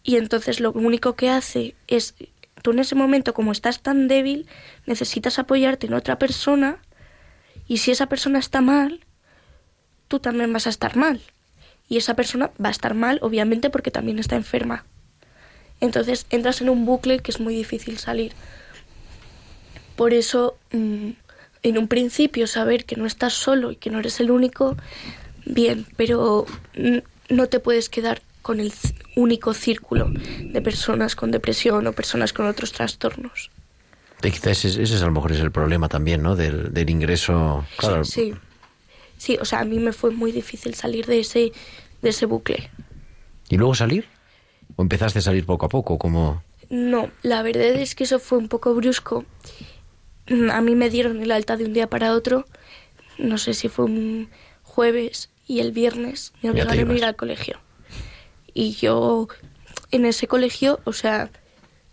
Y 0.04 0.18
entonces 0.18 0.60
lo 0.60 0.72
único 0.72 1.16
que 1.16 1.30
hace 1.30 1.76
es 1.88 2.14
tú 2.62 2.72
en 2.72 2.80
ese 2.80 2.96
momento 2.96 3.34
como 3.34 3.52
estás 3.52 3.82
tan 3.82 4.08
débil, 4.08 4.48
necesitas 4.86 5.40
apoyarte 5.40 5.88
en 5.88 5.94
otra 5.94 6.20
persona 6.20 6.80
y 7.68 7.78
si 7.78 7.92
esa 7.92 8.08
persona 8.08 8.40
está 8.40 8.62
mal, 8.62 9.02
tú 10.08 10.20
también 10.20 10.54
vas 10.54 10.68
a 10.68 10.70
estar 10.70 10.96
mal. 10.96 11.22
Y 11.88 11.98
esa 11.98 12.16
persona 12.16 12.52
va 12.64 12.70
a 12.70 12.72
estar 12.72 12.94
mal, 12.94 13.20
obviamente, 13.22 13.70
porque 13.70 13.92
también 13.92 14.20
está 14.20 14.36
enferma. 14.36 14.86
Entonces 15.82 16.26
entras 16.30 16.62
en 16.62 16.70
un 16.70 16.86
bucle 16.86 17.20
que 17.20 17.32
es 17.32 17.40
muy 17.40 17.56
difícil 17.56 17.98
salir. 17.98 18.34
Por 19.96 20.14
eso, 20.14 20.58
mm, 20.72 21.10
en 21.64 21.78
un 21.78 21.88
principio, 21.88 22.48
saber 22.48 22.86
que 22.86 22.96
no 22.96 23.06
estás 23.06 23.34
solo 23.34 23.72
y 23.72 23.76
que 23.76 23.90
no 23.90 24.00
eres 24.00 24.20
el 24.20 24.32
único, 24.32 24.76
bien, 25.46 25.86
pero 25.98 26.46
mm, 26.78 26.98
no 27.34 27.48
te 27.48 27.60
puedes 27.60 27.90
quedar 27.90 28.22
con 28.42 28.60
el 28.60 28.72
único 29.16 29.54
círculo 29.56 30.12
de 30.12 30.62
personas 30.62 31.16
con 31.16 31.32
depresión 31.32 31.88
o 31.88 31.94
personas 31.94 32.32
con 32.32 32.46
otros 32.46 32.72
trastornos. 32.72 33.50
Eh, 34.22 34.32
quizás 34.32 34.66
ese, 34.66 34.84
ese 34.84 34.96
es, 34.96 35.02
a 35.02 35.06
lo 35.06 35.12
mejor 35.12 35.32
es 35.32 35.40
el 35.40 35.52
problema 35.52 35.90
también 35.90 36.22
no 36.22 36.36
del, 36.36 36.74
del 36.74 36.90
ingreso 36.90 37.66
claro 37.78 38.04
Sí, 38.04 38.34
sí, 39.18 39.38
o 39.42 39.46
sea, 39.46 39.60
a 39.60 39.66
mí 39.66 39.80
me 39.80 39.94
fue 39.94 40.12
muy 40.12 40.32
difícil 40.32 40.74
salir 40.76 41.06
de 41.06 41.20
ese, 41.20 41.52
de 42.02 42.10
ese 42.10 42.26
bucle. 42.26 42.70
y 43.50 43.58
luego 43.58 43.76
salir 43.76 44.06
o 44.76 44.82
empezaste 44.84 45.20
a 45.20 45.22
salir 45.22 45.46
poco 45.46 45.66
a 45.66 45.70
poco 45.70 45.98
como 45.98 46.44
No, 46.70 47.10
la 47.24 47.42
verdad 47.42 47.76
es 47.76 47.94
que 47.96 48.04
eso 48.06 48.20
fue 48.20 48.38
un 48.38 48.48
poco 48.48 48.74
brusco. 48.76 49.26
A 50.52 50.62
mí 50.62 50.76
me 50.76 50.90
dieron 50.90 51.22
el 51.22 51.32
alta 51.32 51.58
de 51.58 51.66
un 51.66 51.74
día 51.74 51.90
para 51.90 52.14
otro. 52.14 52.46
No 53.18 53.38
sé 53.38 53.54
si 53.54 53.70
fue 53.70 53.86
un 53.86 54.30
jueves 54.64 55.30
y 55.48 55.60
el 55.60 55.72
viernes 55.72 56.34
me 56.42 56.52
obligaron 56.52 56.92
a 56.92 56.94
ir 56.96 57.06
al 57.06 57.16
colegio. 57.16 57.60
Y 58.54 58.74
yo 58.74 59.28
en 59.92 60.06
ese 60.06 60.28
colegio, 60.28 60.80
o 60.86 60.94
sea, 60.94 61.30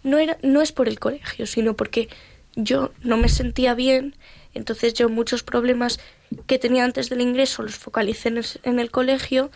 no 0.02 0.18
era 0.18 0.38
no 0.42 0.62
es 0.62 0.72
por 0.72 0.88
el 0.88 0.98
colegio, 0.98 1.46
sino 1.46 1.74
porque 1.74 2.08
yo 2.56 2.92
no 3.02 3.16
me 3.16 3.28
sentía 3.28 3.74
bien, 3.74 4.16
entonces 4.54 4.94
yo 4.94 5.08
muchos 5.08 5.42
problemas 5.42 6.00
que 6.46 6.58
tenía 6.58 6.84
antes 6.84 7.08
del 7.08 7.20
ingreso 7.20 7.62
los 7.62 7.76
focalicé 7.76 8.28
en 8.28 8.38
el, 8.38 8.46
en 8.62 8.78
el 8.78 8.90
colegio 8.90 9.50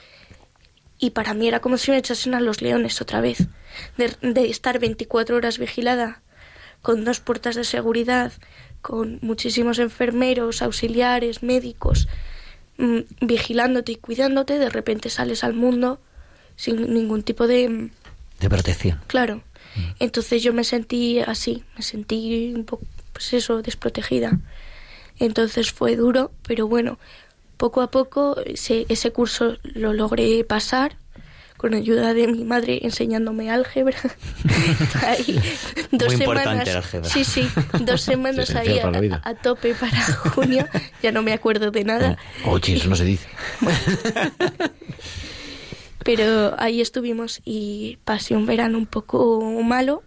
y 0.98 1.10
para 1.10 1.34
mí 1.34 1.48
era 1.48 1.60
como 1.60 1.76
si 1.76 1.90
me 1.90 1.98
echasen 1.98 2.34
a 2.34 2.40
los 2.40 2.62
leones 2.62 3.00
otra 3.00 3.20
vez, 3.20 3.48
de, 3.98 4.14
de 4.22 4.48
estar 4.48 4.78
24 4.78 5.36
horas 5.36 5.58
vigilada, 5.58 6.22
con 6.80 7.04
dos 7.04 7.20
puertas 7.20 7.54
de 7.54 7.64
seguridad, 7.64 8.32
con 8.86 9.18
muchísimos 9.20 9.80
enfermeros, 9.80 10.62
auxiliares, 10.62 11.42
médicos, 11.42 12.06
mm, 12.78 13.00
vigilándote 13.20 13.90
y 13.90 13.96
cuidándote, 13.96 14.60
de 14.60 14.70
repente 14.70 15.10
sales 15.10 15.42
al 15.42 15.54
mundo 15.54 15.98
sin 16.54 16.94
ningún 16.94 17.24
tipo 17.24 17.48
de... 17.48 17.90
De 18.38 18.48
protección. 18.48 19.00
Claro. 19.08 19.42
Entonces 19.98 20.40
yo 20.44 20.52
me 20.52 20.62
sentí 20.62 21.18
así, 21.18 21.64
me 21.74 21.82
sentí 21.82 22.52
un 22.54 22.64
poco, 22.64 22.84
pues 23.12 23.32
eso, 23.32 23.60
desprotegida. 23.60 24.38
Entonces 25.18 25.72
fue 25.72 25.96
duro, 25.96 26.30
pero 26.46 26.68
bueno, 26.68 27.00
poco 27.56 27.80
a 27.80 27.90
poco 27.90 28.40
ese, 28.46 28.86
ese 28.88 29.10
curso 29.10 29.56
lo 29.64 29.94
logré 29.94 30.44
pasar 30.44 30.96
con 31.56 31.74
ayuda 31.74 32.14
de 32.14 32.26
mi 32.26 32.44
madre 32.44 32.80
enseñándome 32.82 33.50
álgebra. 33.50 33.98
Ahí, 35.06 35.40
dos 35.90 36.08
Muy 36.08 36.16
semanas, 36.16 36.68
álgebra. 36.68 37.08
Sí, 37.08 37.24
sí, 37.24 37.48
dos 37.80 38.00
semanas 38.12 38.54
ahí 38.54 38.78
a, 38.78 39.34
tope 39.34 39.74
para 39.74 40.02
junio. 40.02 40.66
Ya 41.02 41.12
no 41.12 41.22
me 41.22 41.32
acuerdo 41.32 41.70
de 41.70 41.84
nada. 41.84 42.18
oye 42.44 42.76
eso 42.76 42.88
no 42.88 42.96
se 42.96 43.04
dice 43.04 43.28
Pero 46.04 46.54
ahí 46.58 46.80
estuvimos 46.80 47.40
y 47.44 47.98
pasé 48.04 48.36
un 48.36 48.46
verano 48.46 48.78
un 48.78 48.86
poco 48.86 49.40
malo, 49.62 50.04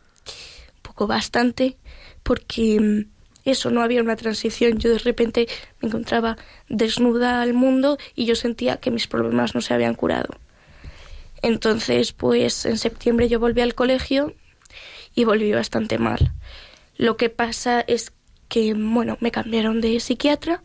un 0.76 0.82
poco 0.82 1.08
bastante, 1.08 1.76
porque 2.24 2.80
mm, 2.80 3.20
eso, 3.44 3.70
no 3.70 3.82
había 3.82 4.02
una 4.02 4.16
transición. 4.16 4.78
Yo 4.78 4.92
de 4.92 5.00
repente 5.00 5.48
me 5.82 5.90
encontraba 5.90 6.38
desnuda 6.68 7.42
al 7.42 7.54
mundo 7.54 7.98
y 8.16 8.26
yo 8.26 8.36
sentía 8.36 8.78
que 8.78 8.92
mis 8.92 9.08
problemas 9.08 9.56
no 9.56 9.62
se 9.62 9.74
habían 9.74 9.96
curado. 9.96 10.30
Entonces, 11.42 12.14
pues 12.14 12.66
en 12.66 12.78
septiembre 12.78 13.30
yo 13.30 13.40
volví 13.40 13.62
al 13.62 13.76
colegio 13.76 14.34
y 15.16 15.24
volví 15.24 15.52
bastante 15.52 15.98
mal. 15.98 16.34
Lo 16.98 17.18
que 17.18 17.30
pasa 17.30 17.82
es 17.82 18.12
que, 18.48 18.74
bueno, 18.74 19.18
me 19.22 19.32
cambiaron 19.32 19.82
de 19.82 20.00
psiquiatra 20.00 20.62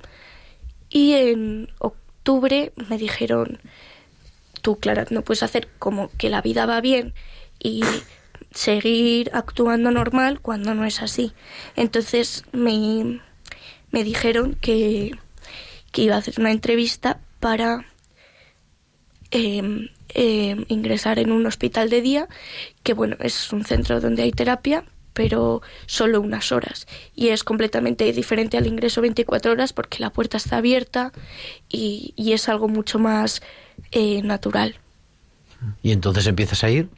y 0.89 1.13
en 1.13 1.69
octubre 1.79 2.73
me 2.89 2.99
dijeron, 2.99 3.61
tú, 4.63 4.79
Clara, 4.79 5.07
no 5.11 5.23
puedes 5.23 5.43
hacer 5.43 5.69
como 5.79 6.11
que 6.17 6.31
la 6.31 6.43
vida 6.43 6.67
va 6.67 6.81
bien 6.81 7.15
y 7.59 7.83
seguir 8.51 9.31
actuando 9.35 9.91
normal 9.91 10.41
cuando 10.41 10.75
no 10.75 10.85
es 10.85 11.03
así. 11.03 11.33
Entonces 11.77 12.45
me, 12.53 13.21
me 13.91 14.05
dijeron 14.05 14.55
que, 14.55 15.13
que 15.93 16.03
iba 16.03 16.15
a 16.17 16.19
hacer 16.19 16.35
una 16.39 16.51
entrevista 16.51 17.21
para 17.41 17.85
eh, 19.31 19.91
eh, 20.15 20.65
ingresar 20.69 21.19
en 21.19 21.31
un 21.33 21.47
hospital 21.47 21.91
de 21.91 22.01
día, 22.01 22.29
que 22.83 22.95
bueno, 22.95 23.17
es 23.21 23.53
un 23.53 23.65
centro 23.65 24.01
donde 24.01 24.23
hay 24.23 24.33
terapia, 24.33 24.85
pero 25.13 25.63
solo 25.87 26.21
unas 26.21 26.51
horas. 26.53 26.87
Y 27.15 27.29
es 27.29 27.45
completamente 27.45 28.13
diferente 28.13 28.57
al 28.57 28.67
ingreso 28.67 29.01
24 29.01 29.53
horas 29.53 29.73
porque 29.73 29.99
la 30.01 30.11
puerta 30.11 30.37
está 30.37 30.57
abierta 30.57 31.13
y, 31.69 32.13
y 32.17 32.33
es 32.33 32.49
algo 32.49 32.69
mucho 32.69 32.99
más 32.99 33.41
eh, 33.93 34.23
natural. 34.23 34.75
y 35.83 35.93
entonces 35.93 36.27
empiezas 36.27 36.63
a 36.65 36.71
ir 36.71 36.89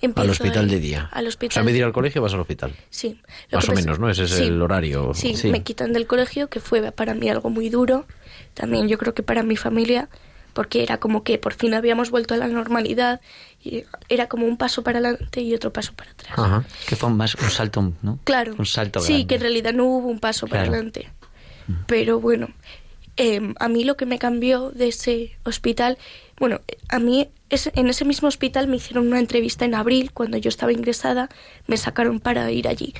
Empiezo 0.00 0.22
al 0.24 0.30
hospital 0.30 0.64
ir 0.64 0.70
de 0.72 0.80
día 0.80 1.08
Al 1.12 1.26
o 1.26 1.28
hospital. 1.28 1.52
sea 1.52 1.60
en 1.60 1.66
vez 1.66 1.72
de 1.74 1.78
ir 1.80 1.84
al 1.84 1.92
colegio 1.92 2.20
vas 2.22 2.32
al 2.32 2.40
hospital 2.40 2.74
Sí. 2.90 3.20
Más 3.52 3.68
o 3.68 3.72
menos, 3.74 3.98
¿no? 3.98 4.08
Ese 4.10 4.24
es 4.24 4.38
el 4.40 4.60
horario. 4.60 5.12
Sí, 5.14 5.36
Sí. 5.36 5.48
me 5.50 5.62
quitan 5.62 5.92
del 5.92 6.06
colegio, 6.06 6.48
que 6.48 6.58
fue 6.60 6.90
para 6.90 7.14
mí 7.14 7.28
algo 7.28 7.50
muy 7.50 7.68
duro. 7.68 8.06
También 8.54 8.88
yo 8.88 8.96
creo 8.98 9.14
que 9.14 9.22
para 9.22 9.42
mi 9.42 9.56
familia, 9.56 10.08
porque 10.52 10.82
era 10.82 10.98
como 10.98 11.22
que 11.24 11.38
por 11.38 11.54
fin 11.54 11.74
habíamos 11.74 12.10
vuelto 12.10 12.34
a 12.34 12.36
la 12.36 12.48
normalidad. 12.48 13.20
Y 13.62 13.84
era 14.08 14.28
como 14.28 14.46
un 14.46 14.56
paso 14.56 14.82
para 14.82 14.98
adelante 14.98 15.40
y 15.40 15.52
otro 15.54 15.72
paso 15.72 15.92
para 15.94 16.10
atrás. 16.12 16.32
Ajá. 16.38 16.64
Que 16.88 16.96
fue 16.96 17.10
más 17.10 17.34
un 17.34 17.50
salto, 17.50 17.92
¿no? 18.02 18.18
Claro. 18.24 18.54
Un 18.58 18.66
salto 18.66 19.00
Sí, 19.00 19.24
que 19.26 19.34
en 19.36 19.40
realidad 19.42 19.72
no 19.74 19.84
hubo 19.84 20.08
un 20.08 20.20
paso 20.20 20.46
para 20.46 20.62
adelante. 20.62 21.10
Pero 21.86 22.18
bueno, 22.20 22.48
eh, 23.16 23.52
a 23.58 23.68
mí 23.68 23.84
lo 23.84 23.96
que 23.96 24.06
me 24.06 24.18
cambió 24.18 24.70
de 24.70 24.88
ese 24.88 25.36
hospital, 25.44 25.98
bueno, 26.38 26.60
a 26.88 26.98
mí 26.98 27.28
es- 27.50 27.70
en 27.74 27.88
ese 27.88 28.04
mismo 28.04 28.28
hospital 28.28 28.68
me 28.68 28.76
hicieron 28.76 29.06
una 29.08 29.18
entrevista 29.18 29.64
en 29.64 29.74
abril, 29.74 30.12
cuando 30.12 30.38
yo 30.38 30.48
estaba 30.48 30.72
ingresada, 30.72 31.28
me 31.66 31.76
sacaron 31.76 32.20
para 32.20 32.50
ir 32.52 32.68
allí 32.68 32.94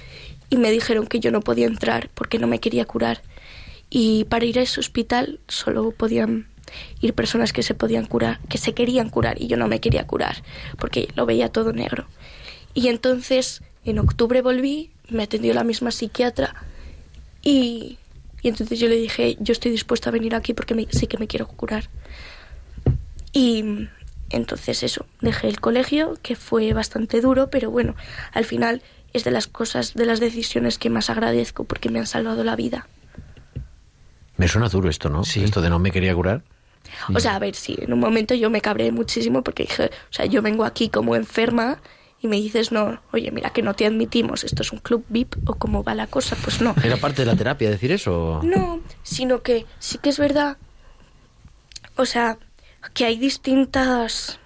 y 0.51 0.57
me 0.57 0.71
dijeron 0.71 1.07
que 1.07 1.21
yo 1.21 1.31
no 1.31 1.41
podía 1.41 1.67
entrar 1.67 2.11
porque 2.15 2.39
no 2.39 2.47
me 2.47 2.59
quería 2.59 2.85
curar. 2.85 3.23
Y 3.91 4.25
para 4.25 4.45
ir 4.45 4.59
a 4.59 4.63
ese 4.63 4.81
hospital 4.81 5.41
solo 5.49 5.93
podían 5.93 6.47
ir 7.01 7.15
personas 7.15 7.53
que 7.53 7.63
se 7.63 7.75
podían 7.75 8.07
curar, 8.07 8.39
que 8.49 8.59
se 8.59 8.73
querían 8.75 9.09
curar 9.11 9.41
y 9.41 9.47
yo 9.47 9.57
no 9.57 9.69
me 9.69 9.81
quería 9.81 10.07
curar 10.07 10.43
porque 10.79 11.09
lo 11.15 11.27
veía 11.27 11.49
todo 11.51 11.73
negro. 11.73 12.07
Y 12.75 12.89
entonces 12.89 13.63
en 13.85 13.99
octubre 13.99 14.43
volví, 14.43 14.91
me 15.09 15.23
atendió 15.25 15.55
la 15.55 15.65
misma 15.65 15.91
psiquiatra 15.91 16.55
y, 17.43 17.99
y 18.43 18.49
entonces 18.49 18.79
yo 18.79 18.89
le 18.89 18.97
dije, 18.97 19.37
yo 19.41 19.53
estoy 19.53 19.71
dispuesta 19.71 20.11
a 20.11 20.13
venir 20.13 20.35
aquí 20.35 20.55
porque 20.55 20.75
me- 20.75 20.87
sí 20.91 21.07
que 21.07 21.19
me 21.19 21.27
quiero 21.27 21.47
curar. 21.49 21.89
Y 23.33 23.89
entonces 24.31 24.83
eso, 24.83 25.07
dejé 25.21 25.49
el 25.49 25.61
colegio, 25.61 26.19
que 26.23 26.37
fue 26.37 26.73
bastante 26.73 27.21
duro, 27.21 27.49
pero 27.51 27.71
bueno, 27.71 27.95
al 28.33 28.45
final 28.45 28.83
es 29.13 29.25
de 29.25 29.31
las 29.31 29.47
cosas, 29.47 29.95
de 29.95 30.05
las 30.07 30.21
decisiones 30.21 30.79
que 30.79 30.91
más 30.91 31.09
agradezco 31.11 31.65
porque 31.65 31.89
me 31.89 31.99
han 31.99 32.07
salvado 32.07 32.45
la 32.45 32.57
vida. 32.57 32.87
Me 34.37 34.49
suena 34.49 34.69
duro 34.69 34.89
esto, 34.89 35.09
¿no? 35.09 35.25
Sí. 35.25 35.43
Esto 35.43 35.61
de 35.61 35.71
no 35.71 35.79
me 35.79 35.91
quería 35.91 36.15
curar. 36.15 36.43
O 37.15 37.21
sea, 37.21 37.37
a 37.37 37.39
ver, 37.39 37.55
sí, 37.55 37.77
en 37.81 37.93
un 37.93 38.01
momento 38.01 38.35
yo 38.35 38.51
me 38.51 38.61
cabré 38.61 38.91
muchísimo 38.93 39.43
porque 39.43 39.65
dije, 39.65 39.87
o 39.87 40.13
sea, 40.13 40.27
yo 40.27 40.43
vengo 40.43 40.65
aquí 40.65 40.89
como 40.89 41.15
enferma 41.17 41.81
y 42.21 42.27
me 42.29 42.37
dices, 42.37 42.73
no, 42.73 43.01
oye, 43.13 43.31
mira 43.31 43.51
que 43.51 43.63
no 43.63 43.75
te 43.75 43.87
admitimos, 43.87 44.43
esto 44.45 44.63
es 44.63 44.73
un 44.73 44.79
club 44.81 45.05
VIP 45.09 45.37
o 45.47 45.55
cómo 45.55 45.85
va 45.85 45.95
la 45.95 46.07
cosa, 46.09 46.37
pues 46.43 46.61
no. 46.61 46.75
¿Era 46.83 46.97
parte 46.97 47.23
de 47.23 47.27
la 47.27 47.37
terapia 47.37 47.71
decir 47.71 47.93
eso? 47.93 48.41
No, 48.43 48.81
sino 49.03 49.43
que 49.43 49.67
sí 49.79 49.99
que 49.99 50.09
es 50.11 50.19
verdad, 50.19 50.57
o 51.97 52.07
sea, 52.07 52.39
que 52.95 53.05
hay 53.05 53.19
distintas... 53.19 54.39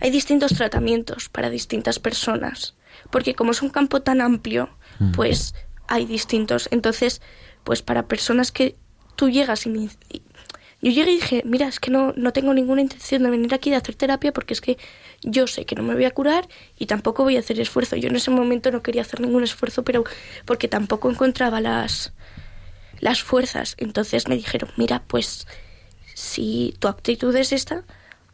Hay 0.00 0.10
distintos 0.10 0.52
tratamientos 0.54 1.28
para 1.28 1.50
distintas 1.50 1.98
personas, 1.98 2.74
porque 3.10 3.34
como 3.34 3.52
es 3.52 3.62
un 3.62 3.70
campo 3.70 4.02
tan 4.02 4.20
amplio, 4.20 4.68
pues 5.14 5.54
hay 5.86 6.04
distintos. 6.04 6.68
Entonces, 6.72 7.22
pues 7.62 7.80
para 7.82 8.06
personas 8.06 8.50
que 8.52 8.76
tú 9.16 9.30
llegas 9.30 9.66
y, 9.66 9.70
me- 9.70 9.88
y- 10.12 10.22
yo 10.84 10.90
llegué 10.90 11.12
y 11.12 11.14
dije, 11.16 11.42
mira, 11.46 11.66
es 11.66 11.80
que 11.80 11.90
no, 11.90 12.12
no 12.16 12.32
tengo 12.32 12.52
ninguna 12.52 12.82
intención 12.82 13.22
de 13.22 13.30
venir 13.30 13.54
aquí 13.54 13.70
de 13.70 13.76
hacer 13.76 13.94
terapia 13.94 14.32
porque 14.32 14.52
es 14.52 14.60
que 14.60 14.78
yo 15.22 15.46
sé 15.46 15.64
que 15.64 15.74
no 15.74 15.82
me 15.82 15.94
voy 15.94 16.04
a 16.04 16.10
curar 16.10 16.46
y 16.78 16.86
tampoco 16.86 17.22
voy 17.24 17.36
a 17.36 17.40
hacer 17.40 17.58
esfuerzo. 17.58 17.96
Yo 17.96 18.08
en 18.08 18.16
ese 18.16 18.30
momento 18.30 18.70
no 18.70 18.82
quería 18.82 19.02
hacer 19.02 19.20
ningún 19.20 19.42
esfuerzo, 19.42 19.82
pero 19.82 20.04
porque 20.44 20.68
tampoco 20.68 21.10
encontraba 21.10 21.60
las, 21.60 22.12
las 23.00 23.22
fuerzas. 23.22 23.74
Entonces 23.78 24.28
me 24.28 24.36
dijeron, 24.36 24.70
mira, 24.76 25.02
pues 25.06 25.46
si 26.14 26.74
tu 26.78 26.88
actitud 26.88 27.34
es 27.34 27.52
esta, 27.52 27.84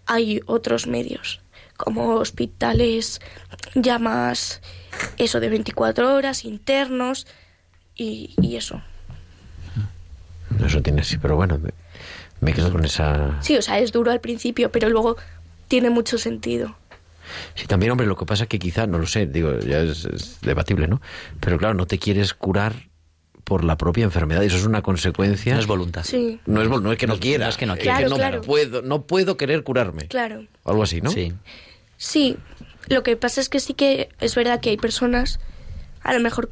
hay 0.06 0.40
otros 0.46 0.86
medios, 0.86 1.40
como 1.76 2.16
hospitales 2.16 3.20
ya 3.74 3.98
más 3.98 4.60
eso 5.18 5.38
de 5.38 5.48
24 5.48 6.14
horas, 6.14 6.44
internos 6.44 7.26
y, 7.94 8.34
eso. 8.56 8.82
Eso 10.64 10.82
tiene 10.82 11.02
así, 11.02 11.16
pero 11.18 11.36
bueno, 11.36 11.60
me, 12.40 12.52
quedo 12.52 12.70
con 12.72 12.84
esa... 12.84 13.40
Sí, 13.42 13.56
o 13.56 13.62
sea, 13.62 13.78
es 13.78 13.92
duro 13.92 14.10
al 14.10 14.20
principio, 14.20 14.70
pero 14.70 14.88
luego 14.88 15.16
tiene 15.68 15.90
mucho 15.90 16.18
sentido. 16.18 16.76
Sí, 17.54 17.66
también, 17.66 17.92
hombre, 17.92 18.06
lo 18.06 18.16
que 18.16 18.26
pasa 18.26 18.44
es 18.44 18.48
que 18.48 18.58
quizá, 18.58 18.86
no 18.86 18.98
lo 18.98 19.06
sé, 19.06 19.26
digo, 19.26 19.58
ya 19.60 19.80
es, 19.80 20.04
es 20.06 20.40
debatible, 20.40 20.88
¿no? 20.88 21.00
Pero 21.40 21.58
claro, 21.58 21.74
no 21.74 21.86
te 21.86 21.98
quieres 21.98 22.34
curar 22.34 22.88
por 23.44 23.62
la 23.64 23.76
propia 23.76 24.04
enfermedad, 24.04 24.42
y 24.42 24.46
eso 24.46 24.56
es 24.56 24.64
una 24.66 24.82
consecuencia... 24.82 25.54
No 25.54 25.60
es 25.60 25.66
voluntad. 25.66 26.02
Sí, 26.04 26.40
No 26.46 26.60
es, 26.62 26.68
vol- 26.68 26.82
no 26.82 26.92
es 26.92 26.98
que 26.98 27.06
no, 27.06 27.12
No 27.12 27.14
es- 27.14 27.20
quiera, 27.20 27.44
no 27.44 27.50
es 27.50 27.56
que 27.56 27.66
no 27.66 27.74
es 27.74 27.80
quiera. 27.80 27.96
Claro, 27.98 28.10
no 28.10 28.16
claro. 28.16 28.40
puedo, 28.42 28.82
no 28.82 29.02
puedo 29.06 29.36
querer 29.36 29.62
curarme. 29.64 30.06
claro. 30.08 30.44
O 30.64 30.70
algo 30.70 30.82
así, 30.82 31.00
¿no? 31.00 31.10
Sí. 31.10 31.32
Sí, 31.96 32.36
lo 32.88 33.02
que 33.02 33.16
pasa 33.16 33.40
es 33.40 33.48
que 33.48 33.60
sí 33.60 33.74
que 33.74 34.08
es 34.20 34.34
verdad 34.34 34.60
que 34.60 34.70
hay 34.70 34.76
personas 34.76 35.38
a 36.02 36.14
lo 36.14 36.20
mejor 36.20 36.50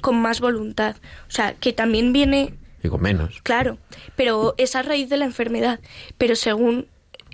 con 0.00 0.20
más 0.20 0.40
voluntad. 0.40 0.96
O 1.28 1.30
sea, 1.30 1.54
que 1.54 1.72
también 1.72 2.12
viene 2.12 2.54
Y 2.82 2.88
con 2.88 3.02
menos. 3.02 3.40
Claro, 3.42 3.78
pero 4.16 4.54
es 4.58 4.74
a 4.76 4.82
raíz 4.82 5.08
de 5.08 5.16
la 5.16 5.24
enfermedad. 5.26 5.80
Pero 6.18 6.34
según 6.36 6.86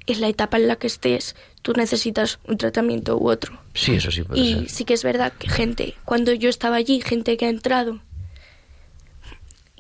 en 0.06 0.20
la 0.20 0.28
etapa 0.28 0.56
en 0.56 0.68
la 0.68 0.76
que 0.76 0.86
estés, 0.86 1.36
tú 1.62 1.72
necesitas 1.72 2.38
un 2.46 2.56
tratamiento 2.58 3.16
u 3.18 3.28
otro. 3.30 3.58
Sí, 3.74 3.94
eso 3.96 4.10
sí 4.10 4.22
puede 4.22 4.40
Y 4.40 4.54
ser. 4.54 4.70
sí 4.70 4.84
que 4.84 4.94
es 4.94 5.02
verdad 5.02 5.32
que 5.32 5.48
gente, 5.48 5.94
cuando 6.04 6.32
yo 6.32 6.48
estaba 6.48 6.76
allí, 6.76 7.00
gente 7.00 7.36
que 7.36 7.46
ha 7.46 7.48
entrado, 7.50 8.00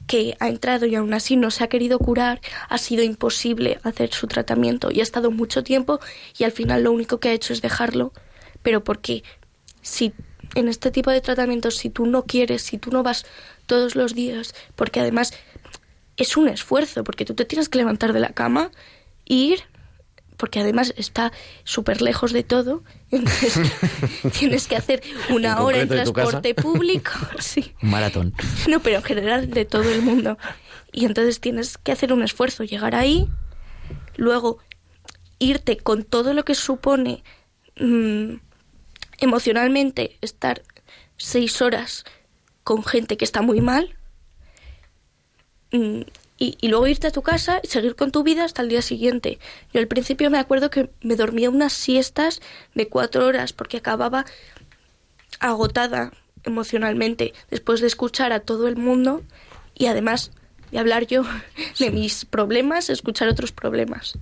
que 0.06 0.36
ha 0.38 0.48
entrado 0.48 0.86
y 0.86 0.94
aún 0.94 1.12
así 1.14 1.36
no 1.36 1.50
se 1.50 1.64
ha 1.64 1.68
querido 1.68 1.98
curar, 1.98 2.40
ha 2.68 2.78
sido 2.78 3.02
imposible 3.02 3.78
hacer 3.82 4.12
su 4.12 4.26
tratamiento 4.28 4.90
y 4.92 5.00
ha 5.00 5.02
estado 5.02 5.30
mucho 5.30 5.64
tiempo 5.64 5.98
y 6.38 6.44
al 6.44 6.52
final 6.52 6.84
lo 6.84 6.92
único 6.92 7.18
que 7.18 7.30
ha 7.30 7.32
hecho 7.32 7.52
es 7.52 7.60
dejarlo, 7.60 8.12
pero 8.62 8.84
porque 8.84 9.24
si 9.82 10.12
en 10.54 10.68
este 10.68 10.90
tipo 10.92 11.10
de 11.10 11.20
tratamientos, 11.20 11.76
si 11.76 11.90
tú 11.90 12.06
no 12.06 12.24
quieres, 12.24 12.62
si 12.62 12.78
tú 12.78 12.90
no 12.90 13.02
vas 13.02 13.26
todos 13.66 13.96
los 13.96 14.14
días, 14.14 14.54
porque 14.76 15.00
además 15.00 15.34
es 16.16 16.36
un 16.36 16.48
esfuerzo, 16.48 17.04
porque 17.04 17.24
tú 17.24 17.34
te 17.34 17.44
tienes 17.44 17.68
que 17.68 17.78
levantar 17.78 18.12
de 18.12 18.20
la 18.20 18.30
cama, 18.30 18.70
ir, 19.24 19.62
porque 20.36 20.60
además 20.60 20.94
está 20.96 21.32
súper 21.64 22.02
lejos 22.02 22.32
de 22.32 22.42
todo, 22.42 22.82
entonces 23.10 23.58
tienes 24.38 24.66
que 24.66 24.76
hacer 24.76 25.02
una 25.30 25.52
En 25.52 25.58
hora 25.58 25.80
en 25.80 25.88
transporte 25.88 26.54
público, 26.54 27.10
sí. 27.38 27.74
Un 27.82 27.90
maratón. 27.90 28.34
No, 28.68 28.80
pero 28.80 28.96
en 28.96 29.02
general 29.02 29.50
de 29.50 29.64
todo 29.64 29.90
el 29.90 30.02
mundo. 30.02 30.38
Y 30.92 31.04
entonces 31.04 31.40
tienes 31.40 31.78
que 31.78 31.92
hacer 31.92 32.12
un 32.12 32.22
esfuerzo, 32.22 32.64
llegar 32.64 32.94
ahí, 32.94 33.28
luego 34.16 34.58
irte 35.38 35.76
con 35.76 36.04
todo 36.04 36.32
lo 36.32 36.44
que 36.44 36.54
supone 36.54 37.22
mm, 37.78 38.36
emocionalmente 39.18 40.16
estar 40.22 40.62
seis 41.18 41.60
horas 41.60 42.04
con 42.64 42.82
gente 42.82 43.16
que 43.18 43.24
está 43.24 43.42
muy 43.42 43.60
mal 43.60 43.96
y, 45.70 46.06
y 46.38 46.68
luego 46.68 46.86
irte 46.86 47.06
a 47.06 47.10
tu 47.10 47.22
casa 47.22 47.60
y 47.62 47.68
seguir 47.68 47.96
con 47.96 48.12
tu 48.12 48.22
vida 48.22 48.44
hasta 48.44 48.62
el 48.62 48.68
día 48.68 48.82
siguiente. 48.82 49.38
Yo 49.72 49.80
al 49.80 49.86
principio 49.86 50.30
me 50.30 50.38
acuerdo 50.38 50.70
que 50.70 50.90
me 51.02 51.16
dormía 51.16 51.50
unas 51.50 51.72
siestas 51.72 52.40
de 52.74 52.88
cuatro 52.88 53.26
horas 53.26 53.52
porque 53.52 53.78
acababa 53.78 54.26
agotada 55.40 56.12
emocionalmente 56.44 57.34
después 57.50 57.80
de 57.80 57.86
escuchar 57.88 58.32
a 58.32 58.40
todo 58.40 58.68
el 58.68 58.76
mundo 58.76 59.22
y 59.74 59.86
además 59.86 60.30
de 60.70 60.78
hablar 60.78 61.06
yo 61.06 61.24
de 61.78 61.90
mis 61.90 62.24
problemas, 62.24 62.90
escuchar 62.90 63.28
otros 63.28 63.52
problemas. 63.52 64.18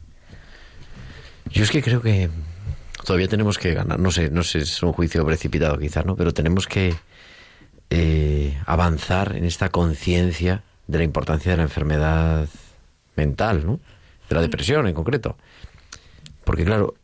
Yo 1.50 1.62
es 1.62 1.70
que 1.70 1.82
creo 1.82 2.00
que 2.00 2.30
todavía 3.04 3.28
tenemos 3.28 3.58
que 3.58 3.74
ganar, 3.74 4.00
no 4.00 4.10
sé, 4.10 4.30
no 4.30 4.42
sé, 4.42 4.60
es 4.60 4.82
un 4.82 4.92
juicio 4.92 5.24
precipitado 5.24 5.78
quizás, 5.78 6.04
¿no? 6.04 6.16
Pero 6.16 6.32
tenemos 6.32 6.66
que 6.66 6.94
eh, 7.90 8.58
avanzar 8.66 9.36
en 9.36 9.44
esta 9.44 9.68
conciencia 9.68 10.64
de 10.86 10.98
la 10.98 11.04
importancia 11.04 11.50
de 11.50 11.56
la 11.56 11.62
enfermedad 11.64 12.48
mental, 13.16 13.66
¿no? 13.66 13.80
De 14.28 14.34
la 14.34 14.40
depresión 14.40 14.86
en 14.86 14.94
concreto. 14.94 15.36
Porque 16.44 16.64
claro, 16.64 16.94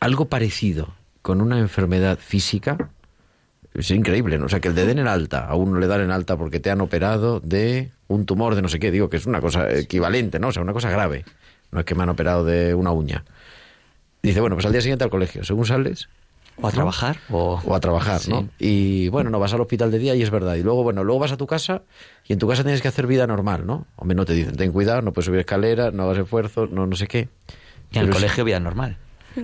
algo 0.00 0.26
parecido 0.26 0.94
con 1.22 1.40
una 1.40 1.58
enfermedad 1.58 2.18
física 2.18 2.90
es 3.74 3.90
increíble, 3.90 4.38
¿no? 4.38 4.46
O 4.46 4.48
sea, 4.48 4.60
que 4.60 4.70
te 4.70 4.84
den 4.84 4.98
el 4.98 5.08
alta, 5.08 5.46
a 5.46 5.54
uno 5.54 5.78
le 5.78 5.86
dan 5.86 6.00
el 6.00 6.10
alta 6.10 6.36
porque 6.36 6.60
te 6.60 6.70
han 6.70 6.80
operado 6.80 7.40
de 7.40 7.90
un 8.08 8.26
tumor 8.26 8.54
de 8.54 8.62
no 8.62 8.68
sé 8.68 8.80
qué, 8.80 8.90
digo 8.90 9.08
que 9.08 9.16
es 9.16 9.26
una 9.26 9.40
cosa 9.40 9.70
equivalente, 9.72 10.40
¿no? 10.40 10.48
O 10.48 10.52
sea, 10.52 10.62
una 10.62 10.72
cosa 10.72 10.90
grave. 10.90 11.24
No 11.70 11.80
es 11.80 11.86
que 11.86 11.94
me 11.94 12.02
han 12.02 12.08
operado 12.08 12.44
de 12.44 12.74
una 12.74 12.90
uña. 12.90 13.24
Dice, 14.22 14.40
bueno, 14.40 14.56
pues 14.56 14.66
al 14.66 14.72
día 14.72 14.80
siguiente 14.80 15.04
al 15.04 15.10
colegio, 15.10 15.44
según 15.44 15.66
sales, 15.66 16.08
O 16.62 16.66
a 16.66 16.70
¿no? 16.70 16.74
trabajar 16.74 17.16
o... 17.30 17.60
o 17.64 17.74
a 17.74 17.80
trabajar, 17.80 18.20
Sí. 18.20 18.30
¿no? 18.30 18.48
Y 18.58 19.08
bueno, 19.08 19.30
no 19.30 19.38
vas 19.38 19.52
al 19.54 19.60
hospital 19.60 19.90
de 19.90 19.98
día 19.98 20.14
y 20.14 20.22
es 20.22 20.30
verdad. 20.30 20.54
Y 20.56 20.62
luego, 20.62 20.82
bueno, 20.82 21.04
luego 21.04 21.20
vas 21.20 21.32
a 21.32 21.36
tu 21.36 21.46
casa 21.46 21.82
y 22.26 22.32
en 22.32 22.38
tu 22.38 22.46
casa 22.48 22.62
tienes 22.62 22.82
que 22.82 22.88
hacer 22.88 23.06
vida 23.06 23.26
normal, 23.26 23.66
¿no? 23.66 23.86
Hombre, 23.96 24.14
no 24.14 24.24
te 24.24 24.34
dicen, 24.34 24.56
ten 24.56 24.72
cuidado, 24.72 25.02
no 25.02 25.12
puedes 25.12 25.26
subir 25.26 25.40
escaleras, 25.40 25.92
no 25.94 26.04
hagas 26.04 26.18
esfuerzo, 26.18 26.66
no, 26.66 26.86
no 26.86 26.96
sé 26.96 27.06
qué. 27.06 27.28
Y 27.92 27.98
en 27.98 28.04
el 28.06 28.10
colegio 28.10 28.44
vida 28.44 28.60
normal. 28.60 28.96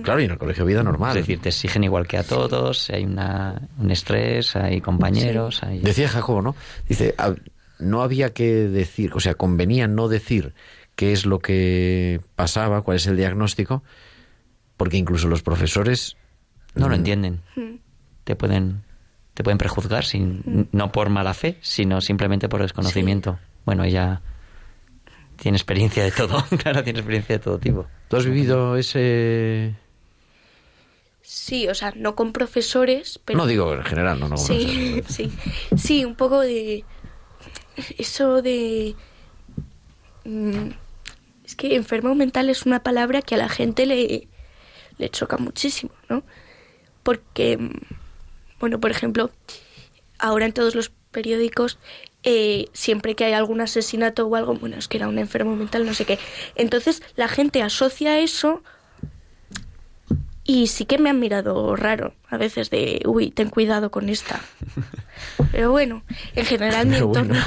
Claro, 0.03 0.19
y 0.19 0.25
en 0.25 0.31
el 0.31 0.37
colegio 0.37 0.65
vida 0.65 0.83
normal. 0.83 1.11
Es 1.17 1.23
decir, 1.23 1.39
te 1.41 1.49
exigen 1.49 1.83
igual 1.83 2.07
que 2.07 2.17
a 2.17 2.23
todos, 2.23 2.89
hay 2.89 3.05
una, 3.05 3.69
un 3.79 3.89
estrés, 3.89 4.55
hay 4.57 4.81
compañeros, 4.81 5.63
hay... 5.63 5.79
Decía 5.79 6.09
Jacobo, 6.09 6.41
¿no? 6.41 6.55
Dice, 6.89 7.15
"Ah, 7.17 7.33
no 7.79 8.01
había 8.01 8.33
que 8.33 8.51
decir, 8.67 9.11
o 9.13 9.19
sea, 9.21 9.35
convenía 9.35 9.87
no 9.87 10.09
decir 10.09 10.53
qué 10.95 11.13
es 11.13 11.25
lo 11.25 11.39
que 11.39 12.19
pasaba, 12.35 12.81
cuál 12.81 12.97
es 12.97 13.07
el 13.07 13.15
diagnóstico, 13.15 13.81
porque 14.75 14.97
incluso 14.97 15.27
los 15.29 15.41
profesores 15.41 16.17
No 16.77 16.89
lo 16.89 16.95
mm, 16.95 16.99
entienden. 16.99 17.41
Te 18.23 18.35
pueden, 18.35 18.83
te 19.33 19.43
pueden 19.43 19.57
prejuzgar, 19.57 20.05
sin, 20.05 20.67
no 20.71 20.91
por 20.91 21.09
mala 21.09 21.33
fe, 21.33 21.57
sino 21.61 22.01
simplemente 22.01 22.49
por 22.49 22.61
desconocimiento. 22.61 23.39
Bueno, 23.65 23.83
ella 23.83 24.21
tiene 25.37 25.57
experiencia 25.57 26.03
de 26.03 26.11
todo, 26.11 26.43
claro, 26.57 26.83
tiene 26.83 26.99
experiencia 26.99 27.37
de 27.37 27.43
todo 27.43 27.59
tipo. 27.59 27.87
¿Tú 28.07 28.17
has 28.17 28.25
vivido 28.25 28.75
ese...? 28.77 29.75
Sí, 31.21 31.67
o 31.67 31.75
sea, 31.75 31.93
no 31.95 32.15
con 32.15 32.31
profesores, 32.31 33.19
pero... 33.25 33.37
No 33.37 33.45
digo 33.45 33.73
en 33.73 33.83
general, 33.83 34.17
no, 34.19 34.29
no. 34.29 34.37
Sí, 34.37 35.03
sí, 35.09 35.29
sí, 35.75 36.05
un 36.05 36.15
poco 36.15 36.39
de 36.39 36.85
eso 37.97 38.41
de 38.41 38.95
mm, 40.23 40.69
es 41.45 41.55
que 41.55 41.75
enfermo 41.75 42.15
mental 42.15 42.49
es 42.49 42.65
una 42.65 42.81
palabra 42.81 43.21
que 43.21 43.35
a 43.35 43.37
la 43.37 43.49
gente 43.49 43.85
le 43.85 44.29
le 44.97 45.09
choca 45.09 45.37
muchísimo, 45.37 45.91
¿no? 46.09 46.23
Porque 47.07 47.57
bueno, 48.59 48.81
por 48.81 48.91
ejemplo, 48.91 49.31
ahora 50.19 50.45
en 50.45 50.51
todos 50.51 50.75
los 50.75 50.91
periódicos 51.11 51.79
eh, 52.23 52.65
siempre 52.73 53.15
que 53.15 53.23
hay 53.23 53.31
algún 53.31 53.61
asesinato 53.61 54.27
o 54.27 54.35
algo, 54.35 54.55
bueno, 54.55 54.75
es 54.75 54.89
que 54.89 54.97
era 54.97 55.07
un 55.07 55.17
enfermo 55.17 55.55
mental, 55.55 55.85
no 55.85 55.93
sé 55.93 56.03
qué. 56.03 56.19
Entonces 56.55 57.01
la 57.15 57.29
gente 57.29 57.61
asocia 57.61 58.19
eso 58.19 58.61
y 60.43 60.67
sí 60.67 60.83
que 60.83 60.97
me 60.97 61.09
han 61.09 61.21
mirado 61.21 61.77
raro 61.77 62.13
a 62.27 62.35
veces 62.35 62.69
de, 62.69 63.01
uy, 63.05 63.31
ten 63.31 63.49
cuidado 63.49 63.89
con 63.89 64.09
esta. 64.09 64.41
Pero 65.53 65.71
bueno, 65.71 66.03
en 66.35 66.45
general 66.45 66.87
mi 66.87 66.97
entorno... 66.97 67.35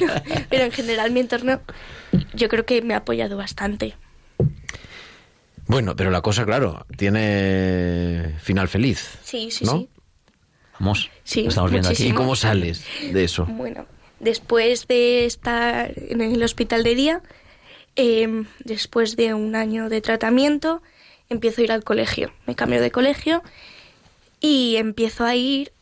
No, 0.00 0.12
pero 0.48 0.64
en 0.64 0.70
general 0.70 1.10
mi 1.10 1.18
entorno 1.18 1.60
yo 2.34 2.48
creo 2.48 2.64
que 2.64 2.82
me 2.82 2.94
ha 2.94 2.98
apoyado 2.98 3.36
bastante. 3.36 3.96
Bueno, 5.66 5.96
pero 5.96 6.10
la 6.10 6.20
cosa, 6.22 6.44
claro, 6.44 6.86
tiene 6.96 8.34
final 8.40 8.68
feliz. 8.68 9.18
Sí, 9.22 9.50
sí, 9.50 9.64
¿no? 9.64 9.78
sí. 9.78 9.88
Vamos, 10.78 11.10
Sí, 11.24 11.42
lo 11.42 11.48
estamos 11.48 11.70
viendo 11.70 11.88
¿Y 11.88 11.90
muchísimo. 11.90 12.10
aquí. 12.10 12.16
cómo 12.16 12.36
sales 12.36 12.84
de 13.12 13.24
eso? 13.24 13.46
Bueno, 13.46 13.86
después 14.20 14.86
de 14.86 15.24
estar 15.24 15.92
en 15.96 16.20
el 16.20 16.42
hospital 16.42 16.82
de 16.82 16.94
día, 16.94 17.22
eh, 17.96 18.44
después 18.64 19.16
de 19.16 19.32
un 19.34 19.56
año 19.56 19.88
de 19.88 20.00
tratamiento, 20.02 20.82
empiezo 21.30 21.60
a 21.60 21.64
ir 21.64 21.72
al 21.72 21.82
colegio. 21.82 22.32
Me 22.46 22.54
cambio 22.54 22.80
de 22.80 22.90
colegio 22.90 23.42
y 24.40 24.76
empiezo 24.76 25.24
a 25.24 25.34
ir 25.34 25.72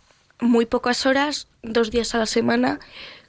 muy 0.41 0.65
pocas 0.65 1.07
horas, 1.07 1.49
dos 1.63 1.91
días 1.91 2.15
a 2.15 2.19
la 2.19 2.27
semana, 2.27 2.79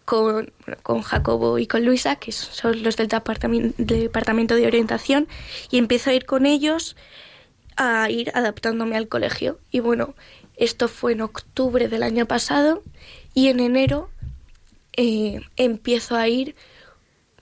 con, 0.06 0.53
bueno, 0.66 0.82
con 0.84 1.01
Jacobo 1.01 1.58
y 1.58 1.68
con 1.68 1.84
Luisa, 1.84 2.16
que 2.16 2.32
son 2.32 2.84
los 2.84 2.95
del 2.95 3.10
departamen- 3.10 3.74
departamento 3.78 4.56
de 4.56 4.68
orientación, 4.68 5.28
y 5.72 5.78
empiezo 5.78 6.12
a 6.12 6.14
ir 6.14 6.26
con 6.26 6.45
ellos 6.45 6.95
a 7.76 8.10
ir 8.10 8.32
adaptándome 8.34 8.95
al 8.95 9.08
colegio. 9.08 9.60
Y 9.72 9.80
bueno, 9.80 10.16
esto 10.56 10.88
fue 10.88 11.14
en 11.14 11.22
octubre 11.22 11.88
del 11.88 12.03
año 12.03 12.26
pasado 12.26 12.84
y 13.34 13.49
en 13.49 13.60
enero 13.60 14.10
eh, 14.93 15.41
empiezo 15.58 16.16
a 16.16 16.28
ir 16.28 16.56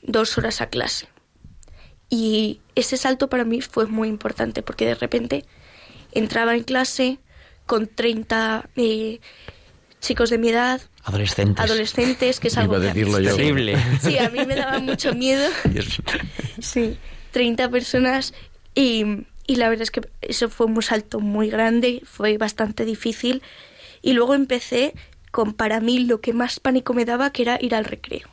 dos 0.01 0.37
horas 0.37 0.61
a 0.61 0.69
clase. 0.69 1.07
Y 2.09 2.61
ese 2.75 2.97
salto 2.97 3.29
para 3.29 3.43
mí 3.43 3.61
fue 3.61 3.85
muy 3.87 4.07
importante 4.07 4.61
porque 4.63 4.85
de 4.85 4.95
repente 4.95 5.45
entraba 6.11 6.55
en 6.55 6.63
clase 6.63 7.19
con 7.65 7.87
30 7.87 8.69
eh, 8.75 9.19
chicos 9.99 10.29
de 10.29 10.37
mi 10.37 10.49
edad, 10.49 10.81
Adolescentes. 11.03 11.63
adolescentes, 11.63 12.39
que 12.39 12.47
es 12.47 12.57
algo. 12.57 12.79
Terrible. 12.79 13.77
Sí, 14.01 14.17
a 14.17 14.29
mí 14.29 14.45
me 14.45 14.55
daba 14.55 14.79
mucho 14.79 15.13
miedo. 15.13 15.49
Sí, 16.61 16.97
30 17.31 17.69
personas 17.69 18.33
y, 18.73 19.25
y 19.47 19.55
la 19.57 19.67
verdad 19.69 19.83
es 19.83 19.91
que 19.91 20.01
eso 20.21 20.49
fue 20.49 20.67
un 20.67 20.81
salto 20.81 21.19
muy 21.19 21.49
grande, 21.49 22.01
fue 22.05 22.37
bastante 22.37 22.85
difícil. 22.85 23.41
Y 24.01 24.13
luego 24.13 24.33
empecé 24.33 24.93
con 25.31 25.53
para 25.53 25.79
mí 25.79 25.99
lo 25.99 26.21
que 26.21 26.31
más 26.31 26.59
pánico 26.59 26.93
me 26.93 27.05
daba, 27.05 27.31
que 27.31 27.41
era 27.41 27.57
ir 27.59 27.75
al 27.75 27.85
recreo. 27.85 28.29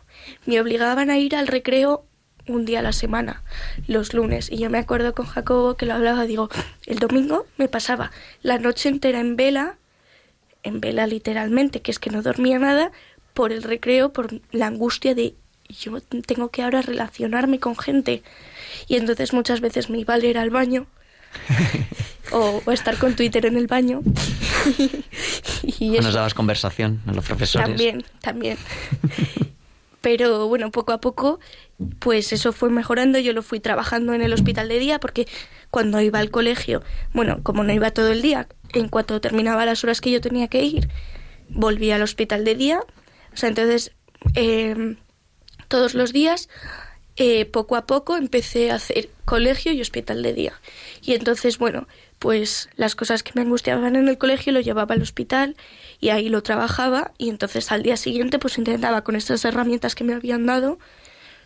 Me 0.47 0.61
obligaban 0.61 1.11
a 1.11 1.19
ir 1.19 1.35
al 1.35 1.47
recreo 1.47 2.05
un 2.47 2.65
día 2.67 2.81
a 2.81 2.83
la 2.83 2.93
semana, 2.93 3.43
los 3.87 4.15
lunes. 4.15 4.51
Y 4.51 4.59
yo 4.59 4.71
me 4.71 4.79
acuerdo 4.79 5.15
con 5.15 5.27
Jacobo 5.27 5.77
que 5.77 5.87
lo 5.87 5.95
hablaba, 5.95 6.27
digo, 6.27 6.51
el 6.87 6.99
domingo 6.99 7.47
me 7.57 7.69
pasaba 7.69 8.11
la 8.43 8.59
noche 8.59 8.89
entera 8.89 9.21
en 9.21 9.37
vela, 9.37 9.79
en 10.63 10.81
vela 10.81 11.07
literalmente, 11.07 11.81
que 11.81 11.91
es 11.91 11.99
que 11.99 12.11
no 12.11 12.23
dormía 12.23 12.59
nada, 12.59 12.93
por 13.35 13.53
el 13.53 13.63
recreo, 13.63 14.13
por 14.13 14.41
la 14.53 14.67
angustia 14.67 15.15
de 15.15 15.35
yo 15.69 16.01
tengo 16.27 16.51
que 16.51 16.63
ahora 16.63 16.83
relacionarme 16.83 17.61
con 17.61 17.77
gente. 17.77 18.23
Y 18.89 18.97
entonces 18.97 19.33
muchas 19.33 19.61
veces 19.61 19.89
me 19.89 19.99
iba 19.99 20.15
a 20.15 20.19
leer 20.19 20.39
al 20.39 20.51
baño 20.51 20.87
o, 22.33 22.63
o 22.65 22.73
estar 22.73 22.99
con 22.99 23.15
Twitter 23.15 23.47
en 23.47 23.57
el 23.57 23.67
baño. 23.67 24.03
y 25.63 25.91
Nos 25.91 26.15
dabas 26.15 26.35
conversación 26.35 27.01
a 27.07 27.13
los 27.13 27.25
profesores. 27.25 27.69
también, 27.69 28.05
también. 28.21 28.59
Pero 30.01 30.49
bueno, 30.49 30.71
poco 30.71 30.93
a 30.93 31.01
poco, 31.01 31.41
pues 31.99 32.33
eso 32.33 32.53
fue 32.53 32.71
mejorando. 32.71 33.19
Yo 33.19 33.33
lo 33.33 33.43
fui 33.43 33.61
trabajando 33.61 34.15
en 34.15 34.23
el 34.23 34.33
hospital 34.33 34.69
de 34.69 34.79
día 34.79 34.99
porque 34.99 35.29
cuando 35.71 36.01
iba 36.01 36.19
al 36.19 36.31
colegio, 36.31 36.83
bueno, 37.13 37.41
como 37.43 37.65
no 37.65 37.73
iba 37.73 37.91
todo 37.91 38.11
el 38.11 38.23
día, 38.23 38.49
en 38.73 38.89
cuanto 38.89 39.21
terminaba 39.21 39.67
las 39.67 39.85
horas 39.85 40.01
que 40.01 40.11
yo 40.11 40.21
tenía 40.21 40.49
que 40.49 40.63
ir, 40.63 40.89
volví 41.49 41.91
al 41.91 42.03
hospital 42.03 42.45
de 42.45 42.55
día. 42.55 42.81
O 43.33 43.37
sea, 43.37 43.49
entonces, 43.49 43.93
eh, 44.35 44.97
todos 45.69 45.95
los 45.95 46.13
días, 46.13 46.49
eh, 47.17 47.45
poco 47.47 47.77
a 47.77 47.87
poco, 47.87 48.17
empecé 48.17 48.71
a 48.71 48.77
hacer 48.77 49.11
colegio 49.25 49.73
y 49.73 49.81
hospital 49.81 50.23
de 50.23 50.33
día. 50.33 50.61
Y 51.03 51.15
entonces, 51.15 51.59
bueno, 51.59 51.87
pues 52.21 52.69
las 52.77 52.95
cosas 52.95 53.23
que 53.23 53.33
me 53.35 53.41
angustiaban 53.41 53.97
en 53.97 54.07
el 54.07 54.19
colegio 54.19 54.53
lo 54.53 54.61
llevaba 54.61 54.95
al 54.95 55.03
hospital 55.03 55.57
y 56.01 56.11
ahí 56.11 56.29
lo 56.29 56.43
trabajaba 56.43 57.13
y 57.17 57.31
entonces 57.31 57.73
al 57.73 57.83
día 57.83 57.97
siguiente 57.97 58.39
pues 58.39 58.59
intentaba 58.59 59.03
con 59.03 59.17
estas 59.17 59.45
herramientas 59.47 59.95
que 59.95 60.05
me 60.05 60.13
habían 60.13 60.45
dado 60.45 60.79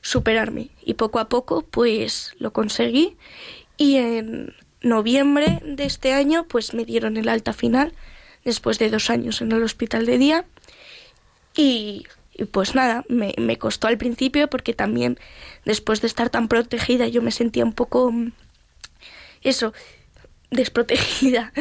superarme 0.03 0.71
y 0.85 0.95
poco 0.95 1.21
a 1.21 1.29
poco 1.29 1.63
pues 1.63 2.35
lo 2.39 2.53
conseguí 2.53 3.17
y 3.77 3.97
en 3.97 4.53
noviembre 4.85 5.61
de 5.65 5.85
este 5.85 6.13
año 6.13 6.47
pues 6.49 6.75
me 6.75 6.85
dieron 6.85 7.17
el 7.17 7.29
alta 7.29 7.53
final 7.53 7.93
después 8.45 8.79
de 8.79 8.91
dos 8.91 9.11
años 9.11 9.41
en 9.41 9.53
el 9.53 9.63
hospital 9.63 10.07
de 10.07 10.19
día. 10.19 10.45
Y, 11.57 12.07
y, 12.35 12.45
pues 12.45 12.75
nada, 12.75 13.05
me, 13.09 13.59
costó 13.59 13.87
al 13.87 13.99
principio 13.99 14.49
porque 14.49 14.75
también 14.75 15.19
después 15.65 16.01
de 16.01 16.09
estar 16.09 16.31
tan 16.31 16.49
protegida 16.49 17.09
yo 17.09 17.23
me 17.23 17.31
sentía 17.31 17.65
un 17.65 17.73
poco 17.73 18.11
mm, 18.11 18.33
eso, 19.43 19.73
desprotegida, 20.51 21.53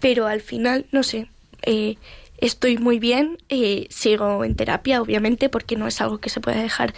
pero 0.00 0.26
al 0.26 0.40
final, 0.40 0.86
no 0.92 1.02
sé, 1.02 1.28
eh, 1.62 1.96
estoy 2.38 2.76
muy 2.76 2.98
bien, 2.98 3.38
eh, 3.48 3.86
sigo 3.90 4.44
en 4.44 4.56
terapia 4.56 5.00
obviamente 5.00 5.48
porque 5.48 5.76
no 5.76 5.86
es 5.86 6.00
algo 6.00 6.18
que 6.18 6.30
se 6.30 6.40
pueda 6.40 6.60
dejar 6.60 6.94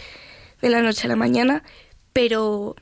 de 0.60 0.70
la 0.70 0.82
noche 0.82 1.06
a 1.06 1.08
la 1.08 1.16
mañana, 1.16 1.62
pero 2.12 2.74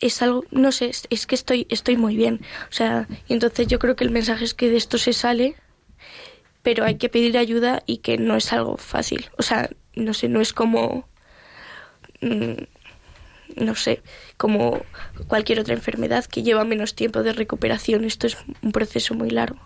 es 0.00 0.22
algo, 0.22 0.44
no 0.50 0.72
sé, 0.72 0.86
es, 0.86 1.06
es 1.10 1.26
que 1.26 1.34
estoy, 1.34 1.66
estoy 1.70 1.96
muy 1.96 2.16
bien. 2.16 2.40
O 2.70 2.72
sea, 2.72 3.08
y 3.28 3.32
entonces 3.32 3.66
yo 3.66 3.78
creo 3.78 3.96
que 3.96 4.04
el 4.04 4.10
mensaje 4.10 4.44
es 4.44 4.54
que 4.54 4.70
de 4.70 4.76
esto 4.76 4.98
se 4.98 5.12
sale, 5.12 5.56
pero 6.62 6.84
hay 6.84 6.96
que 6.96 7.08
pedir 7.08 7.38
ayuda 7.38 7.82
y 7.86 7.98
que 7.98 8.18
no 8.18 8.36
es 8.36 8.52
algo 8.52 8.76
fácil. 8.76 9.30
O 9.38 9.42
sea, 9.42 9.70
no 9.94 10.14
sé, 10.14 10.28
no 10.28 10.40
es 10.40 10.52
como, 10.52 11.08
mm, 12.20 12.52
no 13.56 13.74
sé, 13.74 14.02
como 14.36 14.82
cualquier 15.26 15.60
otra 15.60 15.74
enfermedad 15.74 16.24
que 16.26 16.42
lleva 16.42 16.64
menos 16.64 16.94
tiempo 16.94 17.22
de 17.22 17.32
recuperación. 17.32 18.04
Esto 18.04 18.26
es 18.26 18.36
un 18.62 18.72
proceso 18.72 19.14
muy 19.14 19.30
largo. 19.30 19.60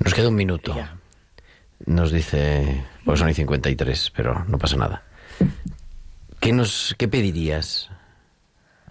Nos 0.00 0.14
queda 0.14 0.28
un 0.28 0.34
minuto. 0.34 0.76
Nos 1.86 2.12
dice, 2.12 2.84
pues 3.04 3.18
son 3.18 3.28
y 3.28 3.34
53, 3.34 4.12
pero 4.16 4.44
no 4.48 4.58
pasa 4.58 4.76
nada. 4.76 5.02
¿Qué 6.40 6.52
nos 6.52 6.94
qué 6.98 7.08
pedirías? 7.08 7.90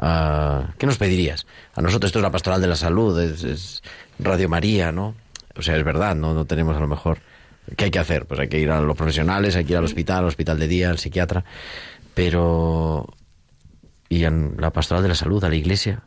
A- 0.05 0.73
¿Qué 0.77 0.85
nos 0.85 0.97
pedirías? 0.97 1.45
A 1.75 1.81
nosotros 1.81 2.09
esto 2.09 2.19
es 2.19 2.23
la 2.23 2.31
pastoral 2.31 2.61
de 2.61 2.67
la 2.67 2.75
salud, 2.75 3.19
es, 3.21 3.43
es 3.43 3.83
Radio 4.19 4.49
María, 4.49 4.91
¿no? 4.91 5.15
O 5.55 5.61
sea, 5.61 5.77
es 5.77 5.83
verdad, 5.83 6.15
¿no? 6.15 6.33
No 6.33 6.45
tenemos 6.45 6.75
a 6.75 6.79
lo 6.79 6.87
mejor... 6.87 7.19
¿Qué 7.77 7.85
hay 7.85 7.91
que 7.91 7.99
hacer? 7.99 8.25
Pues 8.25 8.39
hay 8.41 8.49
que 8.49 8.59
ir 8.59 8.69
a 8.71 8.81
los 8.81 8.97
profesionales, 8.97 9.55
hay 9.55 9.63
que 9.63 9.71
ir 9.71 9.77
al 9.77 9.85
hospital, 9.85 10.17
al 10.19 10.25
hospital 10.25 10.59
de 10.59 10.67
día, 10.67 10.89
al 10.89 10.99
psiquiatra, 10.99 11.45
pero... 12.13 13.07
¿Y 14.09 14.25
en 14.25 14.55
la 14.59 14.71
pastoral 14.71 15.01
de 15.01 15.09
la 15.09 15.15
salud, 15.15 15.43
a 15.43 15.49
la 15.49 15.55
iglesia? 15.55 16.01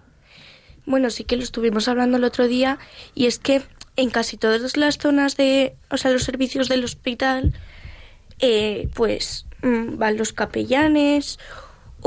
Bueno, 0.85 1.11
sí 1.11 1.25
que 1.25 1.37
lo 1.37 1.43
estuvimos 1.43 1.89
hablando 1.89 2.19
el 2.19 2.25
otro 2.25 2.47
día 2.47 2.79
y 3.15 3.27
es 3.27 3.39
que 3.39 3.63
en 3.97 4.11
casi 4.11 4.37
todas 4.37 4.77
las 4.77 4.99
zonas 4.99 5.37
de, 5.37 5.75
o 5.91 5.97
sea, 5.97 6.13
los 6.13 6.23
servicios 6.23 6.69
del 6.69 6.85
hospital, 6.85 7.55
eh, 8.39 8.89
pues 8.95 9.47
mm, 9.63 9.97
van 9.97 10.17
los 10.19 10.33
capellanes 10.33 11.39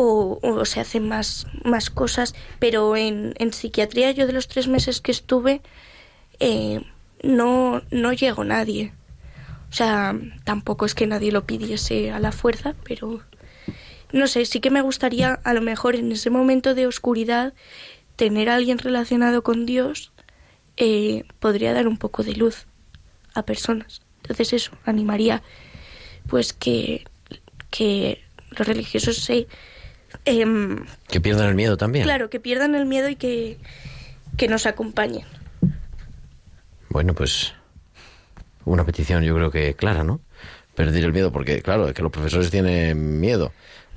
o, 0.01 0.65
se 0.65 0.79
hacen 0.79 1.09
más, 1.09 1.45
más 1.65 1.89
cosas, 1.89 2.33
pero 2.59 2.95
en, 2.95 3.33
en 3.37 3.51
psiquiatría 3.51 4.11
yo 4.11 4.27
de 4.27 4.33
los 4.33 4.47
tres 4.47 4.69
meses 4.69 5.01
que 5.01 5.11
estuve 5.11 5.61
eh, 6.39 6.81
no, 7.21 7.81
no 7.91 8.13
llegó 8.13 8.45
nadie. 8.45 8.93
O 9.69 9.73
sea, 9.73 10.17
tampoco 10.45 10.85
es 10.85 10.95
que 10.95 11.05
nadie 11.05 11.33
lo 11.33 11.45
pidiese 11.45 12.11
a 12.11 12.19
la 12.19 12.31
fuerza, 12.31 12.75
pero 12.85 13.21
no 14.13 14.27
sé, 14.27 14.45
sí 14.45 14.61
que 14.61 14.71
me 14.71 14.81
gustaría 14.81 15.33
a 15.43 15.53
lo 15.53 15.61
mejor 15.61 15.95
en 15.95 16.11
ese 16.13 16.29
momento 16.29 16.75
de 16.75 16.87
oscuridad 16.87 17.53
tener 18.15 18.49
a 18.49 18.55
alguien 18.55 18.77
relacionado 18.77 19.43
con 19.43 19.65
Dios 19.65 20.13
eh, 20.77 21.25
podría 21.39 21.73
dar 21.73 21.89
un 21.89 21.97
poco 21.97 22.23
de 22.23 22.35
luz 22.35 22.67
a 23.33 23.43
personas. 23.43 24.01
Entonces 24.21 24.53
eso, 24.53 24.71
animaría 24.85 25.43
pues 26.27 26.53
que, 26.53 27.05
que 27.69 28.23
los 28.51 28.65
religiosos 28.65 29.17
se... 29.17 29.47
em, 30.25 30.85
Que 31.07 31.21
pierdan 31.21 31.47
el 31.49 31.55
miedo 31.55 31.77
también. 31.77 32.03
claro, 32.05 32.29
que 32.29 32.39
pierdan 32.39 32.75
el 32.75 32.85
miedo 32.85 33.09
y 33.09 33.15
que, 33.15 33.57
que 34.37 34.47
nos 34.47 34.65
acompañen. 34.65 35.25
Bueno, 36.89 37.13
pues 37.13 37.53
una 38.65 38.83
petición 38.85 39.23
yo 39.23 39.35
creo 39.35 39.51
que 39.51 39.73
clara, 39.75 40.03
¿no? 40.03 40.21
Perder 40.75 41.03
el 41.03 41.13
miedo, 41.13 41.31
porque 41.31 41.61
claro, 41.61 41.87
es 41.87 41.93
que 41.93 42.01
los 42.01 42.11
profesores 42.11 42.49
tienen 42.49 43.19
miedo, 43.19 43.51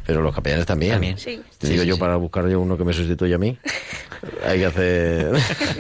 pero 0.07 0.21
los 0.21 0.35
capellanes 0.35 0.67
también. 0.67 0.93
También. 0.93 1.19
Sí. 1.19 1.41
Te 1.59 1.67
Sí, 1.69 1.73
digo 1.75 1.85
sí, 1.85 1.89
yo 1.89 1.95
sí. 1.95 2.01
para 2.01 2.17
buscar 2.17 2.49
yo 2.49 2.61
uno 2.61 2.77
que 2.77 2.85
me 2.85 2.93
sustituya 2.93 3.37
a 3.37 3.39
mí. 3.39 3.57
Hay 4.47 4.59
que 4.61 4.67
hacer. 4.67 5.33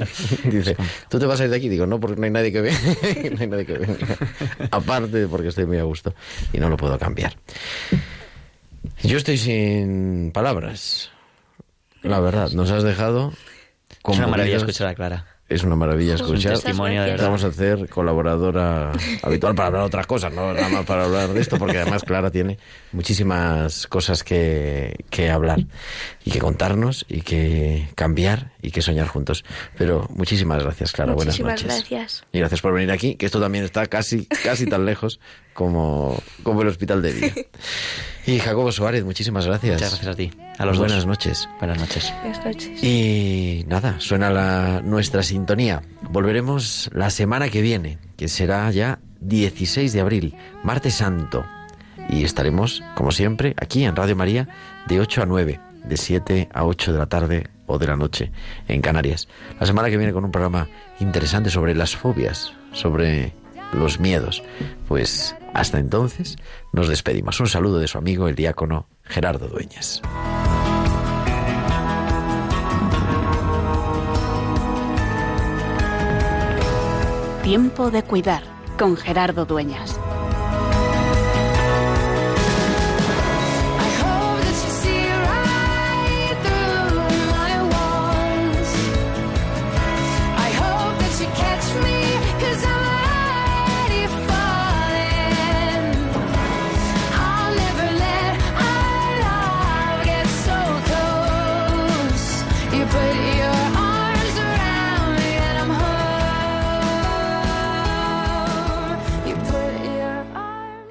Dice, 0.44 0.76
¿tú 1.08 1.18
te 1.18 1.26
vas 1.26 1.40
a 1.40 1.44
ir 1.44 1.50
de 1.50 1.56
aquí? 1.56 1.68
Digo, 1.68 1.86
no, 1.86 2.00
porque 2.00 2.16
no 2.20 2.24
hay 2.24 2.30
nadie 2.32 2.50
que 2.52 2.60
venga. 2.60 2.78
no 3.34 3.40
hay 3.40 3.46
nadie 3.46 3.66
que 3.66 3.74
venga. 3.78 3.96
Aparte, 4.70 5.26
porque 5.28 5.48
estoy 5.48 5.66
muy 5.66 5.78
a 5.78 5.84
gusto 5.84 6.14
y 6.52 6.58
no 6.58 6.68
lo 6.68 6.76
puedo 6.76 6.98
cambiar. 6.98 7.34
Yo 9.02 9.16
estoy 9.18 9.36
sin 9.38 10.30
palabras. 10.32 11.10
La 12.02 12.20
verdad, 12.20 12.50
nos 12.52 12.70
has 12.70 12.82
dejado. 12.82 13.32
Es 14.04 14.18
una 14.18 14.26
maravilla 14.26 14.56
escuchar 14.56 14.88
a 14.88 14.94
Clara. 14.94 15.26
es 15.48 15.62
una 15.64 15.76
maravilla 15.76 16.14
escuchar. 16.14 16.54
testimonio 16.54 17.02
de 17.02 17.08
gracias. 17.10 17.12
verdad. 17.12 17.26
Vamos 17.26 17.44
a 17.44 17.46
hacer 17.48 17.88
colaboradora 17.88 18.92
habitual 19.22 19.54
para 19.54 19.66
hablar 19.68 19.82
de 19.82 19.86
otras 19.86 20.06
cosas, 20.06 20.32
no 20.32 20.52
nada 20.52 20.68
más 20.70 20.84
para 20.86 21.04
hablar 21.04 21.28
de 21.28 21.40
esto, 21.40 21.58
porque 21.58 21.78
además 21.78 22.02
Clara 22.02 22.30
tiene 22.30 22.58
muchísimas 22.92 23.86
cosas 23.86 24.24
que, 24.24 25.04
que 25.10 25.30
hablar 25.30 25.60
y 26.24 26.30
que 26.30 26.38
contarnos 26.40 27.04
y 27.08 27.20
que 27.20 27.88
cambiar 27.94 28.52
y 28.62 28.70
que 28.70 28.82
soñar 28.82 29.06
juntos. 29.08 29.44
Pero 29.76 30.08
muchísimas 30.10 30.62
gracias, 30.64 30.90
Clara. 30.92 31.12
Muchísimas 31.12 31.62
Buenas 31.62 31.64
noches. 31.64 31.90
gracias. 31.90 32.24
Y 32.32 32.38
gracias 32.40 32.60
por 32.60 32.72
venir 32.72 32.90
aquí, 32.90 33.14
que 33.16 33.26
esto 33.26 33.40
también 33.40 33.64
está 33.64 33.86
casi, 33.86 34.26
casi 34.26 34.66
tan 34.66 34.86
lejos 34.86 35.20
como, 35.52 36.20
como 36.42 36.62
el 36.62 36.68
hospital 36.68 37.02
de 37.02 37.12
día. 37.12 37.32
Y 38.24 38.38
Jacobo 38.38 38.70
Suárez, 38.70 39.04
muchísimas 39.04 39.46
gracias. 39.46 39.74
Muchas 39.74 39.90
gracias 39.90 40.12
a 40.12 40.16
ti. 40.16 40.30
A 40.56 40.64
los 40.64 40.78
Buenas 40.78 40.98
dos. 40.98 41.06
noches. 41.06 41.48
Buenas 41.58 41.78
noches. 41.80 42.12
Buenas 42.22 42.44
noches. 42.44 42.84
Y 42.84 43.64
nada, 43.66 43.96
suena 43.98 44.30
la, 44.30 44.80
nuestra 44.80 45.24
sintonía. 45.24 45.82
Volveremos 46.02 46.88
la 46.92 47.10
semana 47.10 47.48
que 47.48 47.62
viene, 47.62 47.98
que 48.16 48.28
será 48.28 48.70
ya 48.70 49.00
16 49.22 49.92
de 49.92 50.00
abril, 50.00 50.36
martes 50.62 50.94
santo. 50.94 51.44
Y 52.08 52.22
estaremos, 52.22 52.84
como 52.94 53.10
siempre, 53.10 53.54
aquí 53.56 53.84
en 53.84 53.96
Radio 53.96 54.14
María 54.14 54.48
de 54.86 55.00
8 55.00 55.22
a 55.22 55.26
9, 55.26 55.60
de 55.84 55.96
7 55.96 56.48
a 56.54 56.64
8 56.64 56.92
de 56.92 56.98
la 56.98 57.06
tarde 57.06 57.48
o 57.66 57.78
de 57.78 57.86
la 57.88 57.96
noche 57.96 58.30
en 58.68 58.82
Canarias. 58.82 59.26
La 59.58 59.66
semana 59.66 59.90
que 59.90 59.96
viene 59.96 60.12
con 60.12 60.24
un 60.24 60.30
programa 60.30 60.68
interesante 61.00 61.50
sobre 61.50 61.74
las 61.74 61.96
fobias, 61.96 62.52
sobre 62.72 63.32
los 63.72 63.98
miedos. 63.98 64.44
Pues 64.86 65.34
hasta 65.54 65.78
entonces 65.78 66.36
nos 66.72 66.88
despedimos. 66.88 67.38
Un 67.40 67.48
saludo 67.48 67.78
de 67.78 67.88
su 67.88 67.98
amigo 67.98 68.28
el 68.28 68.34
diácono 68.34 68.88
Gerardo 69.02 69.48
Dueñas. 69.48 70.02
Tiempo 77.42 77.90
de 77.90 78.02
cuidar 78.04 78.42
con 78.78 78.96
Gerardo 78.96 79.44
Dueñas. 79.44 79.98